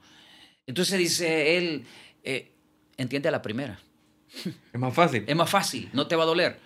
Entonces 0.67 0.99
dice 0.99 1.57
él, 1.57 1.85
eh, 2.23 2.53
entiende 2.97 3.29
a 3.29 3.31
la 3.31 3.41
primera. 3.41 3.79
Es 4.71 4.79
más 4.79 4.93
fácil. 4.93 5.25
Es 5.27 5.35
más 5.35 5.49
fácil, 5.49 5.89
no 5.93 6.07
te 6.07 6.15
va 6.15 6.23
a 6.23 6.27
doler. 6.27 6.59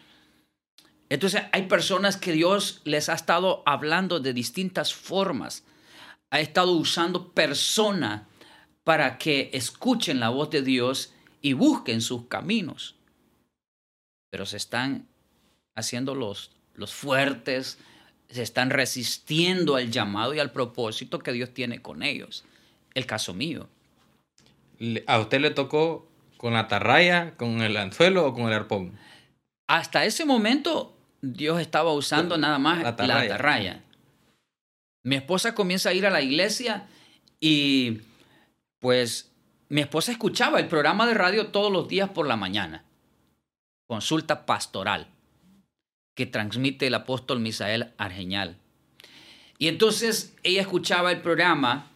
Entonces 1.10 1.44
hay 1.52 1.64
personas 1.68 2.18
que 2.18 2.34
Dios 2.34 2.82
les 2.84 3.08
ha 3.08 3.14
estado 3.14 3.64
hablando 3.66 4.20
de 4.20 4.34
distintas 4.34 4.94
formas. 4.94 5.64
Ha 6.32 6.40
estado 6.40 6.72
usando 6.72 7.32
personas 7.32 8.24
para 8.84 9.18
que 9.18 9.50
escuchen 9.54 10.20
la 10.20 10.30
voz 10.30 10.50
de 10.50 10.62
Dios 10.62 11.14
y 11.42 11.54
busquen 11.54 12.02
sus 12.02 12.28
caminos. 12.28 12.96
Pero 14.32 14.46
se 14.46 14.58
están 14.58 15.08
haciendo 15.76 16.16
los, 16.16 16.52
los 16.76 16.94
fuertes, 16.94 17.78
se 18.30 18.42
están 18.42 18.70
resistiendo 18.70 19.76
al 19.76 19.92
llamado 19.92 20.34
y 20.34 20.40
al 20.40 20.52
propósito 20.52 21.20
que 21.20 21.32
Dios 21.32 21.54
tiene 21.54 21.82
con 21.82 22.04
ellos. 22.04 22.44
El 22.94 23.06
caso 23.06 23.34
mío. 23.34 23.70
¿A 25.08 25.20
usted 25.20 25.40
le 25.40 25.52
tocó 25.52 26.08
con 26.38 26.54
la 26.54 26.62
atarraya, 26.62 27.36
con 27.38 27.62
el 27.62 27.78
anzuelo 27.78 28.26
o 28.26 28.34
con 28.34 28.48
el 28.48 28.54
arpón? 28.54 28.98
Hasta 29.68 30.06
ese 30.06 30.26
momento 30.26 30.98
Dios 31.22 31.62
estaba 31.62 31.94
usando 31.94 32.38
nada 32.38 32.58
más 32.60 32.82
la 32.82 32.90
atarraya. 32.90 33.84
Mi 35.04 35.16
esposa 35.16 35.54
comienza 35.54 35.90
a 35.90 35.94
ir 35.94 36.06
a 36.06 36.10
la 36.10 36.22
iglesia 36.22 36.88
y 37.40 38.02
pues 38.80 39.32
mi 39.70 39.82
esposa 39.82 40.12
escuchaba 40.12 40.60
el 40.60 40.68
programa 40.68 41.06
de 41.06 41.14
radio 41.14 41.48
todos 41.48 41.72
los 41.72 41.88
días 41.88 42.10
por 42.10 42.28
la 42.28 42.36
mañana. 42.36 42.84
Consulta 43.88 44.46
pastoral 44.46 45.13
que 46.16 46.26
transmite 46.26 46.88
el 46.88 46.94
apóstol 46.94 47.40
Misael 47.40 47.94
Argeñal. 47.98 48.58
Y 49.58 49.68
entonces 49.68 50.36
ella 50.44 50.62
escuchaba 50.62 51.12
el 51.12 51.22
programa 51.22 51.92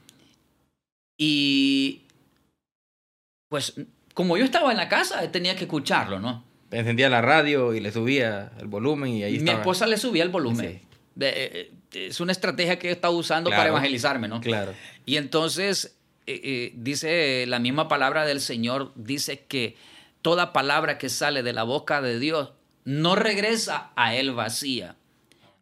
y 1.17 2.03
pues 3.49 3.75
como 4.13 4.37
yo 4.37 4.45
estaba 4.45 4.71
en 4.71 4.77
la 4.77 4.89
casa 4.89 5.31
tenía 5.31 5.55
que 5.55 5.65
escucharlo, 5.65 6.19
¿no? 6.19 6.47
encendía 6.71 7.09
la 7.09 7.21
radio 7.21 7.73
y 7.73 7.79
le 7.79 7.91
subía 7.91 8.51
el 8.59 8.67
volumen 8.67 9.13
y 9.13 9.23
ahí 9.23 9.39
Mi 9.39 9.51
esposa 9.51 9.87
le 9.87 9.97
subía 9.97 10.23
el 10.23 10.29
volumen. 10.29 10.65
Eh, 10.65 10.81
eh, 11.19 11.71
es 11.93 12.19
una 12.19 12.31
estrategia 12.31 12.77
que 12.77 12.89
he 12.89 12.91
estado 12.91 13.13
usando 13.13 13.49
para 13.49 13.69
evangelizarme, 13.69 14.27
¿no? 14.27 14.41
Claro. 14.41 14.73
Y 15.05 15.17
entonces 15.17 15.97
eh, 16.27 16.73
dice 16.75 17.45
la 17.47 17.59
misma 17.59 17.87
palabra 17.87 18.25
del 18.25 18.41
Señor, 18.41 18.91
dice 18.95 19.45
que 19.47 19.75
toda 20.21 20.51
palabra 20.51 20.97
que 20.97 21.09
sale 21.09 21.41
de 21.41 21.53
la 21.53 21.63
boca 21.63 22.01
de 22.01 22.19
Dios 22.19 22.51
no 22.87 23.17
regresa 23.17 23.91
a 23.97 24.15
Él 24.15 24.31
vacía. 24.31 24.95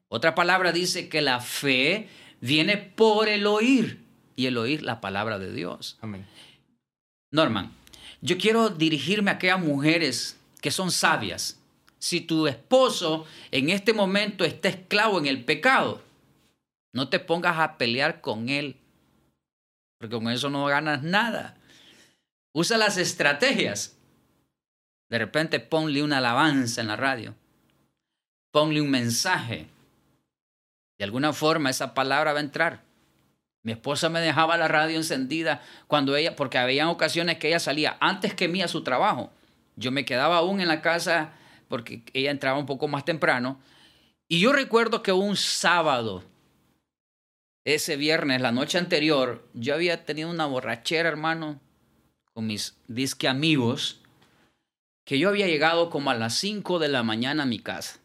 Otra 0.09 0.36
palabra 0.36 0.71
dice 0.71 1.09
que 1.09 1.23
la 1.23 1.39
fe 1.41 2.07
viene 2.39 2.78
por 2.78 3.28
el 3.28 3.47
oír 3.47 3.99
y 4.36 4.45
el 4.45 4.59
oír 4.59 4.84
la 4.84 5.01
palabra 5.01 5.39
de 5.39 5.51
Dios. 5.51 5.97
Amén. 6.01 6.28
Norman, 7.32 7.71
yo 8.21 8.38
quiero 8.38 8.69
dirigirme 8.69 9.32
a 9.32 9.34
aquellas 9.34 9.59
mujeres 9.59 10.39
que 10.61 10.69
son 10.69 10.91
sabias. 10.91 11.59
Si 11.97 12.21
tu 12.21 12.45
esposo 12.45 13.26
en 13.49 13.71
este 13.71 13.91
momento 13.91 14.45
está 14.45 14.69
esclavo 14.69 15.17
en 15.17 15.26
el 15.26 15.43
pecado, 15.43 16.03
no 16.93 17.09
te 17.09 17.19
pongas 17.19 17.57
a 17.57 17.80
pelear 17.80 18.21
con 18.21 18.49
él, 18.49 18.76
porque 19.97 20.15
con 20.15 20.30
eso 20.30 20.51
no 20.51 20.63
ganas 20.67 21.01
nada. 21.01 21.57
Usa 22.53 22.78
las 22.78 22.97
estrategias. 22.97 23.95
De 25.10 25.18
repente 25.18 25.60
ponle 25.60 26.03
una 26.03 26.18
alabanza 26.18 26.82
en 26.82 26.88
la 26.88 26.95
radio. 26.95 27.36
Ponle 28.51 28.82
un 28.82 28.89
mensaje. 28.89 29.68
De 30.97 31.03
alguna 31.06 31.34
forma 31.34 31.70
esa 31.70 31.93
palabra 31.93 32.34
va 32.34 32.39
a 32.39 32.43
entrar. 32.43 32.84
Mi 33.64 33.72
esposa 33.72 34.10
me 34.10 34.22
dejaba 34.22 34.58
la 34.58 34.68
radio 34.68 34.97
encendida 34.97 35.62
cuando 35.88 36.16
ella, 36.16 36.36
porque 36.36 36.58
había 36.58 36.89
ocasiones 36.89 37.38
que 37.38 37.47
ella 37.47 37.60
salía 37.60 37.97
antes 37.99 38.34
que 38.34 38.47
mí 38.47 38.62
a 38.62 38.68
su 38.68 38.84
trabajo 38.84 39.32
yo 39.76 39.91
me 39.91 40.06
quedaba 40.06 40.38
aún 40.38 40.62
en 40.62 40.68
la 40.68 40.82
casa 40.82 41.34
porque 41.68 42.03
ella 42.14 42.32
entraba 42.32 42.60
un 42.60 42.66
poco 42.66 42.88
más 42.88 43.06
temprano. 43.06 43.60
Y 44.28 44.39
yo 44.39 44.53
recuerdo 44.53 45.03
que 45.03 45.12
un 45.12 45.36
sábado, 45.36 46.24
ese 47.66 47.95
viernes, 47.95 48.41
la 48.41 48.51
noche 48.51 48.78
anterior, 48.78 49.47
yo 49.53 49.74
había 49.74 50.06
tenido 50.06 50.30
una 50.30 50.45
borrachera, 50.45 51.10
hermano, 51.10 51.60
con 52.34 52.47
mis 52.47 52.76
disque 52.88 53.28
amigos, 53.28 54.01
que 55.06 55.20
yo 55.20 55.30
había 55.30 55.47
llegado 55.47 55.89
como 55.89 56.10
a 56.10 56.16
las 56.16 56.34
5 56.36 56.80
de 56.80 56.89
la 56.89 57.03
mañana 57.03 57.43
a 57.43 57.45
mi 57.45 57.60
casa. 57.60 57.99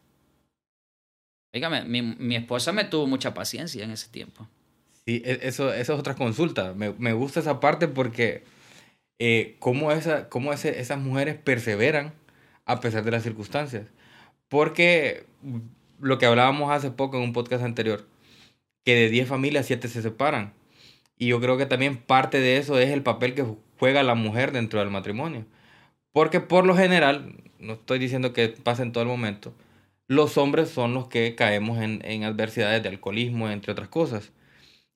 Dígame, 1.51 1.83
mi, 1.83 2.35
esposa 2.35 2.71
me 2.71 2.85
tuvo 2.85 3.07
mucha 3.07 3.33
paciencia 3.33 3.83
en 3.83 3.91
ese 3.91 4.07
tiempo. 4.07 4.47
Sí, 5.05 5.21
e, 5.25 5.39
eso, 5.41 5.73
es 5.73 5.89
otra 5.89 6.15
consulta. 6.15 6.73
Me, 6.73 7.13
gusta 7.13 7.41
esa 7.41 7.59
parte 7.59 7.89
porque 7.89 8.43
eh, 9.19 9.57
cómo 9.59 9.91
esas 9.91 10.99
mujeres 10.99 11.35
perseveran 11.35 12.13
a 12.65 12.79
pesar 12.79 13.03
de 13.03 13.11
las 13.11 13.23
circunstancias. 13.23 13.87
Porque 14.47 15.25
lo 15.99 16.17
que 16.17 16.25
hablábamos 16.25 16.71
hace 16.71 16.91
poco 16.91 17.17
en 17.17 17.23
un 17.23 17.33
podcast 17.33 17.63
anterior, 17.63 18.07
que 18.85 18.95
de 18.95 19.09
10 19.09 19.27
familias 19.27 19.65
7 19.65 19.87
se 19.87 20.01
separan. 20.01 20.53
Y 21.17 21.27
yo 21.27 21.41
creo 21.41 21.57
que 21.57 21.65
también 21.65 21.97
parte 21.97 22.39
de 22.39 22.57
eso 22.57 22.79
es 22.79 22.89
el 22.89 23.03
papel 23.03 23.33
que 23.33 23.45
juega 23.77 24.03
la 24.03 24.15
mujer 24.15 24.51
dentro 24.51 24.79
del 24.79 24.89
matrimonio. 24.89 25.45
Porque 26.13 26.39
por 26.39 26.65
lo 26.65 26.75
general, 26.75 27.35
no 27.59 27.73
estoy 27.73 27.99
diciendo 27.99 28.33
que 28.33 28.49
pase 28.49 28.83
en 28.83 28.91
todo 28.91 29.03
el 29.03 29.09
momento, 29.09 29.53
los 30.07 30.37
hombres 30.37 30.69
son 30.69 30.93
los 30.93 31.07
que 31.07 31.35
caemos 31.35 31.79
en, 31.79 32.01
en 32.05 32.23
adversidades 32.23 32.83
de 32.83 32.89
alcoholismo, 32.89 33.49
entre 33.49 33.71
otras 33.71 33.87
cosas. 33.87 34.31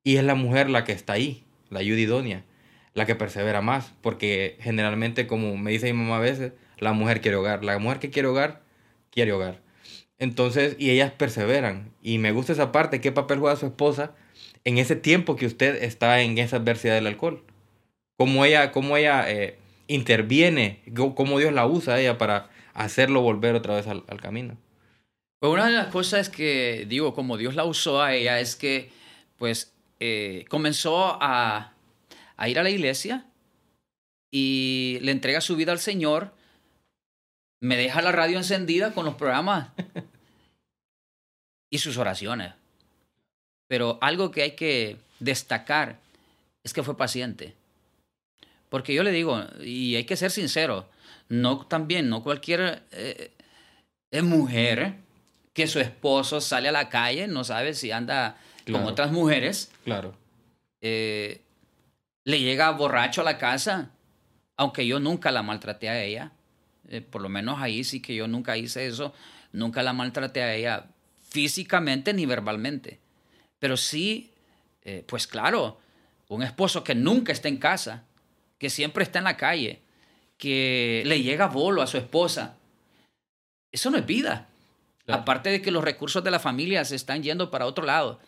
Y 0.03 0.17
es 0.17 0.23
la 0.23 0.35
mujer 0.35 0.69
la 0.69 0.83
que 0.83 0.91
está 0.91 1.13
ahí, 1.13 1.45
la 1.69 1.79
ayuda 1.79 1.99
idónea 1.99 2.45
la 2.95 3.05
que 3.05 3.13
persevera 3.13 3.61
más, 3.61 3.93
porque 4.01 4.57
generalmente, 4.61 5.27
como 5.27 5.55
me 5.57 5.71
dice 5.71 5.93
mi 5.93 5.99
mamá 5.99 6.17
a 6.17 6.21
veces, 6.21 6.53
la 6.79 6.93
mujer 6.93 7.21
quiere 7.21 7.37
hogar, 7.37 7.63
la 7.63 7.77
mujer 7.77 7.99
que 7.99 8.09
quiere 8.09 8.29
hogar, 8.29 8.63
quiere 9.11 9.33
hogar. 9.33 9.61
Entonces, 10.17 10.77
y 10.79 10.91
ellas 10.91 11.11
perseveran. 11.11 11.91
Y 12.01 12.19
me 12.19 12.31
gusta 12.31 12.53
esa 12.53 12.71
parte, 12.71 13.01
qué 13.01 13.11
papel 13.11 13.39
juega 13.39 13.57
su 13.57 13.67
esposa 13.67 14.15
en 14.63 14.77
ese 14.77 14.95
tiempo 14.95 15.35
que 15.35 15.45
usted 15.45 15.83
está 15.83 16.21
en 16.21 16.37
esa 16.37 16.57
adversidad 16.57 16.95
del 16.95 17.07
alcohol. 17.07 17.43
Cómo 18.17 18.45
ella, 18.45 18.71
cómo 18.71 18.95
ella 18.95 19.29
eh, 19.29 19.59
interviene, 19.87 20.81
cómo 21.15 21.39
Dios 21.39 21.53
la 21.53 21.65
usa 21.65 21.95
a 21.95 21.99
ella 21.99 22.17
para 22.17 22.49
hacerlo 22.73 23.21
volver 23.21 23.55
otra 23.55 23.75
vez 23.75 23.87
al, 23.87 24.03
camino. 24.21 24.57
Pues 25.39 25.53
una 25.53 25.65
de 25.67 25.73
las 25.73 25.87
cosas 25.87 26.29
que 26.29 26.85
digo, 26.87 27.13
como 27.13 27.37
Dios 27.37 27.55
la 27.55 27.65
usó 27.65 28.01
a 28.01 28.13
ella, 28.13 28.39
es 28.39 28.55
que 28.55 28.89
pues 29.37 29.73
eh, 29.99 30.45
comenzó 30.49 31.17
a 31.21 31.75
a 32.37 32.49
ir 32.49 32.59
a 32.59 32.63
la 32.63 32.69
iglesia 32.69 33.25
y 34.31 34.99
le 35.01 35.11
entrega 35.11 35.41
su 35.41 35.55
vida 35.55 35.71
al 35.71 35.79
Señor, 35.79 36.33
me 37.61 37.77
deja 37.77 38.01
la 38.01 38.11
radio 38.11 38.37
encendida 38.37 38.93
con 38.93 39.05
los 39.05 39.15
programas 39.15 39.69
y 41.69 41.77
sus 41.77 41.97
oraciones. 41.97 42.53
Pero 43.67 43.97
algo 44.01 44.31
que 44.31 44.43
hay 44.43 44.51
que 44.51 44.97
destacar 45.19 45.99
es 46.63 46.73
que 46.73 46.83
fue 46.83 46.97
paciente. 46.97 47.55
Porque 48.75 48.93
yo 48.93 49.03
le 49.03 49.13
digo, 49.13 49.41
y 49.63 49.95
hay 49.95 50.03
que 50.03 50.17
ser 50.17 50.31
sincero, 50.31 50.89
no 51.29 51.65
también, 51.65 52.09
no 52.09 52.21
cualquier 52.21 52.83
eh, 52.91 53.31
mujer 54.21 54.95
que 55.53 55.65
su 55.65 55.79
esposo 55.79 56.41
sale 56.41 56.67
a 56.67 56.73
la 56.73 56.89
calle, 56.89 57.25
no 57.29 57.45
sabe 57.45 57.73
si 57.73 57.93
anda 57.93 58.35
con 58.69 58.83
otras 58.83 59.13
mujeres. 59.13 59.71
Claro. 59.85 60.13
Eh, 60.81 61.39
le 62.25 62.41
llega 62.41 62.69
borracho 62.71 63.21
a 63.21 63.23
la 63.23 63.37
casa, 63.37 63.91
aunque 64.57 64.85
yo 64.85 64.99
nunca 64.99 65.31
la 65.31 65.41
maltraté 65.41 65.87
a 65.87 66.03
ella. 66.03 66.33
Eh, 66.89 66.99
por 66.99 67.21
lo 67.21 67.29
menos 67.29 67.61
ahí 67.61 67.85
sí 67.85 68.01
que 68.01 68.13
yo 68.13 68.27
nunca 68.27 68.57
hice 68.57 68.87
eso. 68.87 69.13
Nunca 69.53 69.83
la 69.83 69.93
maltraté 69.93 70.43
a 70.43 70.53
ella 70.53 70.87
físicamente 71.29 72.13
ni 72.13 72.25
verbalmente. 72.25 72.99
Pero 73.57 73.77
sí, 73.77 74.33
eh, 74.81 75.05
pues 75.07 75.27
claro, 75.27 75.79
un 76.27 76.43
esposo 76.43 76.83
que 76.83 76.93
nunca 76.93 77.31
está 77.31 77.47
en 77.47 77.55
casa, 77.55 78.03
que 78.57 78.69
siempre 78.69 79.03
está 79.03 79.19
en 79.19 79.25
la 79.25 79.37
calle, 79.37 79.81
que 80.37 81.03
le 81.05 81.21
llega 81.21 81.47
bolo 81.47 81.81
a 81.81 81.87
su 81.87 81.97
esposa, 81.97 82.55
eso 83.71 83.89
no 83.89 83.97
es 83.97 84.05
vida. 84.05 84.47
Aparte 85.07 85.49
de 85.49 85.61
que 85.61 85.71
los 85.71 85.83
recursos 85.83 86.23
de 86.23 86.31
la 86.31 86.39
familia 86.39 86.83
se 86.85 86.95
están 86.95 87.21
yendo 87.21 87.51
para 87.51 87.65
otro 87.65 87.85
lado. 87.85 88.19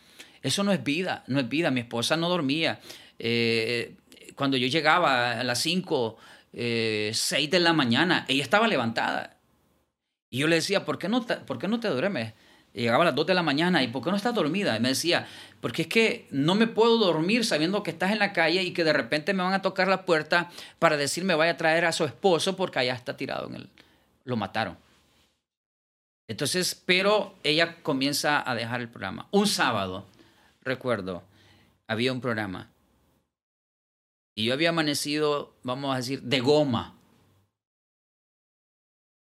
Eso 0.44 0.64
no 0.64 0.72
es 0.72 0.84
vida, 0.84 1.24
no 1.28 1.40
es 1.40 1.50
vida. 1.50 1.72
Mi 1.72 1.80
esposa 1.80 2.18
no 2.18 2.30
dormía. 2.30 2.80
Eh, 3.18 3.96
cuando 4.36 4.58
yo 4.58 4.68
llegaba 4.68 5.40
a 5.40 5.44
las 5.44 5.60
5, 5.60 6.18
6 6.52 6.54
eh, 6.54 7.48
de 7.50 7.60
la 7.60 7.74
mañana, 7.74 8.26
ella 8.28 8.44
estaba 8.44 8.68
levantada. 8.68 9.38
Y 10.30 10.40
yo 10.40 10.48
le 10.48 10.58
decía, 10.58 10.86
¿por 10.86 11.00
qué 11.00 11.10
no 11.10 11.26
te, 11.26 11.38
¿por 11.38 11.58
qué 11.58 11.68
no 11.68 11.80
te 11.80 11.88
duermes? 11.88 12.34
Llegaba 12.82 13.04
a 13.04 13.06
las 13.06 13.16
2 13.16 13.26
de 13.26 13.34
la 13.34 13.44
mañana, 13.44 13.82
¿y 13.82 13.88
por 13.88 14.04
qué 14.04 14.12
no 14.12 14.18
estás 14.18 14.36
dormida? 14.36 14.76
Y 14.76 14.80
me 14.80 14.90
decía, 14.90 15.28
porque 15.62 15.84
es 15.84 15.88
que 15.88 16.28
no 16.32 16.56
me 16.56 16.68
puedo 16.68 16.98
dormir 16.98 17.44
sabiendo 17.46 17.82
que 17.84 17.92
estás 17.92 18.12
en 18.12 18.20
la 18.20 18.34
calle 18.34 18.62
y 18.64 18.74
que 18.74 18.84
de 18.84 18.94
repente 18.94 19.34
me 19.34 19.44
van 19.44 19.54
a 19.54 19.62
tocar 19.62 19.88
la 19.88 20.06
puerta 20.06 20.52
para 20.80 20.98
decirme 20.98 21.36
vaya 21.36 21.54
a 21.54 21.58
traer 21.58 21.86
a 21.86 21.92
su 21.92 22.06
esposo 22.06 22.56
porque 22.56 22.80
allá 22.80 22.94
está 22.94 23.18
tirado 23.18 23.48
en 23.48 23.56
el... 23.56 23.70
Lo 24.26 24.36
mataron. 24.36 24.78
Entonces, 26.28 26.76
pero 26.86 27.36
ella 27.44 27.82
comienza 27.82 28.48
a 28.50 28.54
dejar 28.54 28.82
el 28.82 28.90
programa. 28.90 29.28
Un 29.32 29.48
sábado, 29.48 30.06
recuerdo, 30.62 31.24
había 31.88 32.12
un 32.12 32.22
programa. 32.22 32.70
Y 34.36 34.46
yo 34.46 34.54
había 34.54 34.70
amanecido, 34.70 35.56
vamos 35.64 35.94
a 35.94 35.98
decir, 35.98 36.22
de 36.22 36.42
goma. 36.42 36.96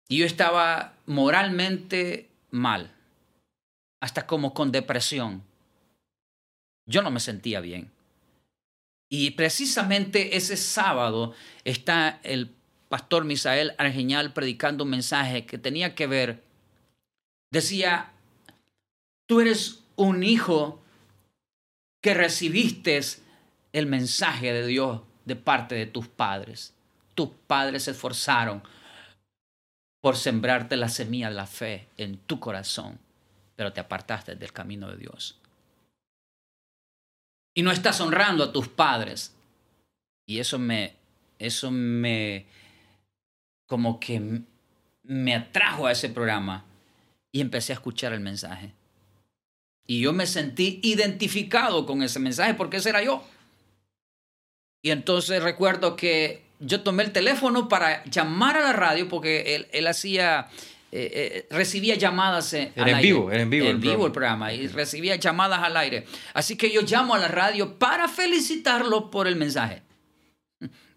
Y 0.07 0.19
yo 0.19 0.25
estaba 0.25 0.93
moralmente 1.05 2.29
mal, 2.49 2.94
hasta 4.05 4.27
como 4.27 4.53
con 4.53 4.71
depresión. 4.71 5.43
Yo 6.85 7.01
no 7.01 7.09
me 7.09 7.19
sentía 7.19 7.59
bien. 7.59 7.91
Y 9.09 9.31
precisamente 9.31 10.37
ese 10.37 10.57
sábado 10.57 11.33
está 11.63 12.19
el 12.23 12.53
pastor 12.89 13.25
Misael 13.25 13.73
Argeñal 13.77 14.33
predicando 14.33 14.83
un 14.83 14.91
mensaje 14.91 15.45
que 15.45 15.57
tenía 15.57 15.95
que 15.95 16.07
ver 16.07 16.43
Decía, 17.51 18.11
tú 19.27 19.39
eres 19.39 19.79
un 19.95 20.23
hijo 20.23 20.83
que 22.01 22.13
recibiste 22.13 22.99
el 23.71 23.85
mensaje 23.85 24.51
de 24.51 24.67
Dios 24.67 25.01
de 25.23 25.37
parte 25.37 25.75
de 25.75 25.85
tus 25.85 26.09
padres. 26.09 26.73
Tus 27.13 27.29
padres 27.47 27.83
se 27.83 27.91
esforzaron 27.91 28.61
por 30.01 30.17
sembrarte 30.17 30.75
la 30.75 30.89
semilla 30.89 31.29
de 31.29 31.35
la 31.35 31.47
fe 31.47 31.87
en 31.95 32.17
tu 32.17 32.41
corazón, 32.41 32.99
pero 33.55 33.73
te 33.73 33.79
apartaste 33.79 34.35
del 34.35 34.51
camino 34.51 34.89
de 34.89 34.97
Dios. 34.97 35.39
Y 37.53 37.61
no 37.61 37.71
estás 37.71 38.01
honrando 38.01 38.43
a 38.43 38.51
tus 38.51 38.67
padres. 38.67 39.33
Y 40.27 40.39
eso 40.39 40.59
me, 40.59 40.95
eso 41.39 41.71
me, 41.71 42.45
como 43.65 43.99
que 43.99 44.41
me 45.03 45.35
atrajo 45.35 45.87
a 45.87 45.91
ese 45.91 46.09
programa 46.09 46.65
y 47.31 47.41
empecé 47.41 47.73
a 47.73 47.75
escuchar 47.75 48.13
el 48.13 48.19
mensaje. 48.19 48.73
Y 49.87 50.01
yo 50.01 50.13
me 50.13 50.25
sentí 50.25 50.79
identificado 50.83 51.85
con 51.85 52.01
ese 52.01 52.19
mensaje 52.19 52.55
porque 52.55 52.77
ese 52.77 52.89
era 52.89 53.03
yo. 53.03 53.23
Y 54.81 54.91
entonces 54.91 55.43
recuerdo 55.43 55.95
que 55.95 56.43
yo 56.59 56.81
tomé 56.81 57.03
el 57.03 57.11
teléfono 57.11 57.67
para 57.67 58.03
llamar 58.05 58.57
a 58.57 58.61
la 58.61 58.73
radio 58.73 59.07
porque 59.07 59.55
él, 59.55 59.67
él 59.71 59.87
hacía, 59.87 60.47
eh, 60.97 61.11
eh, 61.13 61.47
recibía 61.49 61.95
llamadas 61.95 62.53
en, 62.53 62.71
vivo, 63.01 63.29
era 63.29 63.41
en 63.41 63.49
vivo. 63.49 63.67
En 63.67 63.81
vivo 63.81 64.05
el 64.05 64.13
programa 64.13 64.53
y 64.53 64.67
recibía 64.67 65.17
llamadas 65.17 65.61
al 65.61 65.75
aire. 65.75 66.05
Así 66.33 66.55
que 66.55 66.71
yo 66.71 66.83
llamo 66.83 67.13
a 67.13 67.17
la 67.17 67.27
radio 67.27 67.77
para 67.77 68.07
felicitarlo 68.07 69.11
por 69.11 69.27
el 69.27 69.35
mensaje. 69.35 69.81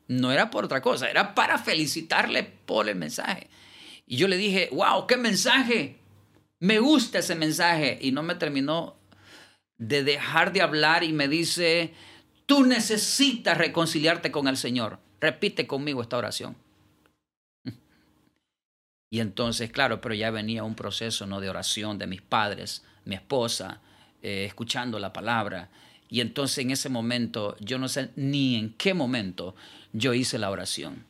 No 0.07 0.30
era 0.30 0.51
por 0.51 0.64
otra 0.64 0.80
cosa, 0.80 1.11
era 1.11 1.34
para 1.34 1.59
felicitarle 1.59 2.44
por 2.44 2.88
el 2.88 2.94
mensaje. 2.94 3.49
Y 4.07 4.16
yo 4.16 4.28
le 4.28 4.36
dije, 4.36 4.68
wow, 4.70 5.09
qué 5.09 5.16
mensaje. 5.16 5.99
Me 6.61 6.78
gusta 6.78 7.18
ese 7.18 7.34
mensaje 7.34 7.99
y 8.01 8.12
no 8.12 8.22
me 8.22 8.36
terminó 8.36 9.01
de 9.78 10.05
dejar 10.05 10.53
de 10.53 10.62
hablar 10.62 11.03
y 11.03 11.12
me 11.12 11.26
dice, 11.26 11.92
tú 12.46 12.64
necesitas 12.64 13.59
reconciliarte 13.59 14.30
con 14.30 14.46
el 14.46 14.57
Señor. 14.57 15.01
Repite 15.20 15.66
conmigo 15.66 16.03
esta 16.03 16.18
oración. 16.18 16.57
Y 19.11 19.20
entonces, 19.20 19.70
claro, 19.70 20.00
pero 20.00 20.14
ya 20.14 20.30
venía 20.30 20.64
un 20.64 20.74
proceso 20.74 21.26
¿no? 21.26 21.40
de 21.40 21.48
oración 21.48 21.98
de 21.98 22.06
mis 22.06 22.20
padres, 22.20 22.84
mi 23.04 23.14
esposa, 23.14 23.80
eh, 24.22 24.44
escuchando 24.44 24.98
la 24.98 25.12
palabra. 25.12 25.70
Y 26.11 26.20
entonces 26.20 26.59
en 26.59 26.70
ese 26.70 26.88
momento, 26.88 27.56
yo 27.61 27.78
no 27.78 27.88
sé 27.88 28.11
ni 28.16 28.56
en 28.56 28.74
qué 28.74 28.94
momento 28.94 29.54
yo 29.92 30.12
hice 30.14 30.38
la 30.38 30.50
oración. 30.50 31.06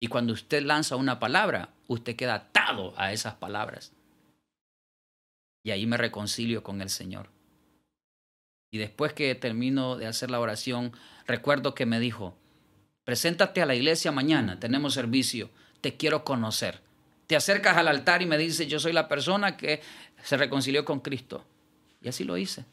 Y 0.00 0.08
cuando 0.08 0.32
usted 0.32 0.62
lanza 0.62 0.96
una 0.96 1.20
palabra, 1.20 1.70
usted 1.86 2.16
queda 2.16 2.34
atado 2.34 2.94
a 2.96 3.12
esas 3.12 3.34
palabras. 3.34 3.92
Y 5.62 5.72
ahí 5.72 5.86
me 5.86 5.98
reconcilio 5.98 6.62
con 6.62 6.80
el 6.80 6.88
Señor. 6.88 7.28
Y 8.72 8.78
después 8.78 9.12
que 9.12 9.34
termino 9.34 9.96
de 9.96 10.06
hacer 10.06 10.30
la 10.30 10.40
oración, 10.40 10.92
recuerdo 11.26 11.74
que 11.74 11.86
me 11.86 12.00
dijo, 12.00 12.34
preséntate 13.04 13.60
a 13.60 13.66
la 13.66 13.74
iglesia 13.74 14.12
mañana, 14.12 14.58
tenemos 14.58 14.94
servicio, 14.94 15.50
te 15.80 15.96
quiero 15.96 16.24
conocer. 16.24 16.80
Te 17.26 17.36
acercas 17.36 17.76
al 17.76 17.88
altar 17.88 18.22
y 18.22 18.26
me 18.26 18.36
dices, 18.38 18.66
yo 18.66 18.80
soy 18.80 18.92
la 18.92 19.08
persona 19.08 19.56
que 19.56 19.80
se 20.22 20.36
reconcilió 20.36 20.84
con 20.84 21.00
Cristo. 21.00 21.44
Y 22.02 22.08
así 22.08 22.24
lo 22.24 22.36
hice. 22.36 22.64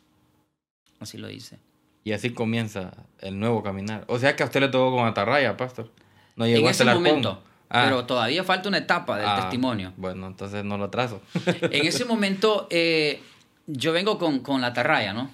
Así 1.00 1.18
lo 1.18 1.30
hice. 1.30 1.60
Y 2.04 2.14
así 2.14 2.32
comienza 2.32 2.94
el 3.20 3.40
nuevo 3.40 3.62
caminar. 3.62 4.06
O 4.08 4.18
sea 4.18 4.36
que 4.36 4.44
a 4.44 4.46
usted 4.46 4.62
le 4.62 4.70
tocó 4.70 4.96
con 4.96 5.08
atarraya, 5.08 5.58
pastor. 5.58 5.92
No 6.36 6.46
llegó 6.46 6.68
en 6.68 6.72
ese 6.72 6.86
momento. 6.86 7.44
Ah. 7.70 7.84
Pero 7.86 8.06
todavía 8.06 8.44
falta 8.44 8.70
una 8.70 8.78
etapa 8.78 9.18
del 9.18 9.28
ah, 9.28 9.42
testimonio. 9.42 9.94
Bueno, 9.98 10.28
entonces 10.28 10.64
no 10.64 10.78
lo 10.78 10.90
trazo. 10.90 11.22
en 11.62 11.86
ese 11.86 12.06
momento 12.06 12.68
eh, 12.70 13.22
yo 13.66 13.92
vengo 13.92 14.18
con, 14.18 14.40
con 14.40 14.62
la 14.62 14.74
tarraya, 14.74 15.14
¿no? 15.14 15.30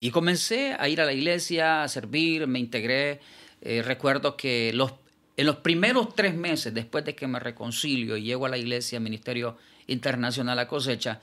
Y 0.00 0.10
comencé 0.10 0.76
a 0.78 0.88
ir 0.88 1.00
a 1.00 1.04
la 1.04 1.12
iglesia, 1.12 1.82
a 1.82 1.88
servir, 1.88 2.46
me 2.46 2.58
integré. 2.58 3.20
Eh, 3.60 3.82
recuerdo 3.82 4.36
que 4.36 4.70
los, 4.72 4.94
en 5.38 5.46
los 5.46 5.58
primeros 5.58 6.16
tres 6.16 6.34
meses 6.34 6.74
después 6.74 7.04
de 7.04 7.14
que 7.14 7.28
me 7.28 7.38
reconcilio 7.38 8.16
y 8.16 8.24
llego 8.24 8.46
a 8.46 8.48
la 8.48 8.58
iglesia, 8.58 8.98
Ministerio 8.98 9.56
Internacional 9.86 10.58
a 10.58 10.66
Cosecha, 10.66 11.20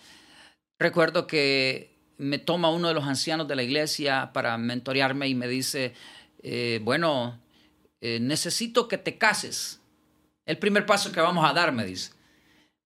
recuerdo 0.80 1.28
que 1.28 1.98
me 2.18 2.40
toma 2.40 2.70
uno 2.70 2.88
de 2.88 2.94
los 2.94 3.04
ancianos 3.04 3.46
de 3.46 3.58
la 3.58 3.64
iglesia 3.64 4.32
para 4.32 4.58
mentorearme 4.58 5.28
y 5.28 5.36
me 5.36 5.50
dice, 5.50 5.94
eh, 6.42 6.80
bueno, 6.82 7.42
eh, 8.00 8.22
necesito 8.22 8.88
que 8.88 8.98
te 8.98 9.18
cases. 9.18 9.82
El 10.46 10.60
primer 10.60 10.86
paso 10.86 11.12
que 11.12 11.20
vamos 11.20 11.44
a 11.44 11.52
dar, 11.52 11.74
me 11.74 11.84
dice. 11.84 12.14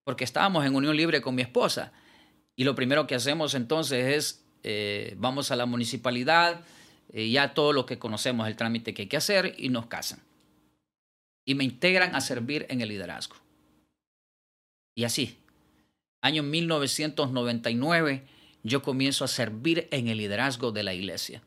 Porque 0.02 0.24
estábamos 0.24 0.66
en 0.66 0.74
unión 0.74 0.96
libre 0.96 1.20
con 1.20 1.36
mi 1.36 1.42
esposa. 1.42 1.92
Y 2.56 2.64
lo 2.64 2.74
primero 2.74 3.06
que 3.06 3.14
hacemos 3.14 3.54
entonces 3.54 4.16
es, 4.16 4.44
eh, 4.64 5.14
vamos 5.16 5.52
a 5.52 5.56
la 5.56 5.66
municipalidad, 5.66 6.62
ya 7.12 7.54
todo 7.54 7.72
lo 7.72 7.86
que 7.86 8.00
conocemos, 8.00 8.48
el 8.48 8.56
trámite 8.56 8.94
que 8.94 9.02
hay 9.02 9.08
que 9.08 9.16
hacer, 9.16 9.54
y 9.58 9.68
nos 9.68 9.86
casan. 9.86 10.20
Y 11.50 11.56
me 11.56 11.64
integran 11.64 12.14
a 12.14 12.20
servir 12.20 12.64
en 12.68 12.80
el 12.80 12.90
liderazgo. 12.90 13.34
Y 14.94 15.02
así, 15.02 15.36
año 16.20 16.44
1999, 16.44 18.22
yo 18.62 18.82
comienzo 18.82 19.24
a 19.24 19.26
servir 19.26 19.88
en 19.90 20.06
el 20.06 20.18
liderazgo 20.18 20.70
de 20.70 20.84
la 20.84 20.94
iglesia. 20.94 21.42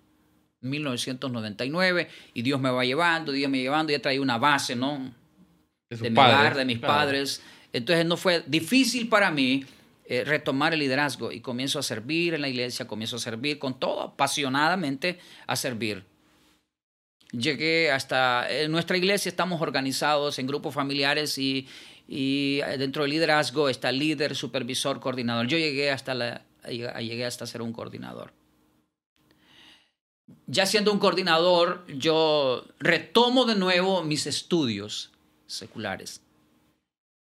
1999 0.59 2.09
y 2.33 2.41
Dios 2.41 2.59
me 2.59 2.69
va 2.69 2.83
llevando, 2.83 3.31
Dios 3.31 3.49
me 3.49 3.59
va 3.59 3.63
llevando, 3.63 3.93
ya 3.93 4.01
traía 4.01 4.19
una 4.19 4.37
base, 4.37 4.75
¿no? 4.75 5.09
De, 5.89 6.09
mi 6.09 6.17
hogar, 6.17 6.57
de 6.57 6.65
mis 6.65 6.79
padres. 6.79 7.41
Entonces 7.71 8.05
no 8.05 8.17
fue 8.17 8.43
difícil 8.45 9.07
para 9.07 9.31
mí 9.31 9.63
eh, 10.03 10.25
retomar 10.25 10.73
el 10.73 10.81
liderazgo 10.81 11.31
y 11.31 11.39
comienzo 11.39 11.79
a 11.79 11.81
servir 11.81 12.33
en 12.33 12.41
la 12.41 12.49
iglesia, 12.49 12.85
comienzo 12.85 13.15
a 13.15 13.19
servir 13.19 13.57
con 13.57 13.79
todo, 13.79 14.01
apasionadamente 14.01 15.17
a 15.47 15.55
servir. 15.55 16.03
Llegué 17.33 17.91
hasta, 17.91 18.47
en 18.49 18.71
nuestra 18.71 18.95
iglesia 18.95 19.27
estamos 19.29 19.59
organizados 19.59 20.37
en 20.37 20.45
grupos 20.45 20.73
familiares 20.73 21.37
y, 21.39 21.67
y 22.07 22.57
dentro 22.77 23.01
del 23.01 23.11
liderazgo 23.11 23.69
está 23.69 23.91
líder, 23.91 24.35
supervisor, 24.35 24.99
coordinador. 24.99 25.47
Yo 25.47 25.57
llegué 25.57 25.89
hasta, 25.89 26.45
llegué 26.67 27.25
hasta 27.25 27.47
ser 27.47 27.63
un 27.63 27.73
coordinador. 27.73 28.31
ya 30.45 30.65
siendo 30.67 30.91
un 30.91 30.99
coordinador, 30.99 31.85
yo 31.87 32.65
retomo 32.79 33.45
de 33.45 33.55
nuevo 33.55 34.03
mis 34.03 34.27
estudios 34.27 35.11
seculares. 35.47 36.21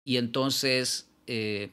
Y 0.05 0.16
entonces, 0.16 1.09
eh, 1.26 1.70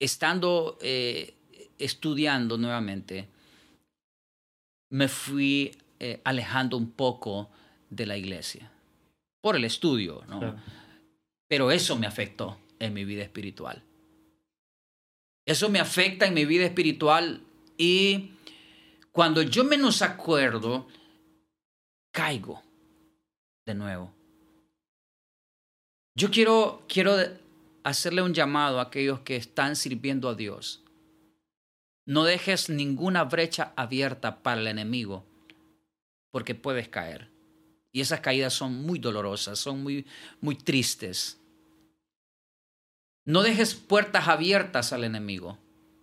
estando 0.00 0.78
eh, 0.80 1.34
estudiando 1.78 2.58
nuevamente, 2.58 3.28
me 4.90 5.08
fui 5.08 5.72
eh, 6.00 6.20
alejando 6.24 6.76
un 6.76 6.90
poco 6.90 7.50
de 7.90 8.06
la 8.06 8.16
iglesia 8.16 8.70
por 9.40 9.56
el 9.56 9.64
estudio, 9.64 10.22
¿no? 10.28 10.56
Pero 11.46 11.70
eso 11.70 11.96
me 11.96 12.06
afectó 12.06 12.58
en 12.78 12.94
mi 12.94 13.04
vida 13.04 13.22
espiritual. 13.22 13.82
Eso 15.46 15.68
me 15.68 15.80
afecta 15.80 16.26
en 16.26 16.34
mi 16.34 16.44
vida 16.44 16.64
espiritual 16.64 17.42
y 17.76 18.32
cuando 19.12 19.42
yo 19.42 19.64
menos 19.64 20.02
acuerdo, 20.02 20.86
caigo 22.12 22.62
de 23.66 23.74
nuevo. 23.74 24.12
Yo 26.14 26.30
quiero, 26.30 26.84
quiero 26.88 27.16
hacerle 27.84 28.22
un 28.22 28.34
llamado 28.34 28.78
a 28.78 28.84
aquellos 28.84 29.20
que 29.20 29.36
están 29.36 29.76
sirviendo 29.76 30.28
a 30.28 30.34
Dios. 30.34 30.82
No 32.06 32.24
dejes 32.24 32.68
ninguna 32.68 33.24
brecha 33.24 33.72
abierta 33.76 34.42
para 34.42 34.60
el 34.60 34.66
enemigo, 34.66 35.24
porque 36.30 36.54
puedes 36.54 36.88
caer. 36.88 37.30
Y 37.92 38.00
esas 38.00 38.20
caídas 38.20 38.52
son 38.52 38.74
muy 38.82 38.98
dolorosas, 38.98 39.58
son 39.58 39.82
muy, 39.82 40.06
muy 40.40 40.54
tristes. 40.54 41.38
No 43.24 43.42
dejes 43.42 43.74
puertas 43.74 44.28
abiertas 44.28 44.92
al 44.92 45.04
enemigo. 45.04 45.58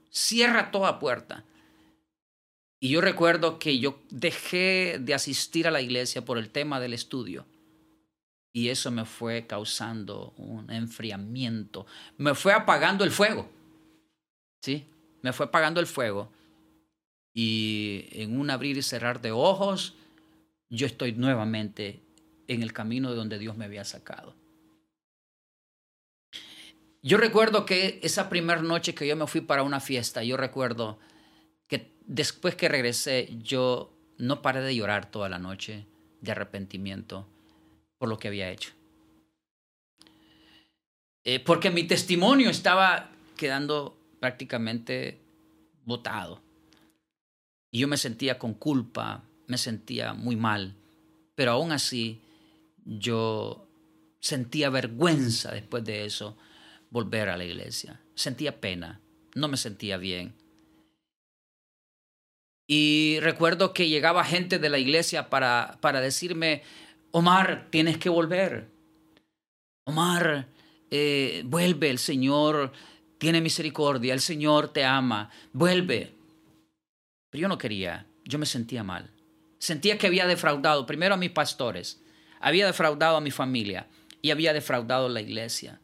Cierra 0.10 0.72
toda 0.72 1.00
puerta. 1.00 1.46
Y 2.80 2.90
yo 2.90 3.02
recuerdo 3.02 3.58
que 3.58 3.80
yo 3.80 4.00
dejé 4.10 4.98
de 5.00 5.14
asistir 5.14 5.68
a 5.68 5.72
la 5.72 5.82
iglesia 5.82 6.24
por 6.24 6.38
el 6.38 6.50
tema 6.50 6.80
del 6.80 6.94
estudio. 6.94 7.46
Y 8.54 8.70
eso 8.70 8.92
me 8.92 9.06
fue 9.06 9.48
causando 9.48 10.34
un 10.38 10.72
enfriamiento. 10.72 11.86
Me 12.18 12.36
fue 12.36 12.54
apagando 12.54 13.04
el 13.04 13.12
fuego. 13.12 13.50
¿Sí? 14.62 14.86
Me 15.22 15.34
fue 15.34 15.48
apagando 15.48 15.80
el 15.80 15.88
fuego. 15.88 16.32
Y 17.34 18.06
en 18.12 18.40
un 18.40 18.50
abrir 18.50 18.78
y 18.78 18.82
cerrar 18.82 19.22
de 19.22 19.32
ojos, 19.32 19.96
yo 20.70 20.86
estoy 20.86 21.14
nuevamente 21.14 22.02
en 22.48 22.64
el 22.64 22.74
camino 22.74 23.10
de 23.10 23.16
donde 23.16 23.40
Dios 23.40 23.58
me 23.58 23.66
había 23.66 23.84
sacado. 23.84 24.36
Yo 27.02 27.18
recuerdo 27.18 27.66
que 27.66 28.00
esa 28.04 28.30
primera 28.30 28.62
noche 28.62 28.94
que 28.94 29.08
yo 29.08 29.16
me 29.16 29.28
fui 29.28 29.42
para 29.42 29.64
una 29.64 29.80
fiesta, 29.80 30.24
yo 30.24 30.36
recuerdo 30.36 31.00
que 31.68 31.94
después 32.06 32.56
que 32.56 32.68
regresé, 32.68 33.30
yo 33.42 33.94
no 34.18 34.42
paré 34.42 34.62
de 34.62 34.76
llorar 34.76 35.10
toda 35.10 35.30
la 35.30 35.40
noche 35.40 35.86
de 36.22 36.32
arrepentimiento 36.32 37.28
por 37.98 38.10
lo 38.10 38.18
que 38.18 38.28
había 38.28 38.50
hecho. 38.50 38.72
Eh, 41.24 41.40
porque 41.40 41.70
mi 41.70 41.84
testimonio 41.84 42.50
estaba 42.50 43.10
quedando 43.36 43.98
prácticamente 44.20 45.20
botado. 45.86 46.42
Y 47.72 47.80
yo 47.80 47.88
me 47.88 47.98
sentía 47.98 48.40
con 48.40 48.54
culpa, 48.54 49.24
me 49.48 49.58
sentía 49.58 50.14
muy 50.14 50.36
mal, 50.36 50.76
pero 51.36 51.52
aún 51.52 51.72
así 51.72 52.22
yo 52.86 53.68
sentía 54.20 54.70
vergüenza 54.70 55.52
después 55.52 55.84
de 55.84 56.06
eso 56.06 56.38
volver 56.90 57.30
a 57.30 57.38
la 57.38 57.46
iglesia. 57.46 58.02
Sentía 58.16 58.60
pena, 58.60 59.02
no 59.36 59.48
me 59.48 59.58
sentía 59.58 59.98
bien. 59.98 60.36
Y 62.68 63.20
recuerdo 63.22 63.74
que 63.74 63.88
llegaba 63.88 64.26
gente 64.26 64.60
de 64.60 64.70
la 64.70 64.78
iglesia 64.78 65.30
para, 65.30 65.78
para 65.80 66.02
decirme, 66.02 66.64
Omar, 67.12 67.68
tienes 67.70 67.98
que 67.98 68.10
volver. 68.10 68.68
Omar, 69.86 70.48
eh, 70.92 71.44
vuelve, 71.46 71.90
el 71.90 72.00
Señor 72.00 72.74
tiene 73.18 73.40
misericordia, 73.40 74.14
el 74.14 74.20
Señor 74.20 74.74
te 74.74 74.84
ama, 74.84 75.30
vuelve. 75.54 76.14
Pero 77.30 77.42
yo 77.42 77.48
no 77.48 77.58
quería, 77.58 78.06
yo 78.26 78.38
me 78.38 78.46
sentía 78.46 78.84
mal. 78.84 79.10
Sentía 79.60 79.98
que 79.98 80.08
había 80.08 80.28
defraudado 80.28 80.86
primero 80.86 81.16
a 81.16 81.18
mis 81.18 81.32
pastores, 81.32 82.02
había 82.40 82.66
defraudado 82.66 83.18
a 83.18 83.22
mi 83.22 83.32
familia 83.32 83.88
y 84.22 84.32
había 84.32 84.54
defraudado 84.54 85.08
a 85.08 85.10
la 85.10 85.22
iglesia. 85.22 85.82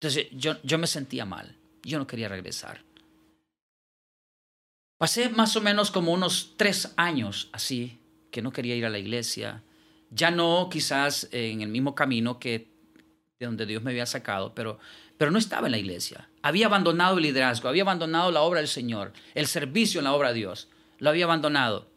Entonces 0.00 0.28
yo, 0.32 0.56
yo 0.62 0.78
me 0.78 0.86
sentía 0.86 1.24
mal, 1.24 1.56
yo 1.82 1.98
no 1.98 2.06
quería 2.06 2.28
regresar. 2.28 2.82
Pasé 4.98 5.30
más 5.30 5.56
o 5.56 5.60
menos 5.60 5.90
como 5.90 6.12
unos 6.12 6.54
tres 6.56 6.92
años 6.96 7.50
así, 7.52 7.98
que 8.30 8.42
no 8.42 8.52
quería 8.52 8.76
ir 8.76 8.86
a 8.86 8.90
la 8.90 8.98
iglesia. 8.98 9.62
Ya 10.10 10.30
no 10.30 10.68
quizás 10.70 11.28
en 11.32 11.60
el 11.60 11.68
mismo 11.68 11.94
camino 11.94 12.38
que 12.38 12.72
de 13.38 13.46
donde 13.46 13.66
Dios 13.66 13.82
me 13.82 13.90
había 13.90 14.06
sacado, 14.06 14.54
pero, 14.54 14.78
pero 15.18 15.30
no 15.30 15.38
estaba 15.38 15.66
en 15.66 15.72
la 15.72 15.78
iglesia. 15.78 16.28
Había 16.42 16.66
abandonado 16.66 17.16
el 17.18 17.24
liderazgo, 17.24 17.68
había 17.68 17.82
abandonado 17.82 18.30
la 18.30 18.42
obra 18.42 18.60
del 18.60 18.68
Señor, 18.68 19.12
el 19.34 19.46
servicio 19.48 19.98
en 19.98 20.04
la 20.04 20.14
obra 20.14 20.28
de 20.28 20.34
Dios. 20.34 20.68
Lo 20.98 21.10
había 21.10 21.24
abandonado. 21.24 21.91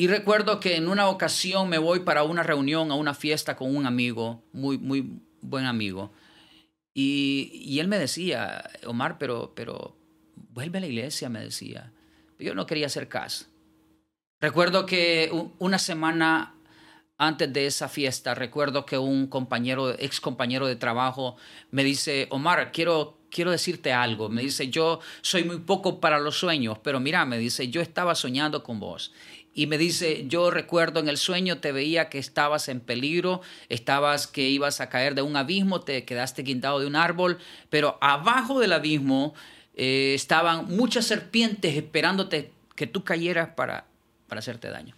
Y 0.00 0.06
recuerdo 0.06 0.60
que 0.60 0.76
en 0.76 0.86
una 0.86 1.08
ocasión 1.08 1.68
me 1.68 1.78
voy 1.78 1.98
para 2.00 2.22
una 2.22 2.44
reunión, 2.44 2.92
a 2.92 2.94
una 2.94 3.14
fiesta 3.14 3.56
con 3.56 3.74
un 3.74 3.84
amigo, 3.84 4.44
muy, 4.52 4.78
muy 4.78 5.20
buen 5.40 5.66
amigo. 5.66 6.12
Y, 6.94 7.78
él 7.80 7.88
me 7.88 7.98
decía, 7.98 8.70
Omar, 8.86 9.18
pero, 9.18 9.54
pero, 9.56 9.96
vuelve 10.36 10.78
a 10.78 10.82
la 10.82 10.86
iglesia, 10.86 11.28
me 11.28 11.40
decía. 11.40 11.92
Yo 12.38 12.54
no 12.54 12.64
quería 12.64 12.86
hacer 12.86 13.08
caso. 13.08 13.46
Recuerdo 14.40 14.86
que 14.86 15.32
una 15.58 15.80
semana 15.80 16.54
antes 17.18 17.52
de 17.52 17.66
esa 17.66 17.88
fiesta, 17.88 18.36
recuerdo 18.36 18.86
que 18.86 18.96
un 18.96 19.26
compañero, 19.26 19.90
ex 19.98 20.20
compañero 20.20 20.68
de 20.68 20.76
trabajo, 20.76 21.36
me 21.72 21.82
dice, 21.82 22.28
Omar, 22.30 22.70
quiero, 22.70 23.18
quiero 23.30 23.50
decirte 23.50 23.92
algo. 23.92 24.28
Me 24.28 24.42
dice, 24.42 24.68
yo 24.68 25.00
soy 25.22 25.42
muy 25.42 25.58
poco 25.58 25.98
para 25.98 26.20
los 26.20 26.38
sueños, 26.38 26.78
pero 26.84 27.00
mira, 27.00 27.24
me 27.26 27.36
dice, 27.36 27.68
yo 27.68 27.80
estaba 27.80 28.14
soñando 28.14 28.62
con 28.62 28.78
vos. 28.78 29.12
Y 29.58 29.66
me 29.66 29.76
dice, 29.76 30.24
yo 30.28 30.52
recuerdo 30.52 31.00
en 31.00 31.08
el 31.08 31.16
sueño 31.16 31.58
te 31.58 31.72
veía 31.72 32.08
que 32.08 32.20
estabas 32.20 32.68
en 32.68 32.78
peligro, 32.78 33.40
estabas 33.68 34.28
que 34.28 34.48
ibas 34.48 34.80
a 34.80 34.88
caer 34.88 35.16
de 35.16 35.22
un 35.22 35.34
abismo, 35.34 35.80
te 35.80 36.04
quedaste 36.04 36.44
quintado 36.44 36.78
de 36.78 36.86
un 36.86 36.94
árbol, 36.94 37.38
pero 37.68 37.98
abajo 38.00 38.60
del 38.60 38.72
abismo 38.72 39.34
eh, 39.74 40.12
estaban 40.14 40.66
muchas 40.66 41.06
serpientes 41.06 41.76
esperándote 41.76 42.52
que 42.76 42.86
tú 42.86 43.02
cayeras 43.02 43.48
para, 43.56 43.88
para 44.28 44.38
hacerte 44.38 44.70
daño. 44.70 44.94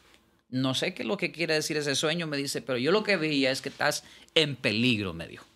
No 0.51 0.75
sé 0.75 0.93
qué 0.93 1.05
es 1.05 1.09
lo 1.09 1.17
que 1.17 1.33
quiere 1.33 1.55
decir 1.55 1.79
ese 1.79 1.95
sueño, 1.95 2.27
me 2.27 2.37
dice, 2.37 2.61
pero 2.61 2.77
yo 2.77 2.93
lo 2.93 3.03
que 3.03 3.17
veía 3.17 3.51
es 3.53 3.63
que 3.63 3.71
estás 3.71 4.05
en 4.35 4.57
peligro, 4.57 5.15
me 5.15 5.27
dijo. 5.27 5.47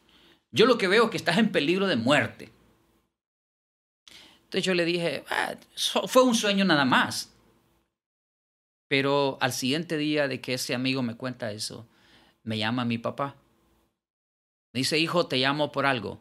Yo 0.50 0.64
lo 0.64 0.78
que 0.78 0.88
veo 0.88 1.04
es 1.04 1.10
que 1.10 1.18
estás 1.18 1.36
en 1.36 1.52
peligro 1.52 1.88
de 1.88 1.96
muerte. 1.96 2.48
Entonces 4.44 4.64
yo 4.64 4.72
le 4.72 4.86
dije, 4.86 5.24
ah, 5.28 5.56
fue 6.06 6.22
un 6.22 6.34
sueño 6.34 6.64
nada 6.64 6.86
más. 6.86 7.33
Pero 8.88 9.38
al 9.40 9.52
siguiente 9.52 9.96
día 9.96 10.28
de 10.28 10.40
que 10.40 10.54
ese 10.54 10.74
amigo 10.74 11.02
me 11.02 11.16
cuenta 11.16 11.52
eso, 11.52 11.86
me 12.42 12.58
llama 12.58 12.84
mi 12.84 12.98
papá. 12.98 13.36
Me 14.72 14.78
dice, 14.80 14.98
hijo, 14.98 15.26
te 15.26 15.38
llamo 15.38 15.72
por 15.72 15.86
algo. 15.86 16.20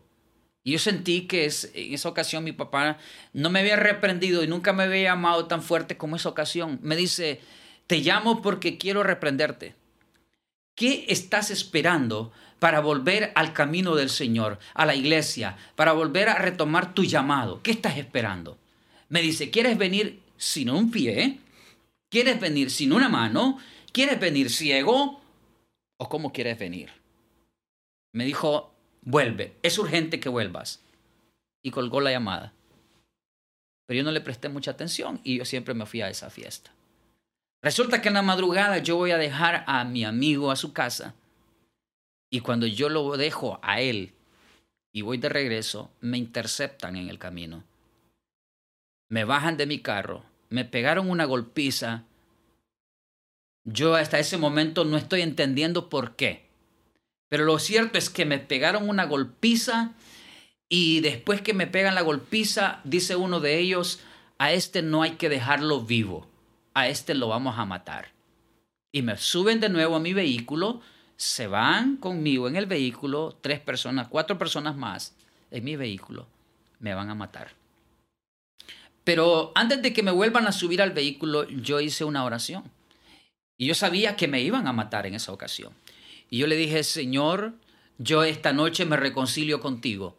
Y 0.63 0.71
yo 0.71 0.79
sentí 0.79 1.27
que 1.27 1.43
en 1.73 1.93
esa 1.93 2.07
ocasión 2.07 2.43
mi 2.43 2.53
papá 2.53 2.97
no 3.33 3.49
me 3.49 3.59
había 3.59 3.75
reprendido 3.75 4.43
y 4.43 4.47
nunca 4.47 4.71
me 4.71 4.83
había 4.83 5.11
llamado 5.11 5.45
tan 5.47 5.61
fuerte 5.61 5.97
como 5.97 6.15
esa 6.15 6.29
ocasión. 6.29 6.79
Me 6.81 6.95
dice, 6.95 7.41
te 7.87 7.97
llamo 7.97 8.41
porque 8.41 8.77
quiero 8.77 9.03
reprenderte. 9.03 9.75
¿Qué 10.75 11.05
estás 11.09 11.51
esperando 11.51 12.31
para 12.59 12.79
volver 12.79 13.33
al 13.35 13.51
camino 13.51 13.95
del 13.95 14.09
Señor, 14.09 14.57
a 14.73 14.85
la 14.85 14.95
iglesia, 14.95 15.57
para 15.75 15.91
volver 15.91 16.29
a 16.29 16.35
retomar 16.35 16.93
tu 16.93 17.03
llamado? 17.03 17.61
¿Qué 17.61 17.71
estás 17.71 17.97
esperando? 17.97 18.57
Me 19.09 19.21
dice, 19.21 19.51
¿quieres 19.51 19.77
venir 19.77 20.21
sin 20.37 20.69
un 20.69 20.89
pie? 20.89 21.39
¿Quieres 22.13 22.39
venir 22.39 22.69
sin 22.69 22.93
una 22.93 23.09
mano? 23.09 23.57
¿Quieres 23.91 24.19
venir 24.19 24.51
ciego? 24.51 25.19
¿O 25.97 26.09
cómo 26.09 26.31
quieres 26.31 26.59
venir? 26.59 26.91
Me 28.13 28.23
dijo, 28.23 28.71
vuelve, 29.01 29.55
es 29.63 29.79
urgente 29.79 30.19
que 30.19 30.29
vuelvas. 30.29 30.83
Y 31.63 31.71
colgó 31.71 32.01
la 32.01 32.11
llamada. 32.11 32.53
Pero 33.87 33.97
yo 33.97 34.03
no 34.03 34.11
le 34.11 34.21
presté 34.21 34.47
mucha 34.47 34.69
atención 34.69 35.21
y 35.23 35.39
yo 35.39 35.45
siempre 35.45 35.73
me 35.73 35.87
fui 35.87 36.01
a 36.01 36.09
esa 36.09 36.29
fiesta. 36.29 36.69
Resulta 37.63 37.99
que 37.99 38.09
en 38.09 38.13
la 38.13 38.21
madrugada 38.21 38.77
yo 38.77 38.95
voy 38.95 39.09
a 39.09 39.17
dejar 39.17 39.63
a 39.65 39.83
mi 39.83 40.05
amigo 40.05 40.51
a 40.51 40.55
su 40.55 40.71
casa 40.71 41.15
y 42.31 42.41
cuando 42.41 42.67
yo 42.67 42.89
lo 42.89 43.17
dejo 43.17 43.59
a 43.63 43.81
él 43.81 44.13
y 44.93 45.01
voy 45.01 45.17
de 45.17 45.29
regreso, 45.29 45.89
me 45.99 46.19
interceptan 46.19 46.95
en 46.95 47.09
el 47.09 47.17
camino. 47.17 47.63
Me 49.09 49.23
bajan 49.23 49.57
de 49.57 49.65
mi 49.65 49.79
carro, 49.79 50.23
me 50.53 50.65
pegaron 50.65 51.09
una 51.09 51.25
golpiza. 51.25 52.03
Yo 53.63 53.95
hasta 53.95 54.19
ese 54.19 54.37
momento 54.37 54.85
no 54.85 54.97
estoy 54.97 55.23
entendiendo 55.23 55.89
por 55.89 56.15
qué. 56.15 56.45
Pero 57.27 57.43
lo 57.45 57.57
cierto 57.57 57.97
es 57.97 58.11
que 58.11 58.23
me 58.23 58.37
pegaron 58.37 58.87
una 58.87 59.05
golpiza 59.05 59.93
y 60.69 60.99
después 60.99 61.41
que 61.41 61.55
me 61.55 61.65
pegan 61.65 61.95
la 61.95 62.01
golpiza, 62.01 62.81
dice 62.83 63.15
uno 63.15 63.39
de 63.39 63.57
ellos, 63.57 64.01
a 64.37 64.51
este 64.51 64.83
no 64.83 65.01
hay 65.01 65.13
que 65.13 65.27
dejarlo 65.27 65.81
vivo, 65.81 66.27
a 66.75 66.87
este 66.87 67.15
lo 67.15 67.29
vamos 67.29 67.57
a 67.57 67.65
matar. 67.65 68.09
Y 68.91 69.01
me 69.01 69.17
suben 69.17 69.59
de 69.59 69.69
nuevo 69.69 69.95
a 69.95 69.99
mi 69.99 70.13
vehículo, 70.13 70.81
se 71.15 71.47
van 71.47 71.97
conmigo 71.97 72.47
en 72.47 72.57
el 72.57 72.67
vehículo, 72.67 73.39
tres 73.41 73.59
personas, 73.59 74.07
cuatro 74.07 74.37
personas 74.37 74.75
más 74.75 75.15
en 75.49 75.63
mi 75.63 75.75
vehículo, 75.77 76.27
me 76.77 76.93
van 76.93 77.09
a 77.09 77.15
matar. 77.15 77.62
Pero 79.03 79.51
antes 79.55 79.81
de 79.81 79.93
que 79.93 80.03
me 80.03 80.11
vuelvan 80.11 80.47
a 80.47 80.51
subir 80.51 80.81
al 80.81 80.91
vehículo, 80.91 81.47
yo 81.49 81.79
hice 81.79 82.03
una 82.03 82.23
oración. 82.23 82.63
Y 83.57 83.67
yo 83.67 83.75
sabía 83.75 84.15
que 84.15 84.27
me 84.27 84.41
iban 84.41 84.67
a 84.67 84.73
matar 84.73 85.05
en 85.05 85.15
esa 85.15 85.31
ocasión. 85.31 85.73
Y 86.29 86.39
yo 86.39 86.47
le 86.47 86.55
dije, 86.55 86.83
Señor, 86.83 87.53
yo 87.97 88.23
esta 88.23 88.53
noche 88.53 88.85
me 88.85 88.97
reconcilio 88.97 89.59
contigo. 89.59 90.17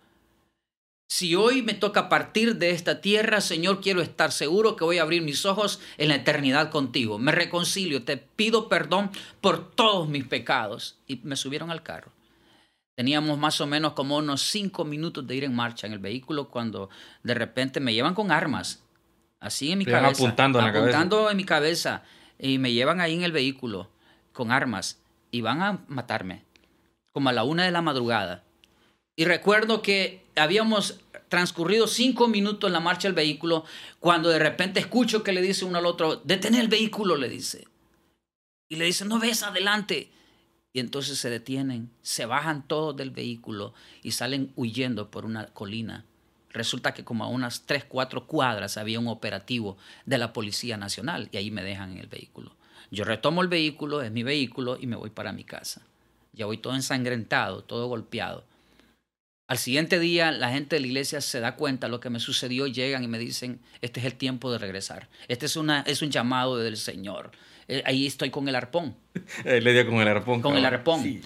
Si 1.08 1.34
hoy 1.34 1.62
me 1.62 1.74
toca 1.74 2.08
partir 2.08 2.56
de 2.56 2.70
esta 2.70 3.00
tierra, 3.00 3.40
Señor, 3.40 3.80
quiero 3.80 4.00
estar 4.00 4.32
seguro 4.32 4.74
que 4.74 4.84
voy 4.84 4.98
a 4.98 5.02
abrir 5.02 5.22
mis 5.22 5.44
ojos 5.44 5.80
en 5.98 6.08
la 6.08 6.16
eternidad 6.16 6.70
contigo. 6.70 7.18
Me 7.18 7.32
reconcilio, 7.32 8.04
te 8.04 8.16
pido 8.16 8.68
perdón 8.68 9.10
por 9.40 9.70
todos 9.70 10.08
mis 10.08 10.24
pecados. 10.24 10.96
Y 11.06 11.20
me 11.22 11.36
subieron 11.36 11.70
al 11.70 11.82
carro. 11.82 12.10
Teníamos 12.94 13.38
más 13.38 13.60
o 13.60 13.66
menos 13.66 13.92
como 13.94 14.16
unos 14.16 14.42
cinco 14.42 14.84
minutos 14.84 15.26
de 15.26 15.34
ir 15.34 15.44
en 15.44 15.54
marcha 15.54 15.86
en 15.86 15.92
el 15.92 15.98
vehículo 15.98 16.48
cuando 16.48 16.90
de 17.22 17.34
repente 17.34 17.80
me 17.80 17.92
llevan 17.92 18.14
con 18.14 18.30
armas, 18.30 18.84
así 19.40 19.72
en 19.72 19.78
mi 19.78 19.84
cabeza. 19.84 20.22
Apuntando, 20.22 20.60
en, 20.60 20.66
apuntando 20.66 21.30
en 21.30 21.36
mi 21.36 21.44
cabeza. 21.44 22.02
Y 22.38 22.58
me 22.58 22.72
llevan 22.72 23.00
ahí 23.00 23.14
en 23.14 23.22
el 23.22 23.32
vehículo 23.32 23.90
con 24.32 24.52
armas 24.52 25.00
y 25.30 25.40
van 25.40 25.62
a 25.62 25.84
matarme, 25.88 26.44
como 27.12 27.28
a 27.28 27.32
la 27.32 27.44
una 27.44 27.64
de 27.64 27.70
la 27.70 27.82
madrugada. 27.82 28.44
Y 29.16 29.24
recuerdo 29.24 29.82
que 29.82 30.24
habíamos 30.36 31.00
transcurrido 31.28 31.88
cinco 31.88 32.28
minutos 32.28 32.68
en 32.68 32.74
la 32.74 32.80
marcha 32.80 33.08
del 33.08 33.14
vehículo 33.14 33.64
cuando 33.98 34.28
de 34.28 34.38
repente 34.38 34.80
escucho 34.80 35.22
que 35.22 35.32
le 35.32 35.42
dice 35.42 35.64
uno 35.64 35.78
al 35.78 35.86
otro, 35.86 36.16
detener 36.16 36.60
el 36.60 36.68
vehículo, 36.68 37.16
le 37.16 37.28
dice. 37.28 37.66
Y 38.68 38.76
le 38.76 38.84
dice, 38.84 39.04
no 39.04 39.18
ves 39.18 39.42
adelante. 39.42 40.10
Y 40.74 40.80
entonces 40.80 41.18
se 41.18 41.30
detienen, 41.30 41.88
se 42.02 42.26
bajan 42.26 42.66
todos 42.66 42.96
del 42.96 43.10
vehículo 43.10 43.74
y 44.02 44.10
salen 44.10 44.52
huyendo 44.56 45.08
por 45.08 45.24
una 45.24 45.46
colina. 45.46 46.04
Resulta 46.50 46.92
que 46.92 47.04
como 47.04 47.22
a 47.22 47.28
unas 47.28 47.64
tres, 47.64 47.84
cuatro 47.84 48.26
cuadras 48.26 48.76
había 48.76 48.98
un 48.98 49.06
operativo 49.06 49.78
de 50.04 50.18
la 50.18 50.32
Policía 50.32 50.76
Nacional 50.76 51.28
y 51.30 51.36
ahí 51.36 51.52
me 51.52 51.62
dejan 51.62 51.92
en 51.92 51.98
el 51.98 52.08
vehículo. 52.08 52.56
Yo 52.90 53.04
retomo 53.04 53.40
el 53.40 53.48
vehículo, 53.48 54.02
es 54.02 54.10
mi 54.10 54.24
vehículo 54.24 54.76
y 54.80 54.88
me 54.88 54.96
voy 54.96 55.10
para 55.10 55.32
mi 55.32 55.44
casa. 55.44 55.82
Ya 56.32 56.46
voy 56.46 56.58
todo 56.58 56.74
ensangrentado, 56.74 57.62
todo 57.62 57.86
golpeado. 57.86 58.44
Al 59.46 59.58
siguiente 59.58 60.00
día 60.00 60.32
la 60.32 60.50
gente 60.50 60.74
de 60.74 60.80
la 60.80 60.88
iglesia 60.88 61.20
se 61.20 61.38
da 61.38 61.54
cuenta 61.54 61.86
de 61.86 61.92
lo 61.92 62.00
que 62.00 62.10
me 62.10 62.18
sucedió, 62.18 62.66
llegan 62.66 63.04
y 63.04 63.08
me 63.08 63.20
dicen, 63.20 63.60
este 63.80 64.00
es 64.00 64.06
el 64.06 64.16
tiempo 64.16 64.50
de 64.50 64.58
regresar. 64.58 65.08
Este 65.28 65.46
es, 65.46 65.54
una, 65.54 65.82
es 65.82 66.02
un 66.02 66.10
llamado 66.10 66.56
del 66.56 66.76
Señor. 66.76 67.30
Eh, 67.68 67.82
ahí 67.86 68.06
estoy 68.06 68.30
con 68.30 68.48
el 68.48 68.54
arpón. 68.54 68.96
le 69.44 69.72
dio 69.72 69.86
con 69.86 70.00
el 70.00 70.08
arpón. 70.08 70.42
Con 70.42 70.56
el 70.56 70.64
arpón. 70.64 71.20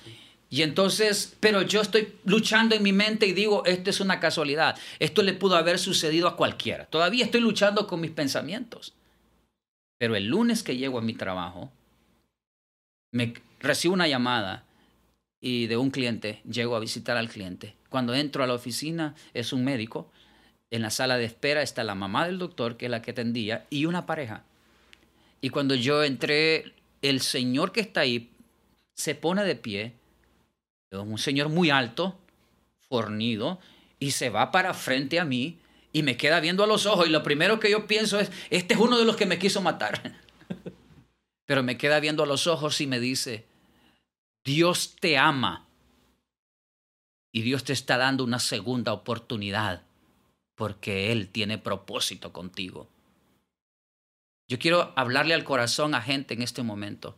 Y 0.51 0.62
entonces, 0.62 1.36
pero 1.41 1.62
yo 1.62 1.82
estoy 1.82 2.14
luchando 2.24 2.74
en 2.74 2.82
mi 2.82 2.93
mente 2.93 3.26
y 3.26 3.32
digo, 3.32 3.64
esto 3.66 3.91
es 3.91 4.01
una 4.01 4.18
casualidad. 4.18 4.78
Esto 4.99 5.22
le 5.22 5.34
pudo 5.34 5.57
haber 5.57 5.78
sucedido 5.78 6.26
a 6.26 6.36
cualquiera. 6.36 6.86
Todavía 6.86 7.24
estoy 7.24 7.41
luchando 7.41 7.86
con 7.86 8.01
mis 8.01 8.12
pensamientos. 8.12 8.95
Pero 9.99 10.16
el 10.16 10.26
lunes 10.26 10.62
que 10.62 10.76
llego 10.76 10.99
a 10.99 11.03
mi 11.03 11.12
trabajo, 11.12 11.70
me 13.12 13.34
recibo 13.61 13.95
una 13.95 14.09
llamada 14.09 14.64
y 15.41 15.66
de 15.66 15.76
un 15.76 15.91
cliente, 15.91 16.41
llego 16.51 16.76
a 16.76 16.80
visitar 16.80 17.16
al 17.16 17.28
cliente. 17.28 17.74
Cuando 17.91 18.14
entro 18.14 18.43
a 18.43 18.47
la 18.47 18.55
oficina 18.55 19.14
es 19.34 19.53
un 19.53 19.64
médico, 19.64 20.11
en 20.70 20.82
la 20.82 20.91
sala 20.91 21.16
de 21.16 21.24
espera 21.24 21.62
está 21.62 21.84
la 21.84 21.95
mamá 21.95 22.26
del 22.26 22.39
doctor, 22.39 22.76
que 22.76 22.86
es 22.86 22.91
la 22.91 23.03
que 23.03 23.12
atendía, 23.12 23.66
y 23.70 23.86
una 23.86 24.07
pareja. 24.07 24.45
Y 25.41 25.51
cuando 25.51 25.74
yo 25.74 26.03
entré, 26.03 26.74
el 27.03 27.20
señor 27.20 27.72
que 27.72 27.80
está 27.80 28.01
ahí 28.01 28.30
se 28.95 29.14
pone 29.14 29.45
de 29.45 29.57
pie, 29.57 29.95
es 30.91 30.99
un 30.99 31.18
señor 31.18 31.49
muy 31.49 31.70
alto, 31.70 32.18
fornido, 32.89 33.61
y 33.99 34.12
se 34.12 34.30
va 34.30 34.51
para 34.51 34.74
frente 34.74 35.20
a 35.20 35.24
mí 35.24 35.59
y 35.93 36.03
me 36.03 36.16
queda 36.16 36.41
viendo 36.41 36.64
a 36.64 36.66
los 36.66 36.86
ojos 36.86 37.07
y 37.07 37.11
lo 37.11 37.22
primero 37.22 37.61
que 37.61 37.70
yo 37.70 37.86
pienso 37.86 38.18
es, 38.18 38.30
este 38.51 38.74
es 38.74 38.80
uno 38.80 38.99
de 38.99 39.05
los 39.05 39.16
que 39.16 39.26
me 39.26 39.39
quiso 39.39 39.61
matar. 39.61 40.16
Pero 41.47 41.62
me 41.62 41.78
queda 41.78 42.01
viendo 42.01 42.22
a 42.22 42.26
los 42.26 42.47
ojos 42.47 42.80
y 42.80 42.86
me 42.86 43.01
dice, 43.01 43.47
Dios 44.45 44.97
te 45.01 45.16
ama 45.16 45.66
y 47.32 47.43
Dios 47.43 47.64
te 47.64 47.72
está 47.72 47.97
dando 47.97 48.24
una 48.24 48.39
segunda 48.39 48.93
oportunidad 48.93 49.82
porque 50.55 51.12
Él 51.12 51.28
tiene 51.28 51.59
propósito 51.59 52.32
contigo. 52.32 52.89
Yo 54.49 54.59
quiero 54.59 54.92
hablarle 54.96 55.34
al 55.34 55.44
corazón 55.44 55.94
a 55.94 56.01
gente 56.01 56.34
en 56.34 56.42
este 56.42 56.62
momento 56.62 57.16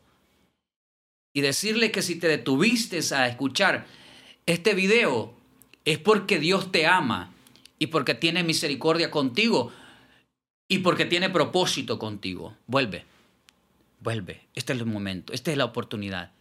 y 1.33 1.43
decirle 1.43 1.93
que 1.93 2.03
si 2.03 2.17
te 2.17 2.27
detuviste 2.27 3.01
a 3.15 3.29
escuchar 3.29 3.87
este 4.47 4.75
video 4.75 5.35
es 5.85 5.99
porque 5.99 6.41
Dios 6.41 6.73
te 6.73 6.87
ama 6.87 7.33
y 7.79 7.87
porque 7.87 8.15
tiene 8.15 8.43
misericordia 8.43 9.11
contigo 9.11 9.73
y 10.69 10.79
porque 10.79 11.05
tiene 11.05 11.31
propósito 11.31 11.99
contigo. 11.99 12.57
Vuelve, 12.67 13.05
vuelve. 14.01 14.47
Este 14.55 14.73
es 14.73 14.81
el 14.81 14.87
momento, 14.87 15.33
esta 15.33 15.53
es 15.53 15.57
la 15.57 15.65
oportunidad. 15.65 16.33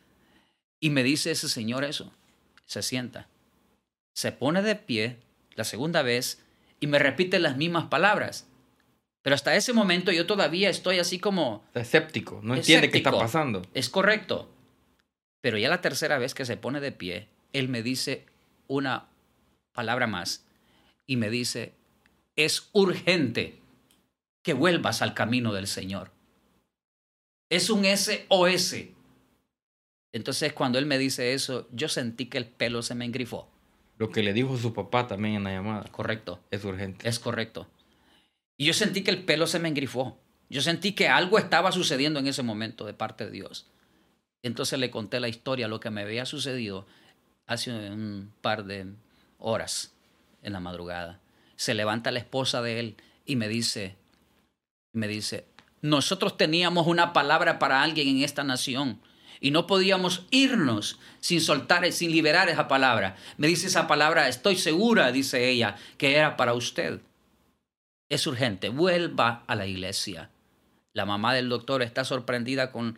Y 0.79 0.89
me 0.89 1.03
dice 1.03 1.31
ese 1.31 1.49
señor 1.49 1.83
eso. 1.83 2.11
Se 2.65 2.81
sienta, 2.81 3.27
se 4.13 4.31
pone 4.31 4.61
de 4.61 4.75
pie 4.75 5.17
la 5.55 5.63
segunda 5.63 6.01
vez 6.01 6.43
y 6.79 6.87
me 6.87 6.99
repite 6.99 7.39
las 7.39 7.57
mismas 7.57 7.85
palabras. 7.85 8.47
Pero 9.21 9.35
hasta 9.35 9.55
ese 9.55 9.73
momento 9.73 10.11
yo 10.11 10.25
todavía 10.25 10.69
estoy 10.69 10.99
así 10.99 11.19
como... 11.19 11.65
Escéptico, 11.73 12.39
no 12.41 12.55
entiende 12.55 12.89
qué 12.89 12.99
está 12.99 13.11
pasando. 13.11 13.61
Es 13.73 13.89
correcto. 13.89 14.49
Pero 15.41 15.57
ya 15.57 15.69
la 15.69 15.81
tercera 15.81 16.17
vez 16.17 16.33
que 16.33 16.45
se 16.45 16.57
pone 16.57 16.79
de 16.79 16.91
pie, 16.91 17.27
él 17.53 17.69
me 17.69 17.83
dice 17.83 18.25
una 18.67 19.07
palabra 19.73 20.07
más 20.07 20.45
y 21.05 21.17
me 21.17 21.29
dice, 21.29 21.73
es 22.35 22.69
urgente 22.71 23.59
que 24.41 24.53
vuelvas 24.53 25.01
al 25.01 25.13
camino 25.13 25.53
del 25.53 25.67
Señor. 25.67 26.11
Es 27.49 27.69
un 27.69 27.83
SOS. 27.85 28.75
Entonces 30.13 30.53
cuando 30.53 30.79
él 30.79 30.85
me 30.85 30.97
dice 30.97 31.33
eso, 31.33 31.67
yo 31.71 31.89
sentí 31.89 32.27
que 32.27 32.37
el 32.37 32.45
pelo 32.45 32.81
se 32.81 32.95
me 32.95 33.05
engrifó. 33.05 33.49
Lo 33.97 34.09
que 34.09 34.23
le 34.23 34.33
dijo 34.33 34.57
su 34.57 34.73
papá 34.73 35.07
también 35.07 35.35
en 35.35 35.43
la 35.43 35.51
llamada. 35.51 35.85
Correcto. 35.91 36.39
Es 36.51 36.63
urgente. 36.63 37.07
Es 37.07 37.19
correcto. 37.19 37.67
Y 38.59 38.65
yo 38.65 38.73
sentí 38.73 39.03
que 39.03 39.11
el 39.11 39.23
pelo 39.23 39.47
se 39.47 39.57
me 39.57 39.69
engrifó. 39.69 40.19
Yo 40.49 40.61
sentí 40.61 40.91
que 40.91 41.07
algo 41.07 41.39
estaba 41.39 41.71
sucediendo 41.71 42.19
en 42.19 42.27
ese 42.27 42.43
momento 42.43 42.85
de 42.85 42.93
parte 42.93 43.23
de 43.23 43.31
Dios. 43.31 43.67
Entonces 44.43 44.77
le 44.77 44.91
conté 44.91 45.21
la 45.21 45.29
historia, 45.29 45.69
lo 45.69 45.79
que 45.79 45.89
me 45.89 46.01
había 46.01 46.25
sucedido 46.25 46.85
hace 47.47 47.71
un 47.71 48.33
par 48.41 48.65
de 48.65 48.87
horas 49.37 49.93
en 50.43 50.51
la 50.51 50.59
madrugada. 50.59 51.21
Se 51.55 51.73
levanta 51.73 52.11
la 52.11 52.19
esposa 52.19 52.61
de 52.61 52.81
él 52.81 52.97
y 53.25 53.37
me 53.37 53.47
dice, 53.47 53.95
me 54.91 55.07
dice, 55.07 55.45
nosotros 55.81 56.35
teníamos 56.35 56.85
una 56.85 57.13
palabra 57.13 57.59
para 57.59 57.81
alguien 57.81 58.09
en 58.09 58.23
esta 58.23 58.43
nación 58.43 58.99
y 59.39 59.51
no 59.51 59.67
podíamos 59.67 60.25
irnos 60.31 60.99
sin 61.21 61.39
soltar, 61.39 61.89
sin 61.93 62.11
liberar 62.11 62.49
esa 62.49 62.67
palabra. 62.67 63.15
Me 63.37 63.47
dice 63.47 63.67
esa 63.67 63.87
palabra, 63.87 64.27
estoy 64.27 64.57
segura, 64.57 65.13
dice 65.13 65.49
ella, 65.49 65.77
que 65.97 66.17
era 66.17 66.35
para 66.35 66.53
usted. 66.53 66.99
Es 68.09 68.25
urgente, 68.25 68.69
vuelva 68.69 69.43
a 69.47 69.55
la 69.55 69.67
iglesia. 69.67 70.31
La 70.93 71.05
mamá 71.05 71.35
del 71.35 71.47
doctor 71.47 71.83
está 71.83 72.03
sorprendida 72.03 72.71
con 72.71 72.97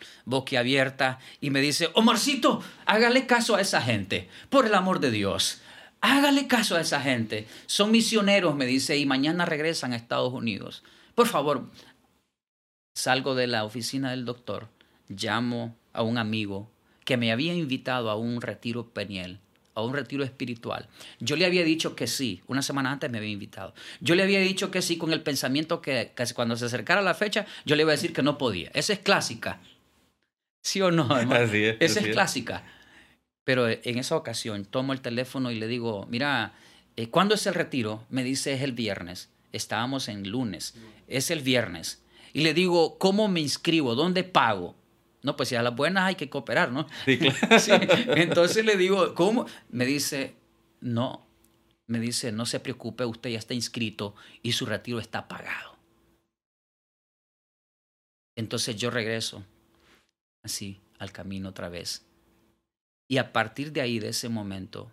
abierta 0.58 1.20
y 1.42 1.50
me 1.50 1.60
dice, 1.60 1.90
Omarcito, 1.94 2.64
hágale 2.86 3.28
caso 3.28 3.56
a 3.56 3.62
esa 3.62 3.82
gente, 3.82 4.30
por 4.50 4.66
el 4.66 4.74
amor 4.74 5.02
de 5.02 5.12
Dios. 5.12 5.62
Hágale 6.00 6.48
caso 6.48 6.78
a 6.78 6.82
esa 6.82 7.02
gente. 7.02 7.48
Son 7.66 7.92
misioneros, 7.92 8.56
me 8.56 8.66
dice, 8.66 8.98
y 8.98 9.06
mañana 9.06 9.46
regresan 9.46 9.92
a 9.94 9.98
Estados 9.98 10.34
Unidos. 10.34 10.84
Por 11.14 11.28
favor, 11.28 11.70
salgo 12.96 13.36
de 13.36 13.48
la 13.48 13.66
oficina 13.66 14.12
del 14.12 14.26
doctor, 14.26 14.70
llamo 15.10 15.78
a 15.92 16.02
un 16.02 16.18
amigo 16.18 16.72
que 17.04 17.18
me 17.18 17.32
había 17.32 17.54
invitado 17.54 18.10
a 18.10 18.16
un 18.16 18.42
retiro 18.42 18.94
peniel, 18.94 19.40
a 19.74 19.82
un 19.82 19.94
retiro 19.94 20.24
espiritual. 20.24 20.88
Yo 21.20 21.36
le 21.36 21.46
había 21.46 21.64
dicho 21.64 21.96
que 21.96 22.08
sí, 22.08 22.42
una 22.48 22.62
semana 22.62 22.92
antes 22.92 23.10
me 23.10 23.18
había 23.18 23.30
invitado. 23.30 23.74
Yo 24.00 24.16
le 24.16 24.24
había 24.24 24.40
dicho 24.40 24.72
que 24.72 24.82
sí 24.82 24.98
con 24.98 25.14
el 25.14 25.22
pensamiento 25.22 25.82
que, 25.82 26.12
cuando 26.36 26.56
se 26.56 26.66
acercara 26.66 27.02
la 27.02 27.14
fecha, 27.14 27.46
yo 27.66 27.76
le 27.76 27.84
iba 27.84 27.92
a 27.92 27.96
decir 27.96 28.14
que 28.14 28.24
no 28.24 28.38
podía. 28.38 28.72
Esa 28.74 28.94
es 28.94 29.00
clásica. 29.00 29.60
¿Sí 30.64 30.82
o 30.82 30.92
no? 30.92 31.08
Esa 31.80 32.00
es 32.02 32.08
clásica. 32.08 32.64
Pero 33.44 33.68
en 33.68 33.98
esa 33.98 34.16
ocasión 34.16 34.66
tomo 34.66 34.94
el 34.94 35.02
teléfono 35.02 35.52
y 35.52 35.56
le 35.60 35.68
digo, 35.68 36.06
mira, 36.10 36.54
eh, 36.96 37.08
¿cuándo 37.08 37.36
es 37.36 37.48
el 37.48 37.56
retiro? 37.56 38.06
Me 38.10 38.24
dice, 38.24 38.54
es 38.54 38.62
el 38.62 38.74
viernes. 38.74 39.30
Estábamos 39.52 40.08
en 40.08 40.30
lunes. 40.30 40.76
Es 41.08 41.32
el 41.32 41.42
viernes. 41.42 42.02
Y 42.34 42.42
le 42.42 42.54
digo, 42.54 42.98
¿cómo 42.98 43.28
me 43.28 43.40
inscribo? 43.42 43.96
¿Dónde 43.96 44.24
pago? 44.24 44.76
No, 45.24 45.36
pues 45.36 45.50
si 45.50 45.56
a 45.56 45.62
las 45.62 45.76
buenas 45.76 46.06
hay 46.06 46.16
que 46.16 46.30
cooperar, 46.30 46.72
¿no? 46.72 46.88
Sí, 47.06 47.18
claro. 47.18 47.38
Entonces 48.16 48.66
le 48.66 48.76
digo, 48.76 49.14
¿cómo? 49.14 49.46
Me 49.70 49.86
dice, 49.86 50.36
no, 50.80 51.28
me 51.88 52.00
dice, 52.00 52.32
no 52.32 52.46
se 52.46 52.60
preocupe, 52.60 53.06
usted 53.06 53.30
ya 53.30 53.38
está 53.38 53.54
inscrito 53.54 54.16
y 54.42 54.54
su 54.54 54.66
retiro 54.66 55.00
está 55.00 55.28
pagado. 55.28 55.78
Entonces 58.36 58.76
yo 58.78 58.90
regreso 58.90 59.46
así 60.44 60.80
al 61.00 61.12
camino 61.12 61.50
otra 61.50 61.70
vez. 61.70 62.06
Y 63.08 63.18
a 63.18 63.34
partir 63.34 63.72
de 63.74 63.82
ahí, 63.82 64.00
de 64.00 64.10
ese 64.10 64.30
momento, 64.30 64.90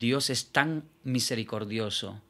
Dios 0.00 0.30
es 0.30 0.50
tan 0.50 0.88
misericordioso. 1.04 2.22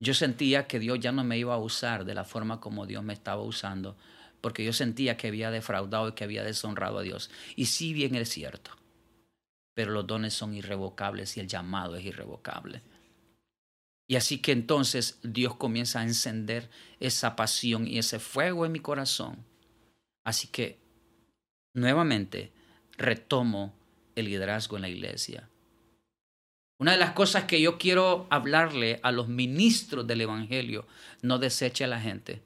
Yo 0.00 0.14
sentía 0.14 0.66
que 0.66 0.78
Dios 0.78 0.98
ya 0.98 1.12
no 1.12 1.24
me 1.24 1.38
iba 1.38 1.54
a 1.54 1.58
usar 1.58 2.04
de 2.04 2.14
la 2.14 2.24
forma 2.24 2.60
como 2.60 2.86
Dios 2.86 3.04
me 3.04 3.12
estaba 3.12 3.42
usando, 3.42 3.96
porque 4.42 4.64
yo 4.64 4.74
sentía 4.74 5.16
que 5.16 5.28
había 5.28 5.50
defraudado 5.50 6.08
y 6.08 6.12
que 6.12 6.24
había 6.24 6.44
deshonrado 6.44 6.98
a 6.98 7.02
Dios. 7.02 7.30
Y 7.56 7.66
sí 7.66 7.94
bien 7.94 8.14
es 8.16 8.28
cierto, 8.28 8.72
pero 9.72 9.92
los 9.92 10.06
dones 10.06 10.34
son 10.34 10.52
irrevocables 10.52 11.38
y 11.38 11.40
el 11.40 11.48
llamado 11.48 11.96
es 11.96 12.04
irrevocable. 12.04 12.82
Y 14.06 14.16
así 14.16 14.38
que 14.38 14.52
entonces 14.52 15.18
Dios 15.22 15.54
comienza 15.56 16.00
a 16.00 16.04
encender 16.04 16.68
esa 17.00 17.34
pasión 17.36 17.86
y 17.86 17.98
ese 17.98 18.18
fuego 18.18 18.66
en 18.66 18.72
mi 18.72 18.80
corazón. 18.80 19.46
Así 20.24 20.48
que 20.48 20.78
nuevamente 21.72 22.52
retomo 22.98 23.74
el 24.16 24.26
liderazgo 24.26 24.76
en 24.76 24.82
la 24.82 24.88
iglesia. 24.88 25.48
Una 26.78 26.92
de 26.92 26.98
las 26.98 27.12
cosas 27.12 27.44
que 27.44 27.60
yo 27.60 27.78
quiero 27.78 28.26
hablarle 28.28 28.98
a 29.04 29.12
los 29.12 29.28
ministros 29.28 30.04
del 30.06 30.22
Evangelio, 30.22 30.84
no 31.22 31.38
deseche 31.38 31.84
a 31.84 31.88
la 31.88 32.00
gente. 32.00 32.42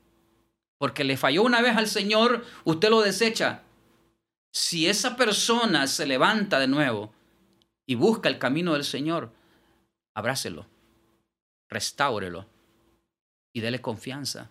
Porque 0.79 1.05
le 1.05 1.16
falló 1.16 1.43
una 1.43 1.62
vez 1.62 1.77
al 1.77 1.87
Señor, 1.87 2.45
usted 2.64 2.91
lo 2.91 3.01
desecha. 3.01 3.62
Si 4.53 4.89
esa 4.89 5.16
persona 5.16 5.87
se 5.87 6.07
levanta 6.07 6.59
de 6.59 6.68
nuevo 6.68 7.12
y 7.87 7.95
busca 7.95 8.29
el 8.29 8.39
camino 8.39 8.74
del 8.74 8.85
Señor, 8.85 9.33
abrácelo, 10.14 10.66
restáurelo 11.68 12.47
y 13.53 13.61
dele 13.61 13.81
confianza. 13.81 14.51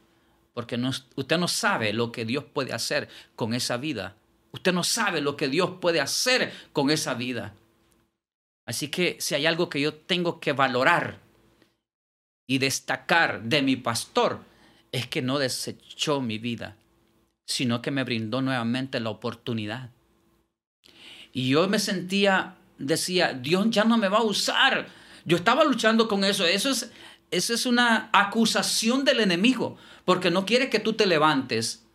Porque 0.54 0.80
usted 1.16 1.38
no 1.38 1.48
sabe 1.48 1.94
lo 1.94 2.12
que 2.12 2.26
Dios 2.26 2.44
puede 2.46 2.74
hacer 2.74 3.10
con 3.36 3.54
esa 3.54 3.78
vida 3.78 4.16
Usted 4.56 4.72
no 4.72 4.86
sabe 4.86 5.20
lo 5.20 5.36
que 5.36 5.50
Dios 5.50 5.80
puede 5.82 6.00
hacer 6.00 6.54
con 6.72 6.90
esa 6.90 7.14
vida. 7.14 7.54
Así 8.66 8.88
que 8.88 9.18
si 9.20 9.36
hay 9.36 9.46
algo 9.46 9.68
que 9.68 9.82
yo 9.82 9.94
tengo 9.94 10.40
que 10.40 10.54
valorar 10.54 11.20
y 12.48 12.58
destacar 12.58 13.44
de 13.44 13.62
mi 13.62 13.76
pastor, 13.76 14.40
es 14.96 15.08
que 15.08 15.22
no 15.22 15.40
desechó 15.40 16.22
mi 16.22 16.38
vida, 16.38 16.76
sino 17.46 17.82
que 17.82 17.92
me 17.92 18.04
brindó 18.04 18.42
nuevamente 18.42 19.00
la 19.00 19.10
oportunidad. 19.10 19.92
Y 21.32 21.50
yo 21.50 21.68
me 21.68 21.80
sentía, 21.80 22.56
decía, 22.78 23.34
Dios 23.34 23.68
ya 23.70 23.84
no 23.84 23.98
me 23.98 24.10
va 24.10 24.20
a 24.20 24.24
usar. 24.24 24.88
Yo 25.26 25.38
estaba 25.38 25.64
luchando 25.64 26.08
con 26.08 26.24
eso. 26.24 26.46
Eso 26.46 26.70
es, 26.70 26.92
eso 27.32 27.54
es 27.54 27.66
una 27.66 28.10
acusación 28.14 29.04
del 29.04 29.20
enemigo, 29.20 29.78
porque 30.06 30.32
no 30.32 30.46
quiere 30.46 30.70
que 30.70 30.80
tú 30.80 30.94
te 30.94 31.06
levantes 31.06 31.86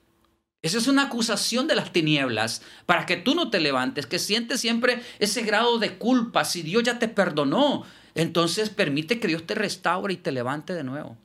esa 0.63 0.77
es 0.77 0.89
una 0.89 1.05
acusación 1.05 1.67
de 1.67 1.75
las 1.75 1.93
tinieblas 1.93 2.63
para 2.85 3.07
que 3.07 3.17
tú 3.17 3.35
no 3.35 3.49
te 3.49 3.61
levantes, 3.61 4.07
que 4.07 4.19
sientes 4.19 4.61
siempre 4.61 5.03
ese 5.19 5.43
grado 5.43 5.79
de 5.79 5.97
culpa. 5.97 6.45
Si 6.45 6.61
Dios 6.61 6.83
ya 6.83 6.99
te 6.99 7.09
perdonó, 7.09 7.85
entonces 8.15 8.69
permite 8.69 9.21
que 9.21 9.29
Dios 9.29 9.47
te 9.47 9.55
restaure 9.55 10.13
y 10.13 10.19
te 10.19 10.33
levante 10.33 10.75
de 10.75 10.85
nuevo. 10.85 11.17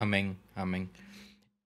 Amén, 0.00 0.38
amén. 0.54 0.90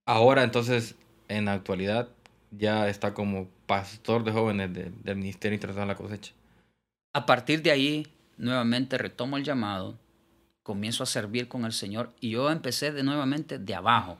Ahora 0.06 0.42
entonces, 0.42 0.96
en 1.28 1.46
la 1.46 1.54
actualidad, 1.54 2.08
ya 2.50 2.88
está 2.88 3.14
como 3.14 3.48
pastor 3.66 4.24
de 4.24 4.32
jóvenes 4.32 4.72
del 4.72 5.16
Ministerio 5.16 5.54
Internacional 5.54 5.88
de 5.88 5.94
la 5.94 5.98
Cosecha. 5.98 6.32
A 7.12 7.26
partir 7.26 7.62
de 7.62 7.70
ahí, 7.70 8.06
nuevamente 8.36 8.98
retomo 8.98 9.36
el 9.36 9.44
llamado, 9.44 9.98
comienzo 10.62 11.02
a 11.02 11.06
servir 11.06 11.48
con 11.48 11.64
el 11.64 11.72
Señor 11.72 12.12
y 12.20 12.30
yo 12.30 12.50
empecé 12.50 12.92
de 12.92 13.02
nuevamente 13.02 13.58
de 13.58 13.74
abajo 13.74 14.18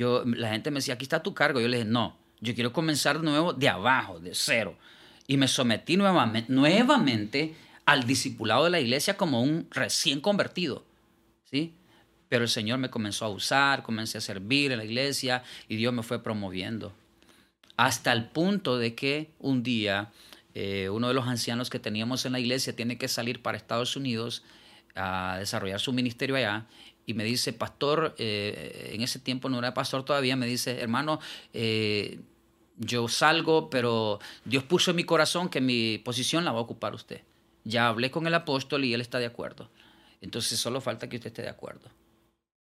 yo, 0.00 0.24
la 0.24 0.48
gente 0.48 0.70
me 0.70 0.78
decía, 0.78 0.94
aquí 0.94 1.04
está 1.04 1.22
tu 1.22 1.34
cargo. 1.34 1.60
Yo 1.60 1.68
le 1.68 1.76
dije, 1.76 1.88
no, 1.90 2.16
yo 2.40 2.54
quiero 2.54 2.72
comenzar 2.72 3.18
de 3.18 3.24
nuevo 3.24 3.52
de 3.52 3.68
abajo, 3.68 4.18
de 4.18 4.30
cero. 4.32 4.74
Y 5.26 5.36
me 5.36 5.46
sometí 5.46 5.98
nuevamente, 5.98 6.50
nuevamente 6.50 7.54
al 7.84 8.06
discipulado 8.06 8.64
de 8.64 8.70
la 8.70 8.80
iglesia 8.80 9.18
como 9.18 9.42
un 9.42 9.66
recién 9.70 10.22
convertido. 10.22 10.86
¿sí? 11.44 11.74
Pero 12.30 12.44
el 12.44 12.48
Señor 12.48 12.78
me 12.78 12.88
comenzó 12.88 13.26
a 13.26 13.28
usar, 13.28 13.82
comencé 13.82 14.16
a 14.16 14.22
servir 14.22 14.72
en 14.72 14.78
la 14.78 14.84
iglesia 14.86 15.42
y 15.68 15.76
Dios 15.76 15.92
me 15.92 16.02
fue 16.02 16.22
promoviendo. 16.22 16.94
Hasta 17.76 18.12
el 18.12 18.28
punto 18.28 18.78
de 18.78 18.94
que 18.94 19.32
un 19.40 19.62
día 19.62 20.10
eh, 20.54 20.88
uno 20.90 21.08
de 21.08 21.14
los 21.14 21.26
ancianos 21.26 21.70
que 21.70 21.78
teníamos 21.78 22.24
en 22.26 22.32
la 22.32 22.40
iglesia 22.40 22.74
tiene 22.74 22.98
que 22.98 23.08
salir 23.08 23.42
para 23.42 23.56
Estados 23.56 23.96
Unidos 23.96 24.42
a 24.94 25.36
desarrollar 25.38 25.80
su 25.80 25.92
ministerio 25.92 26.36
allá 26.36 26.66
y 27.04 27.14
me 27.14 27.24
dice, 27.24 27.52
pastor, 27.52 28.14
eh, 28.18 28.92
en 28.94 29.02
ese 29.02 29.18
tiempo 29.18 29.48
no 29.48 29.58
era 29.58 29.74
pastor 29.74 30.04
todavía, 30.04 30.36
me 30.36 30.46
dice, 30.46 30.80
hermano, 30.80 31.18
eh, 31.52 32.20
yo 32.76 33.08
salgo, 33.08 33.70
pero 33.70 34.20
Dios 34.44 34.62
puso 34.62 34.92
en 34.92 34.96
mi 34.96 35.04
corazón 35.04 35.48
que 35.48 35.60
mi 35.60 35.98
posición 35.98 36.44
la 36.44 36.52
va 36.52 36.58
a 36.58 36.62
ocupar 36.62 36.94
usted. 36.94 37.22
Ya 37.64 37.88
hablé 37.88 38.12
con 38.12 38.26
el 38.26 38.34
apóstol 38.34 38.84
y 38.84 38.94
él 38.94 39.00
está 39.00 39.18
de 39.18 39.26
acuerdo. 39.26 39.68
Entonces 40.20 40.58
solo 40.58 40.80
falta 40.80 41.08
que 41.08 41.16
usted 41.16 41.28
esté 41.28 41.42
de 41.42 41.48
acuerdo. 41.48 41.90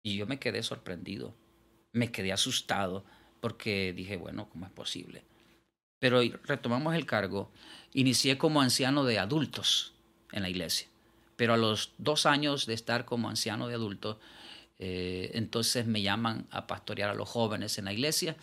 Y 0.05 0.19
yo 0.19 0.27
me 0.27 0.39
quedé 0.39 0.63
sorprendido, 0.63 1.35
me 1.93 2.13
quedé 2.13 2.33
asustado, 2.33 3.05
porque 3.41 3.93
dije, 3.93 4.17
bueno, 4.17 4.49
¿cómo 4.51 4.67
es 4.67 4.73
posible? 4.73 5.25
Pero 5.99 6.21
retomamos 6.45 6.95
el 6.95 7.07
cargo, 7.07 7.51
inicié 7.95 8.37
como 8.37 8.61
anciano 8.61 9.05
de 9.05 9.19
adultos 9.19 9.95
en 10.31 10.43
la 10.43 10.51
iglesia. 10.51 10.89
Pero 11.37 11.55
a 11.55 11.57
los 11.57 11.93
dos 11.97 12.27
años 12.27 12.67
de 12.67 12.75
estar 12.75 13.07
como 13.07 13.31
anciano 13.31 13.67
de 13.67 13.75
adulto, 13.75 14.21
eh, 14.79 15.31
entonces 15.33 15.87
me 15.87 16.03
llaman 16.03 16.47
a 16.51 16.67
pastorear 16.67 17.09
a 17.09 17.15
los 17.15 17.29
jóvenes 17.29 17.79
en 17.79 17.87
la 17.87 17.95
iglesia. 17.95 18.37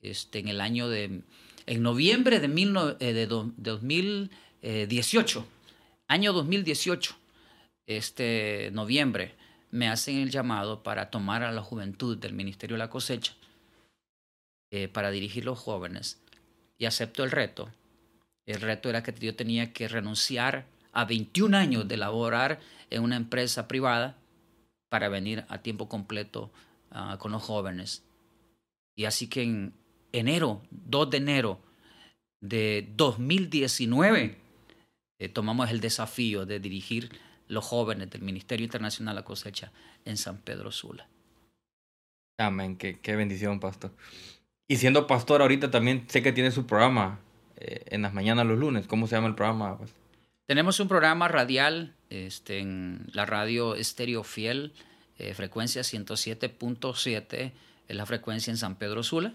Este, 0.00 0.38
en 0.38 0.48
el 0.48 0.62
año 0.62 0.88
de, 0.88 1.20
en 1.66 1.82
noviembre 1.82 2.40
de, 2.40 2.48
mil, 2.48 2.74
eh, 3.00 3.12
de, 3.12 3.26
2018, 3.26 5.46
año 6.08 6.32
2018, 6.32 7.16
este 7.86 8.70
noviembre, 8.72 9.34
me 9.76 9.88
hacen 9.88 10.16
el 10.16 10.30
llamado 10.30 10.82
para 10.82 11.10
tomar 11.10 11.42
a 11.42 11.52
la 11.52 11.62
juventud 11.62 12.16
del 12.16 12.32
Ministerio 12.32 12.76
de 12.76 12.78
la 12.78 12.90
Cosecha, 12.90 13.34
eh, 14.72 14.88
para 14.88 15.10
dirigir 15.10 15.44
los 15.44 15.58
jóvenes. 15.58 16.18
Y 16.78 16.86
acepto 16.86 17.24
el 17.24 17.30
reto. 17.30 17.70
El 18.46 18.60
reto 18.60 18.88
era 18.88 19.02
que 19.02 19.12
yo 19.12 19.36
tenía 19.36 19.72
que 19.72 19.88
renunciar 19.88 20.66
a 20.92 21.04
21 21.04 21.56
años 21.56 21.86
de 21.86 21.98
laborar 21.98 22.58
en 22.90 23.02
una 23.02 23.16
empresa 23.16 23.68
privada 23.68 24.16
para 24.88 25.08
venir 25.08 25.44
a 25.48 25.58
tiempo 25.58 25.88
completo 25.88 26.50
ah, 26.90 27.16
con 27.18 27.32
los 27.32 27.42
jóvenes. 27.42 28.02
Y 28.96 29.04
así 29.04 29.28
que 29.28 29.42
en 29.42 29.74
enero, 30.12 30.62
2 30.70 31.10
de 31.10 31.16
enero 31.18 31.60
de 32.40 32.88
2019, 32.96 34.38
eh, 35.18 35.28
tomamos 35.28 35.70
el 35.70 35.80
desafío 35.80 36.46
de 36.46 36.60
dirigir 36.60 37.10
los 37.48 37.64
jóvenes 37.64 38.10
del 38.10 38.22
Ministerio 38.22 38.64
Internacional 38.64 39.18
a 39.18 39.24
Cosecha 39.24 39.72
en 40.04 40.16
San 40.16 40.38
Pedro 40.38 40.72
Sula. 40.72 41.08
Amén, 42.38 42.76
qué, 42.76 42.98
qué 43.00 43.16
bendición, 43.16 43.60
pastor. 43.60 43.92
Y 44.68 44.76
siendo 44.76 45.06
pastor 45.06 45.42
ahorita 45.42 45.70
también 45.70 46.04
sé 46.08 46.22
que 46.22 46.32
tiene 46.32 46.50
su 46.50 46.66
programa 46.66 47.20
eh, 47.56 47.84
en 47.86 48.02
las 48.02 48.12
mañanas 48.12 48.46
los 48.46 48.58
lunes. 48.58 48.86
¿Cómo 48.86 49.06
se 49.06 49.16
llama 49.16 49.28
el 49.28 49.34
programa? 49.34 49.78
Tenemos 50.46 50.78
un 50.80 50.88
programa 50.88 51.28
radial 51.28 51.94
este, 52.10 52.58
en 52.58 53.06
la 53.12 53.26
radio 53.26 53.74
Estéreo 53.74 54.22
Fiel, 54.22 54.72
eh, 55.18 55.34
frecuencia 55.34 55.82
107.7, 55.82 57.52
es 57.88 57.96
la 57.96 58.06
frecuencia 58.06 58.50
en 58.50 58.56
San 58.56 58.76
Pedro 58.76 59.02
Sula, 59.02 59.32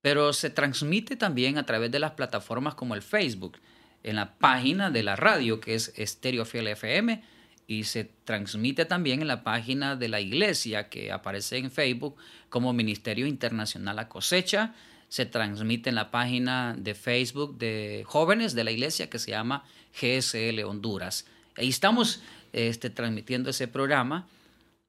pero 0.00 0.32
se 0.32 0.50
transmite 0.50 1.16
también 1.16 1.58
a 1.58 1.66
través 1.66 1.90
de 1.90 1.98
las 1.98 2.12
plataformas 2.12 2.74
como 2.74 2.94
el 2.94 3.02
Facebook, 3.02 3.58
en 4.02 4.16
la 4.16 4.34
página 4.34 4.90
de 4.90 5.02
la 5.02 5.16
radio 5.16 5.60
que 5.60 5.74
es 5.74 5.92
Estéreo 5.96 6.44
Fiel 6.44 6.68
FM, 6.68 7.22
y 7.70 7.84
se 7.84 8.02
transmite 8.24 8.84
también 8.84 9.20
en 9.20 9.28
la 9.28 9.44
página 9.44 9.94
de 9.94 10.08
la 10.08 10.20
iglesia 10.20 10.88
que 10.88 11.12
aparece 11.12 11.56
en 11.56 11.70
Facebook 11.70 12.16
como 12.48 12.72
Ministerio 12.72 13.28
Internacional 13.28 13.96
a 14.00 14.08
Cosecha. 14.08 14.74
Se 15.08 15.24
transmite 15.24 15.88
en 15.88 15.94
la 15.94 16.10
página 16.10 16.74
de 16.76 16.96
Facebook 16.96 17.58
de 17.58 18.02
jóvenes 18.04 18.56
de 18.56 18.64
la 18.64 18.72
iglesia 18.72 19.08
que 19.08 19.20
se 19.20 19.30
llama 19.30 19.62
GSL 19.94 20.64
Honduras. 20.64 21.26
Ahí 21.56 21.68
estamos 21.68 22.20
este, 22.52 22.90
transmitiendo 22.90 23.50
ese 23.50 23.68
programa 23.68 24.26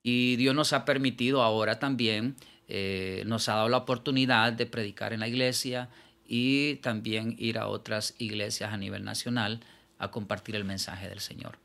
y 0.01 0.35
Dios 0.37 0.55
nos 0.55 0.73
ha 0.73 0.83
permitido 0.83 1.43
ahora 1.43 1.77
también, 1.77 2.35
eh, 2.67 3.21
nos 3.27 3.47
ha 3.47 3.57
dado 3.57 3.69
la 3.69 3.77
oportunidad 3.77 4.53
de 4.53 4.65
predicar 4.65 5.13
en 5.13 5.19
la 5.19 5.27
iglesia 5.27 5.89
y 6.33 6.75
también 6.75 7.35
ir 7.37 7.57
a 7.57 7.67
otras 7.67 8.15
iglesias 8.17 8.71
a 8.71 8.77
nivel 8.77 9.03
nacional 9.03 9.59
a 9.97 10.11
compartir 10.11 10.55
el 10.55 10.63
mensaje 10.63 11.09
del 11.09 11.19
Señor. 11.19 11.57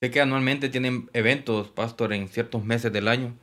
Sé 0.00 0.12
que 0.12 0.20
anualmente 0.20 0.68
tienen 0.68 1.10
eventos, 1.14 1.70
pastor, 1.70 2.12
en 2.12 2.28
ciertos 2.28 2.64
meses 2.64 2.92
del 2.92 3.08
año. 3.08 3.34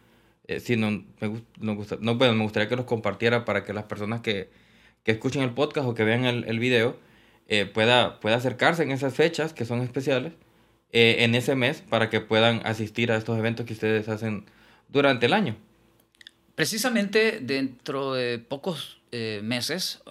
Eh, 0.47 0.63
no, 0.77 0.91
me, 1.19 1.41
no, 1.59 2.15
me 2.15 2.43
gustaría 2.43 2.69
que 2.69 2.77
los 2.77 2.85
compartiera 2.85 3.43
para 3.43 3.65
que 3.65 3.73
las 3.73 3.83
personas 3.83 4.21
que, 4.21 4.49
que 5.03 5.11
escuchen 5.11 5.41
el 5.41 5.49
podcast 5.49 5.89
o 5.89 5.93
que 5.93 6.05
vean 6.05 6.23
el, 6.23 6.45
el 6.45 6.59
video 6.59 6.97
eh, 7.49 7.65
pueda, 7.65 8.21
pueda 8.21 8.37
acercarse 8.37 8.83
en 8.83 8.91
esas 8.91 9.13
fechas 9.13 9.51
que 9.51 9.65
son 9.65 9.81
especiales 9.81 10.31
eh, 10.93 11.17
en 11.25 11.35
ese 11.35 11.55
mes 11.55 11.81
para 11.81 12.09
que 12.09 12.21
puedan 12.21 12.65
asistir 12.65 13.11
a 13.11 13.17
estos 13.17 13.37
eventos 13.37 13.65
que 13.65 13.73
ustedes 13.73 14.07
hacen 14.07 14.45
durante 14.87 15.25
el 15.25 15.33
año. 15.33 15.57
Precisamente 16.55 17.41
dentro 17.41 18.13
de 18.13 18.39
pocos 18.39 19.01
eh, 19.11 19.41
meses, 19.43 20.01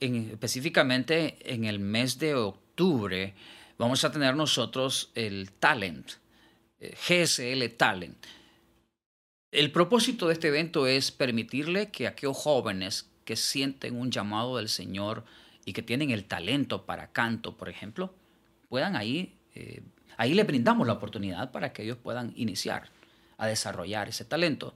específicamente 0.00 1.36
en 1.52 1.64
el 1.64 1.80
mes 1.80 2.18
de 2.20 2.36
octubre, 2.36 3.34
vamos 3.76 4.04
a 4.04 4.12
tener 4.12 4.36
nosotros 4.36 5.10
el 5.16 5.50
Talent, 5.50 6.12
eh, 6.78 6.94
GSL 6.94 7.76
Talent. 7.76 8.24
El 9.50 9.72
propósito 9.72 10.28
de 10.28 10.34
este 10.34 10.48
evento 10.48 10.86
es 10.86 11.10
permitirle 11.10 11.90
que 11.90 12.06
aquellos 12.06 12.36
jóvenes 12.36 13.10
que 13.24 13.34
sienten 13.34 13.96
un 13.96 14.12
llamado 14.12 14.58
del 14.58 14.68
Señor 14.68 15.24
y 15.64 15.72
que 15.72 15.82
tienen 15.82 16.10
el 16.10 16.24
talento 16.24 16.86
para 16.86 17.10
canto, 17.10 17.56
por 17.56 17.68
ejemplo, 17.68 18.14
puedan 18.68 18.94
ahí, 18.94 19.34
eh, 19.56 19.82
ahí 20.16 20.34
le 20.34 20.44
brindamos 20.44 20.86
la 20.86 20.92
oportunidad 20.92 21.50
para 21.50 21.72
que 21.72 21.82
ellos 21.82 21.96
puedan 21.96 22.32
iniciar 22.36 22.90
a 23.38 23.48
desarrollar 23.48 24.08
ese 24.08 24.24
talento. 24.24 24.74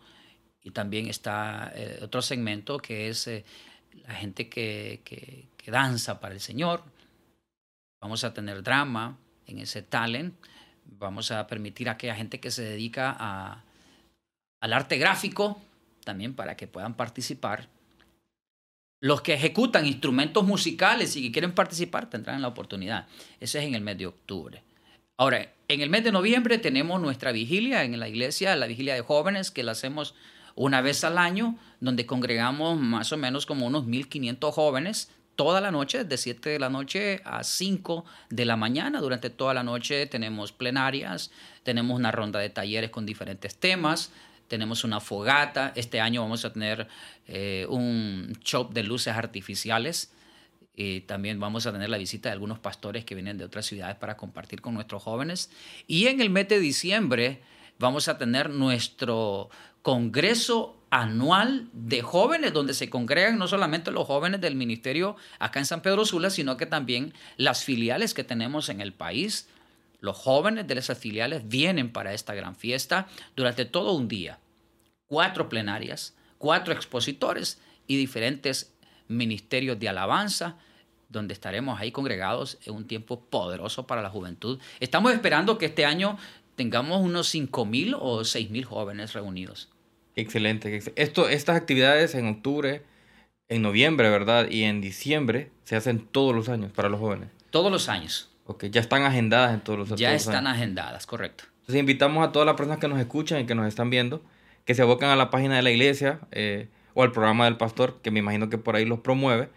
Y 0.64 0.70
también 0.70 1.06
está 1.06 1.70
eh, 1.74 2.00
otro 2.02 2.22
segmento 2.22 2.78
que 2.78 3.08
es 3.08 3.28
eh, 3.28 3.44
la 4.08 4.14
gente 4.14 4.48
que, 4.48 5.02
que, 5.04 5.70
danza 5.70 6.20
para 6.20 6.34
el 6.34 6.40
Señor. 6.40 6.82
Vamos 8.00 8.24
a 8.24 8.34
tener 8.34 8.62
drama 8.62 9.16
en 9.46 9.58
ese 9.58 9.82
talent. 9.82 10.34
Vamos 10.98 11.30
a 11.30 11.46
permitir 11.46 11.88
a 11.88 11.92
aquella 11.92 12.14
gente 12.14 12.40
que 12.40 12.50
se 12.50 12.62
dedica 12.62 13.14
a, 13.18 13.64
al 14.60 14.72
arte 14.72 14.98
gráfico 14.98 15.60
también 16.04 16.34
para 16.34 16.56
que 16.56 16.66
puedan 16.66 16.94
participar. 16.94 17.68
Los 19.00 19.20
que 19.20 19.34
ejecutan 19.34 19.86
instrumentos 19.86 20.44
musicales 20.44 21.16
y 21.16 21.22
que 21.22 21.32
quieren 21.32 21.54
participar 21.54 22.08
tendrán 22.08 22.42
la 22.42 22.48
oportunidad. 22.48 23.06
Ese 23.40 23.58
es 23.58 23.64
en 23.64 23.74
el 23.74 23.82
mes 23.82 23.98
de 23.98 24.06
octubre. 24.06 24.62
Ahora, 25.16 25.52
en 25.68 25.80
el 25.80 25.90
mes 25.90 26.04
de 26.04 26.12
noviembre 26.12 26.58
tenemos 26.58 27.00
nuestra 27.00 27.32
vigilia 27.32 27.84
en 27.84 27.98
la 27.98 28.08
iglesia, 28.08 28.56
la 28.56 28.66
vigilia 28.66 28.94
de 28.94 29.02
jóvenes, 29.02 29.50
que 29.50 29.62
la 29.62 29.72
hacemos 29.72 30.14
una 30.54 30.80
vez 30.80 31.04
al 31.04 31.18
año, 31.18 31.56
donde 31.80 32.06
congregamos 32.06 32.78
más 32.78 33.12
o 33.12 33.16
menos 33.16 33.46
como 33.46 33.66
unos 33.66 33.84
1.500 33.84 34.52
jóvenes 34.52 35.10
toda 35.36 35.60
la 35.60 35.70
noche, 35.70 36.04
de 36.04 36.16
7 36.16 36.50
de 36.50 36.58
la 36.58 36.70
noche 36.70 37.20
a 37.24 37.42
5 37.42 38.04
de 38.30 38.44
la 38.44 38.56
mañana. 38.56 39.00
Durante 39.00 39.30
toda 39.30 39.54
la 39.54 39.62
noche 39.62 40.06
tenemos 40.06 40.52
plenarias, 40.52 41.30
tenemos 41.62 41.98
una 41.98 42.12
ronda 42.12 42.38
de 42.38 42.50
talleres 42.50 42.90
con 42.90 43.06
diferentes 43.06 43.56
temas, 43.56 44.12
tenemos 44.48 44.84
una 44.84 45.00
fogata. 45.00 45.72
Este 45.74 46.00
año 46.00 46.22
vamos 46.22 46.44
a 46.44 46.52
tener 46.52 46.86
eh, 47.26 47.66
un 47.68 48.32
show 48.44 48.68
de 48.72 48.82
luces 48.82 49.14
artificiales. 49.14 50.12
Y 50.76 51.02
también 51.02 51.38
vamos 51.38 51.66
a 51.66 51.72
tener 51.72 51.88
la 51.88 51.98
visita 51.98 52.28
de 52.28 52.32
algunos 52.32 52.58
pastores 52.58 53.04
que 53.04 53.14
vienen 53.14 53.38
de 53.38 53.44
otras 53.44 53.64
ciudades 53.64 53.94
para 53.96 54.16
compartir 54.16 54.60
con 54.60 54.74
nuestros 54.74 55.02
jóvenes. 55.04 55.50
Y 55.86 56.08
en 56.08 56.20
el 56.20 56.30
mes 56.30 56.48
de 56.48 56.58
diciembre 56.58 57.42
vamos 57.78 58.08
a 58.08 58.18
tener 58.18 58.50
nuestro 58.50 59.50
congreso 59.84 60.82
anual 60.88 61.68
de 61.74 62.00
jóvenes, 62.00 62.54
donde 62.54 62.72
se 62.72 62.88
congregan 62.88 63.36
no 63.36 63.46
solamente 63.46 63.90
los 63.90 64.06
jóvenes 64.06 64.40
del 64.40 64.54
ministerio 64.54 65.14
acá 65.38 65.58
en 65.58 65.66
San 65.66 65.82
Pedro 65.82 66.06
Sula, 66.06 66.30
sino 66.30 66.56
que 66.56 66.64
también 66.64 67.12
las 67.36 67.64
filiales 67.64 68.14
que 68.14 68.24
tenemos 68.24 68.70
en 68.70 68.80
el 68.80 68.94
país. 68.94 69.46
Los 70.00 70.16
jóvenes 70.16 70.66
de 70.66 70.78
esas 70.78 70.96
filiales 70.96 71.46
vienen 71.48 71.92
para 71.92 72.14
esta 72.14 72.34
gran 72.34 72.56
fiesta 72.56 73.08
durante 73.36 73.66
todo 73.66 73.92
un 73.92 74.08
día. 74.08 74.38
Cuatro 75.04 75.50
plenarias, 75.50 76.16
cuatro 76.38 76.72
expositores 76.72 77.60
y 77.86 77.98
diferentes 77.98 78.74
ministerios 79.06 79.78
de 79.78 79.90
alabanza, 79.90 80.56
donde 81.10 81.34
estaremos 81.34 81.78
ahí 81.78 81.92
congregados 81.92 82.56
en 82.64 82.74
un 82.74 82.86
tiempo 82.86 83.20
poderoso 83.26 83.86
para 83.86 84.00
la 84.00 84.08
juventud. 84.08 84.58
Estamos 84.80 85.12
esperando 85.12 85.58
que 85.58 85.66
este 85.66 85.84
año 85.84 86.16
tengamos 86.56 87.02
unos 87.02 87.28
5 87.28 87.66
mil 87.66 87.94
o 88.00 88.24
6 88.24 88.48
mil 88.48 88.64
jóvenes 88.64 89.12
reunidos. 89.12 89.73
Excelente. 90.16 90.80
Esto, 90.96 91.28
estas 91.28 91.56
actividades 91.56 92.14
en 92.14 92.26
octubre, 92.26 92.82
en 93.48 93.62
noviembre, 93.62 94.10
¿verdad? 94.10 94.48
Y 94.50 94.64
en 94.64 94.80
diciembre 94.80 95.50
se 95.64 95.76
hacen 95.76 96.00
todos 96.00 96.34
los 96.34 96.48
años 96.48 96.72
para 96.72 96.88
los 96.88 97.00
jóvenes. 97.00 97.28
Todos 97.50 97.70
los 97.70 97.88
años. 97.88 98.30
Ok, 98.46 98.66
ya 98.66 98.80
están 98.80 99.02
agendadas 99.02 99.54
en 99.54 99.60
todos 99.60 99.78
los 99.78 99.88
años. 99.88 100.00
Ya 100.00 100.14
están 100.14 100.46
agendadas, 100.46 101.06
correcto. 101.06 101.44
Entonces 101.60 101.80
invitamos 101.80 102.26
a 102.26 102.32
todas 102.32 102.46
las 102.46 102.56
personas 102.56 102.78
que 102.78 102.88
nos 102.88 103.00
escuchan 103.00 103.40
y 103.40 103.46
que 103.46 103.54
nos 103.54 103.66
están 103.66 103.90
viendo 103.90 104.22
que 104.64 104.74
se 104.74 104.82
abocan 104.82 105.10
a 105.10 105.16
la 105.16 105.30
página 105.30 105.56
de 105.56 105.62
la 105.62 105.70
iglesia 105.70 106.20
eh, 106.30 106.68
o 106.94 107.02
al 107.02 107.12
programa 107.12 107.44
del 107.44 107.56
pastor, 107.56 108.00
que 108.02 108.10
me 108.10 108.20
imagino 108.20 108.48
que 108.48 108.58
por 108.58 108.76
ahí 108.76 108.84
los 108.84 109.00
promueve, 109.00 109.48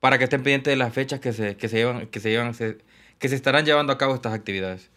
para 0.00 0.18
que 0.18 0.24
estén 0.24 0.42
pendientes 0.42 0.72
de 0.72 0.76
las 0.76 0.92
fechas 0.92 1.20
que 1.20 1.32
se, 1.32 1.56
que 1.56 1.68
se 1.68 1.76
llevan, 1.76 2.06
que 2.06 2.20
se 2.20 2.30
llevan, 2.30 2.54
que 2.54 3.28
se 3.28 3.34
estarán 3.34 3.64
llevando 3.64 3.92
a 3.92 3.98
cabo 3.98 4.14
estas 4.14 4.32
actividades. 4.32 4.90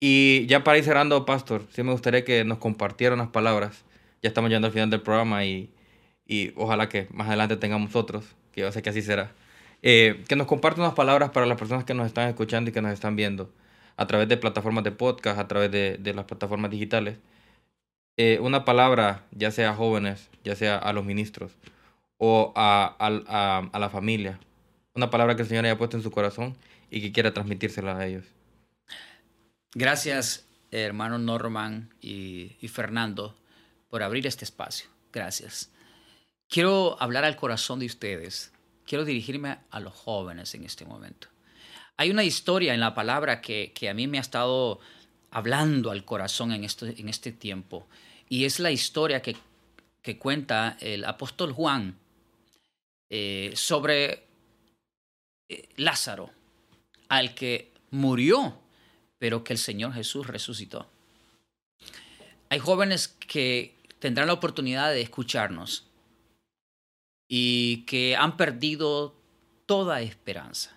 Y 0.00 0.46
ya 0.46 0.64
para 0.64 0.78
ir 0.78 0.84
cerrando, 0.84 1.24
pastor, 1.24 1.66
sí 1.70 1.82
me 1.82 1.92
gustaría 1.92 2.24
que 2.24 2.44
nos 2.44 2.58
compartiera 2.58 3.14
unas 3.14 3.28
palabras 3.28 3.84
ya 4.22 4.28
estamos 4.28 4.48
llegando 4.48 4.66
al 4.66 4.72
final 4.72 4.90
del 4.90 5.02
programa 5.02 5.44
y, 5.44 5.70
y 6.26 6.52
ojalá 6.56 6.88
que 6.88 7.08
más 7.10 7.28
adelante 7.28 7.56
tengamos 7.56 7.94
otros, 7.96 8.24
que 8.52 8.62
yo 8.62 8.72
sé 8.72 8.82
que 8.82 8.90
así 8.90 9.02
será. 9.02 9.32
Eh, 9.82 10.22
que 10.28 10.36
nos 10.36 10.46
comparte 10.46 10.80
unas 10.80 10.94
palabras 10.94 11.30
para 11.30 11.44
las 11.44 11.58
personas 11.58 11.84
que 11.84 11.92
nos 11.92 12.06
están 12.06 12.28
escuchando 12.28 12.70
y 12.70 12.72
que 12.72 12.80
nos 12.80 12.92
están 12.92 13.16
viendo 13.16 13.52
a 13.96 14.06
través 14.06 14.28
de 14.28 14.36
plataformas 14.36 14.84
de 14.84 14.92
podcast, 14.92 15.38
a 15.38 15.48
través 15.48 15.70
de, 15.72 15.98
de 15.98 16.14
las 16.14 16.24
plataformas 16.24 16.70
digitales. 16.70 17.18
Eh, 18.16 18.38
una 18.40 18.64
palabra, 18.64 19.24
ya 19.32 19.50
sea 19.50 19.70
a 19.70 19.74
jóvenes, 19.74 20.30
ya 20.44 20.54
sea 20.54 20.78
a 20.78 20.92
los 20.92 21.04
ministros 21.04 21.56
o 22.18 22.52
a, 22.54 22.94
a, 22.98 23.68
a, 23.72 23.78
la 23.78 23.90
familia. 23.90 24.38
Una 24.94 25.10
palabra 25.10 25.34
que 25.34 25.42
el 25.42 25.48
Señor 25.48 25.64
haya 25.64 25.78
puesto 25.78 25.96
en 25.96 26.02
su 26.02 26.12
corazón 26.12 26.56
y 26.90 27.00
que 27.00 27.10
quiera 27.10 27.34
transmitírsela 27.34 27.96
a 27.96 28.06
ellos. 28.06 28.24
Gracias, 29.74 30.46
hermano 30.70 31.18
Norman 31.18 31.90
y, 32.00 32.56
y 32.60 32.68
Fernando 32.68 33.34
por 33.92 34.02
abrir 34.02 34.26
este 34.26 34.46
espacio. 34.46 34.88
Gracias. 35.12 35.70
Quiero 36.48 36.96
hablar 36.98 37.26
al 37.26 37.36
corazón 37.36 37.78
de 37.78 37.84
ustedes. 37.84 38.50
Quiero 38.86 39.04
dirigirme 39.04 39.58
a 39.70 39.80
los 39.80 39.92
jóvenes 39.92 40.54
en 40.54 40.64
este 40.64 40.86
momento. 40.86 41.28
Hay 41.98 42.10
una 42.10 42.24
historia 42.24 42.72
en 42.72 42.80
la 42.80 42.94
palabra 42.94 43.42
que, 43.42 43.70
a 43.90 43.92
mí 43.92 44.06
me 44.06 44.16
ha 44.16 44.22
estado 44.22 44.80
hablando 45.30 45.90
al 45.90 46.06
corazón 46.06 46.52
en 46.52 46.64
este, 46.64 46.98
en 46.98 47.10
este 47.10 47.32
tiempo. 47.32 47.86
Y 48.30 48.46
es 48.46 48.60
la 48.60 48.70
historia 48.70 49.20
que, 49.20 49.36
cuenta 50.18 50.78
el 50.80 51.04
apóstol 51.04 51.52
Juan 51.52 51.98
eh, 53.10 53.52
sobre 53.54 54.24
eh, 55.50 55.68
Lázaro, 55.76 56.30
al 57.10 57.34
que 57.34 57.72
murió, 57.90 58.58
pero 59.18 59.44
que 59.44 59.52
el 59.52 59.58
Señor 59.58 59.92
Jesús 59.92 60.26
resucitó. 60.28 60.90
Hay 62.48 62.58
jóvenes 62.58 63.08
que 63.08 63.81
tendrán 64.02 64.26
la 64.26 64.32
oportunidad 64.32 64.90
de 64.90 65.00
escucharnos 65.00 65.86
y 67.30 67.84
que 67.86 68.16
han 68.16 68.36
perdido 68.36 69.14
toda 69.64 70.00
esperanza. 70.00 70.76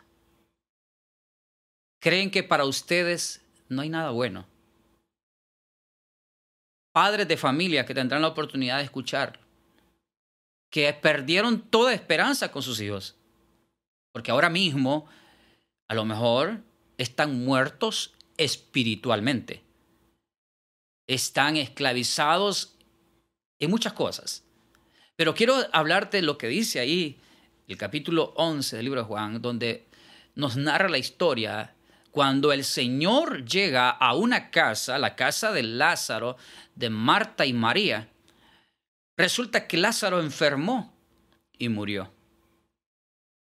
Creen 2.00 2.30
que 2.30 2.44
para 2.44 2.66
ustedes 2.66 3.44
no 3.68 3.82
hay 3.82 3.90
nada 3.90 4.12
bueno. 4.12 4.46
Padres 6.94 7.28
de 7.28 7.36
familia 7.36 7.84
que 7.84 7.96
tendrán 7.96 8.22
la 8.22 8.28
oportunidad 8.28 8.78
de 8.78 8.84
escuchar, 8.84 9.40
que 10.72 10.94
perdieron 10.94 11.62
toda 11.62 11.96
esperanza 11.96 12.52
con 12.52 12.62
sus 12.62 12.80
hijos, 12.80 13.16
porque 14.14 14.30
ahora 14.30 14.52
mismo 14.52 15.08
a 15.90 15.96
lo 15.96 16.06
mejor 16.06 16.62
están 17.00 17.44
muertos 17.44 18.14
espiritualmente, 18.38 19.64
están 21.08 21.58
esclavizados 21.58 22.75
en 23.60 23.70
muchas 23.70 23.94
cosas. 23.94 24.44
Pero 25.16 25.34
quiero 25.34 25.56
hablarte 25.72 26.22
lo 26.22 26.38
que 26.38 26.48
dice 26.48 26.80
ahí 26.80 27.20
el 27.68 27.78
capítulo 27.78 28.34
11 28.36 28.76
del 28.76 28.86
libro 28.86 29.02
de 29.02 29.08
Juan, 29.08 29.42
donde 29.42 29.88
nos 30.36 30.56
narra 30.56 30.90
la 30.90 30.98
historia 30.98 31.74
cuando 32.12 32.54
el 32.54 32.64
Señor 32.64 33.44
llega 33.46 33.90
a 33.90 34.14
una 34.16 34.52
casa, 34.52 34.98
la 35.00 35.16
casa 35.16 35.52
de 35.52 35.64
Lázaro, 35.64 36.38
de 36.76 36.90
Marta 36.90 37.46
y 37.46 37.54
María. 37.54 38.10
Resulta 39.18 39.68
que 39.68 39.78
Lázaro 39.78 40.22
enfermó 40.22 40.94
y 41.58 41.70
murió. 41.70 42.12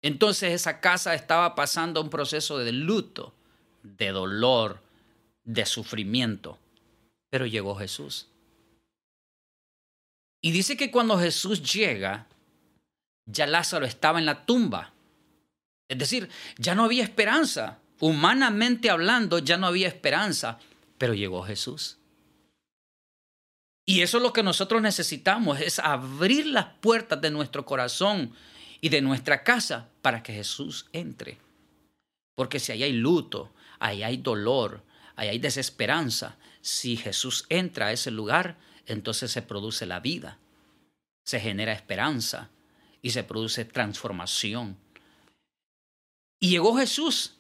Entonces 0.02 0.52
esa 0.52 0.80
casa 0.80 1.14
estaba 1.14 1.54
pasando 1.54 2.00
un 2.00 2.10
proceso 2.10 2.58
de 2.58 2.72
luto, 2.72 3.34
de 3.82 4.10
dolor, 4.10 4.80
de 5.44 5.64
sufrimiento. 5.64 6.58
Pero 7.30 7.46
llegó 7.46 7.76
Jesús. 7.76 8.28
Y 10.42 10.50
dice 10.50 10.76
que 10.76 10.90
cuando 10.90 11.18
Jesús 11.18 11.62
llega, 11.72 12.26
ya 13.26 13.46
Lázaro 13.46 13.86
estaba 13.86 14.18
en 14.18 14.26
la 14.26 14.44
tumba. 14.44 14.92
Es 15.88 15.98
decir, 15.98 16.28
ya 16.58 16.74
no 16.74 16.84
había 16.84 17.04
esperanza. 17.04 17.78
Humanamente 18.00 18.90
hablando, 18.90 19.38
ya 19.38 19.56
no 19.56 19.68
había 19.68 19.86
esperanza, 19.86 20.58
pero 20.98 21.14
llegó 21.14 21.44
Jesús. 21.44 21.98
Y 23.86 24.02
eso 24.02 24.16
es 24.16 24.22
lo 24.22 24.32
que 24.32 24.42
nosotros 24.42 24.82
necesitamos, 24.82 25.60
es 25.60 25.78
abrir 25.78 26.46
las 26.46 26.66
puertas 26.80 27.20
de 27.20 27.30
nuestro 27.30 27.64
corazón 27.64 28.32
y 28.80 28.88
de 28.88 29.00
nuestra 29.00 29.44
casa 29.44 29.88
para 30.02 30.22
que 30.22 30.32
Jesús 30.32 30.86
entre. 30.92 31.38
Porque 32.34 32.58
si 32.58 32.72
ahí 32.72 32.82
hay 32.82 32.92
luto, 32.92 33.52
ahí 33.78 34.02
hay 34.02 34.16
dolor, 34.16 34.82
ahí 35.14 35.28
hay 35.28 35.38
desesperanza, 35.38 36.36
si 36.60 36.96
Jesús 36.96 37.44
entra 37.48 37.86
a 37.86 37.92
ese 37.92 38.10
lugar, 38.10 38.56
entonces 38.86 39.30
se 39.30 39.42
produce 39.42 39.86
la 39.86 40.00
vida. 40.00 40.38
se 41.24 41.38
genera 41.38 41.72
esperanza 41.72 42.50
y 43.00 43.10
se 43.10 43.22
produce 43.22 43.64
transformación. 43.64 44.76
Y 46.40 46.50
llegó 46.50 46.76
Jesús. 46.76 47.36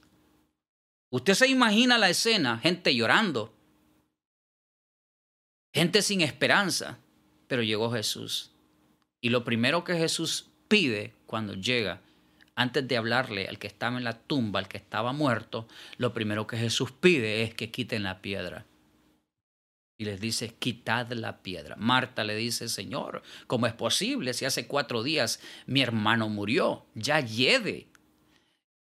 Usted 1.10 1.34
se 1.34 1.48
imagina 1.48 1.98
la 1.98 2.08
escena, 2.08 2.58
gente 2.58 2.94
llorando, 2.94 3.52
gente 5.74 6.00
sin 6.00 6.20
esperanza, 6.20 6.98
pero 7.48 7.62
llegó 7.62 7.90
Jesús. 7.92 8.52
Y 9.20 9.30
lo 9.30 9.44
primero 9.44 9.82
que 9.82 9.94
Jesús 9.94 10.46
pide 10.68 11.12
cuando 11.26 11.54
llega, 11.54 12.00
antes 12.54 12.86
de 12.86 12.96
hablarle 12.96 13.48
al 13.48 13.58
que 13.58 13.66
estaba 13.66 13.98
en 13.98 14.04
la 14.04 14.18
tumba, 14.18 14.60
al 14.60 14.68
que 14.68 14.76
estaba 14.78 15.12
muerto, 15.12 15.66
lo 15.96 16.12
primero 16.14 16.46
que 16.46 16.56
Jesús 16.56 16.92
pide 16.92 17.42
es 17.42 17.54
que 17.54 17.70
quiten 17.70 18.04
la 18.04 18.20
piedra. 18.22 18.64
Y 20.02 20.04
les 20.04 20.20
dice, 20.20 20.48
quitad 20.48 21.12
la 21.12 21.42
piedra. 21.44 21.76
Marta 21.76 22.24
le 22.24 22.34
dice, 22.34 22.68
Señor, 22.68 23.22
¿cómo 23.46 23.68
es 23.68 23.72
posible 23.72 24.34
si 24.34 24.44
hace 24.44 24.66
cuatro 24.66 25.04
días 25.04 25.38
mi 25.66 25.80
hermano 25.80 26.28
murió? 26.28 26.86
Ya 26.96 27.20
lleve. 27.20 27.86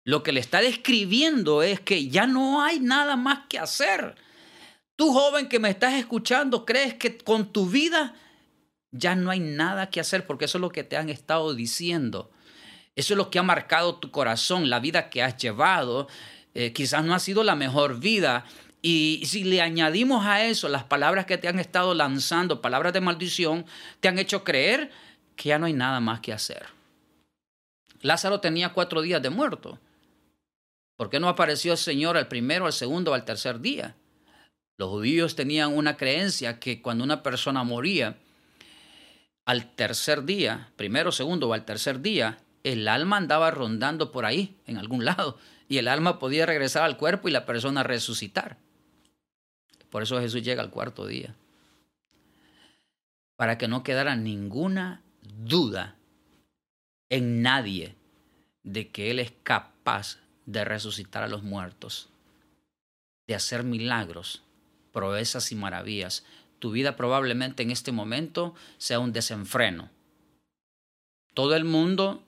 Lo 0.04 0.22
que 0.22 0.30
le 0.30 0.38
está 0.38 0.60
describiendo 0.60 1.64
es 1.64 1.80
que 1.80 2.06
ya 2.06 2.28
no 2.28 2.62
hay 2.62 2.78
nada 2.78 3.16
más 3.16 3.48
que 3.48 3.58
hacer. 3.58 4.14
Tú 4.94 5.12
joven 5.12 5.48
que 5.48 5.58
me 5.58 5.70
estás 5.70 5.94
escuchando, 5.94 6.64
crees 6.64 6.94
que 6.94 7.18
con 7.18 7.52
tu 7.52 7.66
vida 7.66 8.14
ya 8.92 9.16
no 9.16 9.32
hay 9.32 9.40
nada 9.40 9.90
que 9.90 9.98
hacer 9.98 10.24
porque 10.24 10.44
eso 10.44 10.58
es 10.58 10.62
lo 10.62 10.70
que 10.70 10.84
te 10.84 10.96
han 10.96 11.08
estado 11.08 11.52
diciendo. 11.52 12.30
Eso 12.94 13.14
es 13.14 13.18
lo 13.18 13.28
que 13.28 13.40
ha 13.40 13.42
marcado 13.42 13.96
tu 13.96 14.12
corazón, 14.12 14.70
la 14.70 14.78
vida 14.78 15.10
que 15.10 15.24
has 15.24 15.36
llevado. 15.36 16.06
Eh, 16.54 16.72
quizás 16.72 17.04
no 17.04 17.12
ha 17.12 17.18
sido 17.18 17.42
la 17.42 17.56
mejor 17.56 17.98
vida. 17.98 18.44
Y 18.80 19.22
si 19.26 19.44
le 19.44 19.60
añadimos 19.60 20.24
a 20.24 20.44
eso 20.44 20.68
las 20.68 20.84
palabras 20.84 21.26
que 21.26 21.38
te 21.38 21.48
han 21.48 21.58
estado 21.58 21.94
lanzando, 21.94 22.60
palabras 22.60 22.92
de 22.92 23.00
maldición, 23.00 23.66
te 24.00 24.08
han 24.08 24.18
hecho 24.18 24.44
creer 24.44 24.90
que 25.34 25.48
ya 25.48 25.58
no 25.58 25.66
hay 25.66 25.72
nada 25.72 26.00
más 26.00 26.20
que 26.20 26.32
hacer. 26.32 26.66
Lázaro 28.00 28.40
tenía 28.40 28.72
cuatro 28.72 29.02
días 29.02 29.20
de 29.22 29.30
muerto. 29.30 29.80
¿Por 30.96 31.10
qué 31.10 31.20
no 31.20 31.28
apareció 31.28 31.72
el 31.72 31.78
Señor 31.78 32.16
al 32.16 32.28
primero, 32.28 32.66
al 32.66 32.72
segundo 32.72 33.14
al 33.14 33.24
tercer 33.24 33.60
día? 33.60 33.96
Los 34.76 34.90
judíos 34.90 35.34
tenían 35.34 35.76
una 35.76 35.96
creencia 35.96 36.60
que 36.60 36.80
cuando 36.80 37.02
una 37.02 37.22
persona 37.22 37.64
moría, 37.64 38.16
al 39.44 39.74
tercer 39.74 40.24
día, 40.24 40.70
primero, 40.76 41.10
segundo 41.10 41.48
o 41.48 41.52
al 41.54 41.64
tercer 41.64 42.00
día, 42.00 42.38
el 42.62 42.86
alma 42.86 43.16
andaba 43.16 43.50
rondando 43.50 44.12
por 44.12 44.24
ahí, 44.24 44.56
en 44.66 44.76
algún 44.76 45.04
lado, 45.04 45.38
y 45.68 45.78
el 45.78 45.88
alma 45.88 46.18
podía 46.18 46.46
regresar 46.46 46.84
al 46.84 46.96
cuerpo 46.96 47.28
y 47.28 47.32
la 47.32 47.46
persona 47.46 47.82
resucitar. 47.82 48.58
Por 49.90 50.02
eso 50.02 50.20
Jesús 50.20 50.42
llega 50.42 50.62
al 50.62 50.70
cuarto 50.70 51.06
día. 51.06 51.34
Para 53.36 53.58
que 53.58 53.68
no 53.68 53.82
quedara 53.82 54.16
ninguna 54.16 55.02
duda 55.22 55.96
en 57.08 57.42
nadie 57.42 57.94
de 58.62 58.88
que 58.88 59.10
Él 59.10 59.18
es 59.18 59.32
capaz 59.42 60.18
de 60.46 60.64
resucitar 60.64 61.22
a 61.22 61.28
los 61.28 61.42
muertos, 61.42 62.08
de 63.26 63.34
hacer 63.34 63.62
milagros, 63.62 64.42
proezas 64.92 65.52
y 65.52 65.54
maravillas, 65.54 66.24
tu 66.58 66.70
vida 66.70 66.96
probablemente 66.96 67.62
en 67.62 67.70
este 67.70 67.92
momento 67.92 68.54
sea 68.78 68.98
un 68.98 69.12
desenfreno. 69.12 69.90
Todo 71.34 71.54
el 71.54 71.64
mundo 71.64 72.22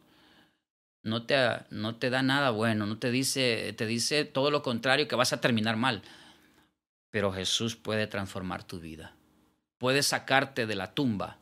no 1.02 1.24
te, 1.24 1.36
no 1.70 1.96
te 1.96 2.10
da 2.10 2.22
nada 2.22 2.50
bueno, 2.50 2.86
no 2.86 2.98
te 2.98 3.10
dice, 3.10 3.72
te 3.76 3.86
dice 3.86 4.24
todo 4.24 4.50
lo 4.50 4.62
contrario, 4.62 5.08
que 5.08 5.16
vas 5.16 5.32
a 5.32 5.40
terminar 5.40 5.76
mal. 5.76 6.02
Pero 7.10 7.32
Jesús 7.32 7.76
puede 7.76 8.06
transformar 8.06 8.64
tu 8.64 8.80
vida. 8.80 9.14
Puede 9.78 10.02
sacarte 10.02 10.66
de 10.66 10.74
la 10.74 10.94
tumba, 10.94 11.38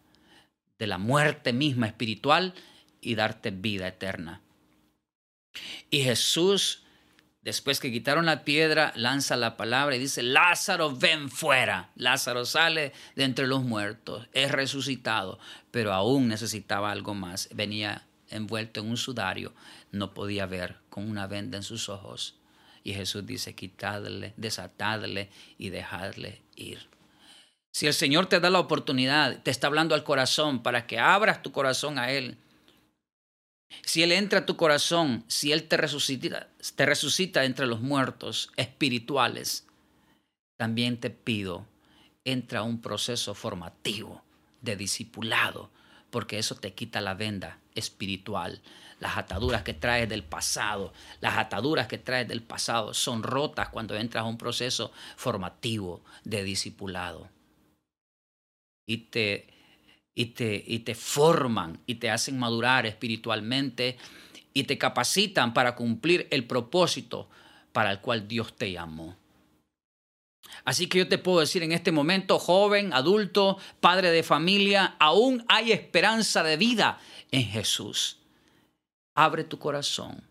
de 0.79 0.87
la 0.87 0.99
muerte 0.99 1.53
misma 1.53 1.87
espiritual 1.87 2.55
y 3.01 3.15
darte 3.15 3.51
vida 3.51 3.89
eterna. 3.89 4.43
Y 5.91 6.03
Jesús 6.03 6.85
Después 7.49 7.81
que 7.81 7.91
quitaron 7.91 8.27
la 8.27 8.45
piedra, 8.45 8.93
lanza 8.95 9.35
la 9.35 9.57
palabra 9.57 9.97
y 9.97 9.99
dice, 9.99 10.23
Lázaro, 10.23 10.95
ven 10.95 11.31
fuera. 11.31 11.91
Lázaro 11.95 12.45
sale 12.45 12.93
de 13.15 13.25
entre 13.25 13.47
los 13.47 13.63
muertos, 13.63 14.29
es 14.33 14.51
resucitado, 14.51 15.39
pero 15.71 15.95
aún 15.95 16.29
necesitaba 16.29 16.91
algo 16.91 17.15
más. 17.15 17.49
Venía 17.55 18.07
envuelto 18.29 18.81
en 18.81 18.91
un 18.91 18.99
sudario, 18.99 19.55
no 19.93 20.13
podía 20.13 20.45
ver 20.45 20.77
con 20.91 21.09
una 21.09 21.27
venda 21.27 21.57
en 21.57 21.63
sus 21.63 21.89
ojos. 21.89 22.38
Y 22.85 22.95
Jesús 22.95 23.27
dice, 23.27 23.55
quitadle, 23.55 24.33
desatadle 24.37 25.31
y 25.59 25.71
dejadle 25.71 26.43
ir. 26.57 26.89
Si 27.73 27.87
el 27.87 27.95
Señor 27.95 28.27
te 28.27 28.41
da 28.41 28.51
la 28.51 28.61
oportunidad, 28.61 29.43
te 29.43 29.51
está 29.51 29.67
hablando 29.67 29.95
al 29.95 30.05
corazón 30.05 30.63
para 30.63 30.87
que 30.87 30.99
abras 30.99 31.43
tu 31.43 31.53
corazón 31.53 31.99
a 31.99 32.11
Él, 32.11 32.39
si 33.85 34.03
Él 34.03 34.13
entra 34.13 34.41
a 34.41 34.47
tu 34.47 34.57
corazón, 34.57 35.25
si 35.29 35.53
Él 35.53 35.65
te 35.65 35.77
resucita, 35.77 36.49
te 36.75 36.87
resucita 36.87 37.45
entre 37.45 37.67
los 37.67 37.81
muertos 37.81 38.51
espirituales, 38.57 39.67
también 40.57 40.99
te 40.99 41.11
pido, 41.11 41.67
entra 42.25 42.61
a 42.61 42.65
un 42.65 42.81
proceso 42.81 43.35
formativo 43.35 44.23
de 44.61 44.77
discipulado, 44.77 45.71
porque 46.11 46.39
eso 46.39 46.55
te 46.55 46.75
quita 46.75 47.01
la 47.01 47.15
venda 47.15 47.59
espiritual. 47.75 48.61
Las 49.01 49.17
ataduras 49.17 49.63
que 49.63 49.75
traes 49.75 50.09
del 50.09 50.25
pasado, 50.25 50.93
las 51.21 51.39
ataduras 51.39 51.87
que 51.87 51.99
traes 51.99 52.27
del 52.27 52.43
pasado 52.43 52.95
son 52.95 53.23
rotas 53.23 53.69
cuando 53.69 53.97
entras 53.97 54.23
a 54.23 54.29
un 54.29 54.39
proceso 54.39 54.93
formativo 55.17 56.03
de 56.25 56.43
discipulado. 56.43 57.29
Y 58.87 58.99
te 58.99 59.47
y 60.19 60.27
te, 60.27 60.65
y 60.67 60.81
te 60.81 60.97
forman 60.97 61.79
y 61.87 61.95
te 61.97 62.11
hacen 62.11 62.41
madurar 62.41 62.87
espiritualmente 62.87 63.97
y 64.53 64.65
te 64.65 64.77
capacitan 64.77 65.55
para 65.55 65.77
cumplir 65.77 66.27
el 66.33 66.45
propósito 66.45 67.29
para 67.73 67.93
el 67.93 68.01
cual 68.01 68.27
Dios 68.27 68.57
te 68.57 68.73
llamó. 68.73 69.17
Así 70.65 70.89
que 70.89 70.99
yo 70.99 71.09
te 71.09 71.19
puedo 71.19 71.39
decir 71.39 71.63
en 71.63 71.71
este 71.71 71.93
momento, 71.93 72.41
joven, 72.41 72.93
adulto, 72.93 73.59
padre 73.81 74.11
de 74.11 74.25
familia, 74.25 74.97
aún 74.99 75.45
hay 75.49 75.71
esperanza 75.71 76.43
de 76.43 76.57
vida 76.57 76.99
en 77.31 77.45
Jesús. 77.45 78.18
Abre 79.19 79.43
tu 79.45 79.59
corazón. 79.59 80.23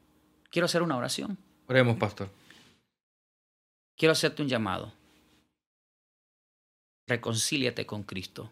Quiero 0.49 0.65
hacer 0.65 0.81
una 0.81 0.95
oración. 0.95 1.37
Oremos, 1.67 1.97
pastor. 1.97 2.29
Quiero 3.97 4.13
hacerte 4.13 4.41
un 4.41 4.47
llamado. 4.47 4.93
Reconcíliate 7.07 7.85
con 7.85 8.03
Cristo 8.03 8.51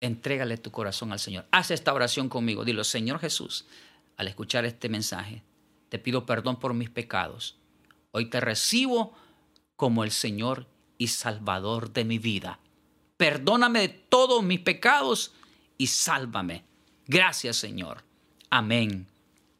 entrégale 0.00 0.56
tu 0.56 0.70
corazón 0.70 1.12
al 1.12 1.18
Señor. 1.18 1.46
Haz 1.50 1.70
esta 1.70 1.92
oración 1.92 2.28
conmigo. 2.28 2.64
Dilo, 2.64 2.84
Señor 2.84 3.18
Jesús, 3.18 3.66
al 4.16 4.28
escuchar 4.28 4.64
este 4.64 4.88
mensaje, 4.88 5.42
te 5.88 5.98
pido 5.98 6.26
perdón 6.26 6.58
por 6.58 6.74
mis 6.74 6.90
pecados. 6.90 7.56
Hoy 8.12 8.26
te 8.26 8.40
recibo 8.40 9.14
como 9.76 10.04
el 10.04 10.10
Señor 10.10 10.66
y 10.98 11.08
Salvador 11.08 11.92
de 11.92 12.04
mi 12.04 12.18
vida. 12.18 12.58
Perdóname 13.16 13.80
de 13.80 13.88
todos 13.88 14.42
mis 14.42 14.60
pecados 14.60 15.32
y 15.78 15.88
sálvame. 15.88 16.64
Gracias, 17.06 17.56
Señor. 17.56 18.04
Amén 18.50 19.06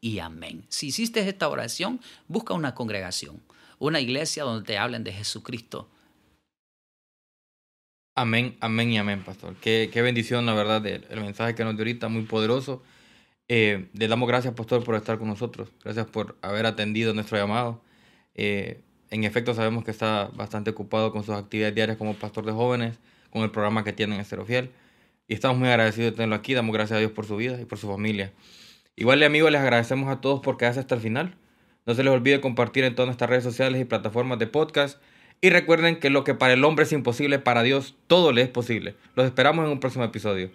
y 0.01 0.19
amén. 0.19 0.65
Si 0.69 0.87
hiciste 0.87 1.27
esta 1.27 1.49
oración, 1.49 1.99
busca 2.27 2.53
una 2.53 2.75
congregación, 2.75 3.41
una 3.79 3.99
iglesia 3.99 4.43
donde 4.43 4.65
te 4.65 4.77
hablen 4.77 5.03
de 5.03 5.13
Jesucristo 5.13 5.89
Amén, 8.19 8.57
amén 8.61 8.91
y 8.91 8.97
amén, 8.97 9.21
pastor. 9.23 9.53
Qué, 9.61 9.91
qué 9.93 10.01
bendición, 10.01 10.47
la 10.47 10.55
verdad, 10.55 10.83
el, 10.87 11.21
mensaje 11.21 11.53
que 11.53 11.63
nos 11.63 11.75
dio 11.75 11.81
ahorita, 11.81 12.09
muy 12.09 12.23
poderoso. 12.23 12.81
Eh, 13.47 13.89
le 13.93 14.07
damos 14.07 14.27
gracias, 14.27 14.55
pastor, 14.55 14.83
por 14.83 14.95
estar 14.95 15.19
con 15.19 15.27
nosotros. 15.27 15.69
Gracias 15.83 16.07
por 16.07 16.35
haber 16.41 16.65
atendido 16.65 17.13
nuestro 17.13 17.37
llamado. 17.37 17.79
Eh, 18.33 18.81
en 19.11 19.23
efecto, 19.23 19.53
sabemos 19.53 19.83
que 19.83 19.91
está 19.91 20.31
bastante 20.33 20.71
ocupado 20.71 21.11
con 21.11 21.23
sus 21.23 21.35
actividades 21.35 21.75
diarias 21.75 21.97
como 21.97 22.15
pastor 22.15 22.43
de 22.43 22.53
jóvenes, 22.53 22.97
con 23.29 23.43
el 23.43 23.51
programa 23.51 23.83
que 23.83 23.93
tiene 23.93 24.15
en 24.15 24.21
Estero 24.21 24.47
Fiel. 24.47 24.71
Y 25.27 25.35
estamos 25.35 25.59
muy 25.59 25.67
agradecidos 25.67 26.09
de 26.09 26.15
tenerlo 26.15 26.37
aquí. 26.37 26.55
Damos 26.55 26.73
gracias 26.73 26.97
a 26.97 26.99
Dios 26.99 27.11
por 27.11 27.27
su 27.27 27.35
vida 27.35 27.61
y 27.61 27.65
por 27.65 27.77
su 27.77 27.87
familia. 27.87 28.33
Igual, 28.99 29.21
amigos, 29.21 29.51
les 29.51 29.61
agradecemos 29.61 30.09
a 30.09 30.21
todos 30.21 30.39
por 30.39 30.57
quedarse 30.57 30.79
hasta 30.79 30.95
el 30.95 31.01
final. 31.01 31.35
No 31.85 31.93
se 31.93 32.03
les 32.03 32.11
olvide 32.11 32.41
compartir 32.41 32.83
en 32.83 32.95
todas 32.95 33.05
nuestras 33.05 33.29
redes 33.29 33.43
sociales 33.43 33.79
y 33.79 33.85
plataformas 33.85 34.39
de 34.39 34.47
podcast 34.47 34.99
y 35.39 35.51
recuerden 35.51 35.99
que 35.99 36.09
lo 36.09 36.23
que 36.23 36.33
para 36.33 36.53
el 36.53 36.63
hombre 36.63 36.83
es 36.83 36.91
imposible, 36.91 37.37
para 37.37 37.61
Dios 37.61 37.95
todo 38.07 38.31
le 38.31 38.41
es 38.41 38.49
posible. 38.49 38.95
Los 39.13 39.27
esperamos 39.27 39.65
en 39.65 39.71
un 39.71 39.79
próximo 39.79 40.03
episodio. 40.03 40.49